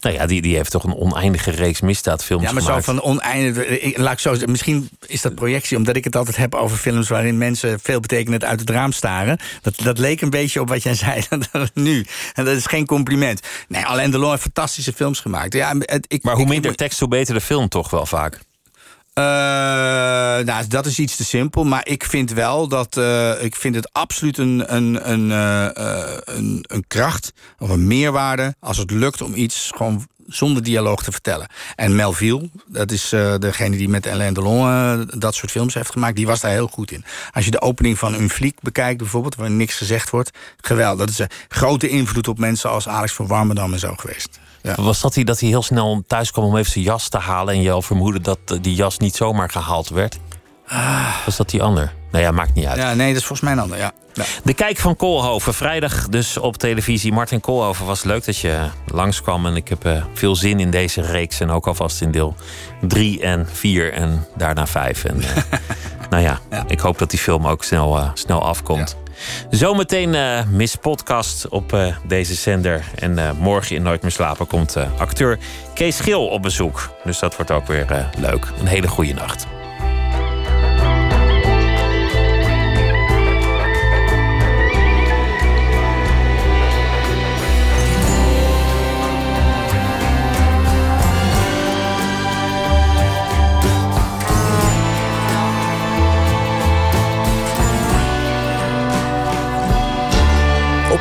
Nou 0.00 0.14
ja, 0.14 0.26
die, 0.26 0.42
die 0.42 0.56
heeft 0.56 0.70
toch 0.70 0.84
een 0.84 0.94
oneindige 0.94 1.50
reeks 1.50 1.80
misdaadfilms 1.80 2.42
Ja, 2.44 2.52
maar 2.52 2.60
zo 2.62 2.66
gemaakt. 2.66 2.84
van 2.84 3.02
oneindig. 3.02 3.66
ik- 3.66 3.98
Laat 3.98 4.12
ik 4.12 4.18
zo 4.18 4.36
misschien 4.46 4.88
is 5.06 5.20
dat 5.20 5.34
projectie, 5.34 5.76
omdat 5.76 5.96
ik 5.96 6.04
het 6.04 6.16
altijd 6.16 6.36
heb 6.36 6.54
over 6.54 6.76
films 6.76 7.08
waarin 7.08 7.38
mensen 7.38 7.80
veel 7.82 8.00
betekenend 8.00 8.44
uit 8.44 8.60
het 8.60 8.70
raam 8.70 8.92
staren. 8.92 9.38
Dat, 9.62 9.74
dat 9.82 9.98
leek 9.98 10.20
een 10.20 10.30
beetje 10.30 10.60
op 10.60 10.68
wat 10.68 10.82
jij 10.82 10.94
zei 11.04 11.22
nu. 11.74 12.06
En 12.34 12.44
dat 12.44 12.56
is 12.56 12.66
geen 12.66 12.86
compliment. 12.86 13.40
Nee, 13.68 13.84
Alain 13.84 14.10
Delon 14.10 14.30
heeft 14.30 14.42
fantastische 14.42 14.92
films 14.92 15.20
gemaakt. 15.20 15.52
Ja, 15.52 15.74
het, 15.78 16.04
ik, 16.08 16.22
Maar 16.22 16.34
hoe 16.34 16.42
ik- 16.44 16.48
minder 16.50 16.70
ik- 16.70 16.76
tekst, 16.76 16.98
hoe 16.98 17.08
beter 17.08 17.34
de 17.34 17.40
film 17.40 17.68
toch 17.68 17.90
wel 17.90 18.06
vaak. 18.06 18.38
Eh, 19.20 20.44
nou, 20.46 20.66
dat 20.68 20.86
is 20.86 20.98
iets 20.98 21.16
te 21.16 21.24
simpel. 21.24 21.64
Maar 21.64 21.86
ik 21.86 22.04
vind 22.04 22.32
wel 22.32 22.68
dat. 22.68 22.96
eh, 22.96 23.42
ik 23.42 23.56
vind 23.56 23.74
het 23.74 23.92
absoluut 23.92 24.38
een, 24.38 24.74
een, 24.74 25.10
een, 25.10 25.30
eh, 25.32 26.16
een, 26.24 26.64
een 26.68 26.84
kracht 26.88 27.32
of 27.58 27.68
een 27.68 27.86
meerwaarde. 27.86 28.54
als 28.60 28.76
het 28.78 28.90
lukt 28.90 29.22
om 29.22 29.34
iets 29.34 29.70
gewoon 29.76 30.06
zonder 30.26 30.62
dialoog 30.62 31.02
te 31.02 31.12
vertellen. 31.12 31.46
En 31.76 31.96
Melville, 31.96 32.50
dat 32.66 32.90
is 32.90 33.08
degene 33.38 33.76
die 33.76 33.88
met 33.88 34.06
Alain 34.06 34.34
Delon 34.34 34.66
eh, 34.68 35.00
dat 35.18 35.34
soort 35.34 35.50
films 35.50 35.74
heeft 35.74 35.90
gemaakt. 35.90 36.16
die 36.16 36.26
was 36.26 36.40
daar 36.40 36.50
heel 36.50 36.66
goed 36.66 36.90
in. 36.90 37.04
Als 37.32 37.44
je 37.44 37.50
de 37.50 37.60
opening 37.60 37.98
van 37.98 38.14
Un 38.14 38.30
Fliek 38.30 38.60
bekijkt, 38.60 38.98
bijvoorbeeld. 38.98 39.34
waar 39.34 39.50
niks 39.50 39.74
gezegd 39.76 40.10
wordt. 40.10 40.30
geweldig. 40.60 40.98
Dat 40.98 41.08
is 41.08 41.18
een 41.18 41.28
grote 41.48 41.88
invloed 41.88 42.28
op 42.28 42.38
mensen 42.38 42.70
als 42.70 42.88
Alex 42.88 43.12
van 43.12 43.26
Warmerdam 43.26 43.72
en 43.72 43.78
zo 43.78 43.94
geweest. 43.96 44.38
Was 44.62 45.00
dat 45.00 45.14
hij 45.14 45.24
dat 45.24 45.40
hij 45.40 45.48
heel 45.48 45.62
snel 45.62 46.02
thuis 46.06 46.30
kwam 46.30 46.44
om 46.44 46.56
even 46.56 46.72
zijn 46.72 46.84
jas 46.84 47.08
te 47.08 47.18
halen... 47.18 47.54
en 47.54 47.62
je 47.62 47.70
al 47.70 47.82
vermoedde 47.82 48.20
dat 48.20 48.38
eh, 48.44 48.58
die 48.60 48.74
jas 48.74 48.98
niet 48.98 49.16
zomaar 49.16 49.50
gehaald 49.50 49.88
werd? 49.88 50.18
Was 51.24 51.36
dat 51.36 51.50
die 51.50 51.62
ander? 51.62 51.92
Nou 52.10 52.24
ja, 52.24 52.30
maakt 52.30 52.54
niet 52.54 52.66
uit. 52.66 52.76
ja, 52.78 52.94
nee, 52.94 53.08
dat 53.08 53.16
is 53.20 53.26
volgens 53.26 53.40
mij 53.40 53.52
een 53.52 53.58
ander. 53.62 53.78
Ja. 53.78 53.92
Ja. 54.14 54.24
De 54.44 54.54
Kijk 54.54 54.76
van 54.78 54.96
Koolhoven, 54.96 55.54
vrijdag 55.54 56.08
dus 56.08 56.36
op 56.36 56.56
televisie. 56.56 57.12
Martin 57.12 57.40
Koolhoven, 57.40 57.86
was 57.86 58.02
leuk 58.04 58.24
dat 58.24 58.36
je 58.38 58.58
langskwam. 58.86 59.46
En 59.46 59.56
ik 59.56 59.68
heb 59.68 59.84
eh, 59.84 60.02
veel 60.14 60.36
zin 60.36 60.60
in 60.60 60.70
deze 60.70 61.00
reeks. 61.00 61.40
En 61.40 61.50
ook 61.50 61.66
alvast 61.66 62.00
in 62.00 62.10
deel 62.10 62.34
3 62.80 63.20
en 63.22 63.48
4 63.52 63.92
en 63.92 64.26
daarna 64.36 64.66
5. 64.66 65.04
En, 65.04 65.22
eh, 65.22 65.28
nou 66.10 66.22
ja, 66.22 66.38
Ja. 66.50 66.64
ik 66.66 66.80
hoop 66.80 66.98
dat 66.98 67.10
die 67.10 67.18
film 67.18 67.46
ook 67.46 67.64
snel, 67.64 67.96
eh, 67.98 68.10
snel 68.14 68.42
afkomt. 68.42 68.96
Zometeen 69.50 70.14
eh 70.14 70.42
Miss 70.48 70.74
Podcast 70.76 71.48
op 71.48 71.76
deze 72.06 72.34
zender. 72.34 72.84
En 72.94 73.36
morgen 73.38 73.76
in 73.76 73.82
Nooit 73.82 74.02
meer 74.02 74.10
slapen 74.10 74.46
komt 74.46 74.76
acteur 74.98 75.38
Kees 75.74 76.00
Gil 76.00 76.26
op 76.26 76.42
bezoek. 76.42 76.90
Dus 77.04 77.18
dat 77.18 77.36
wordt 77.36 77.50
ook 77.50 77.66
weer 77.66 78.08
leuk. 78.18 78.46
Een 78.60 78.66
hele 78.66 78.88
goede 78.88 79.12
nacht. 79.14 79.46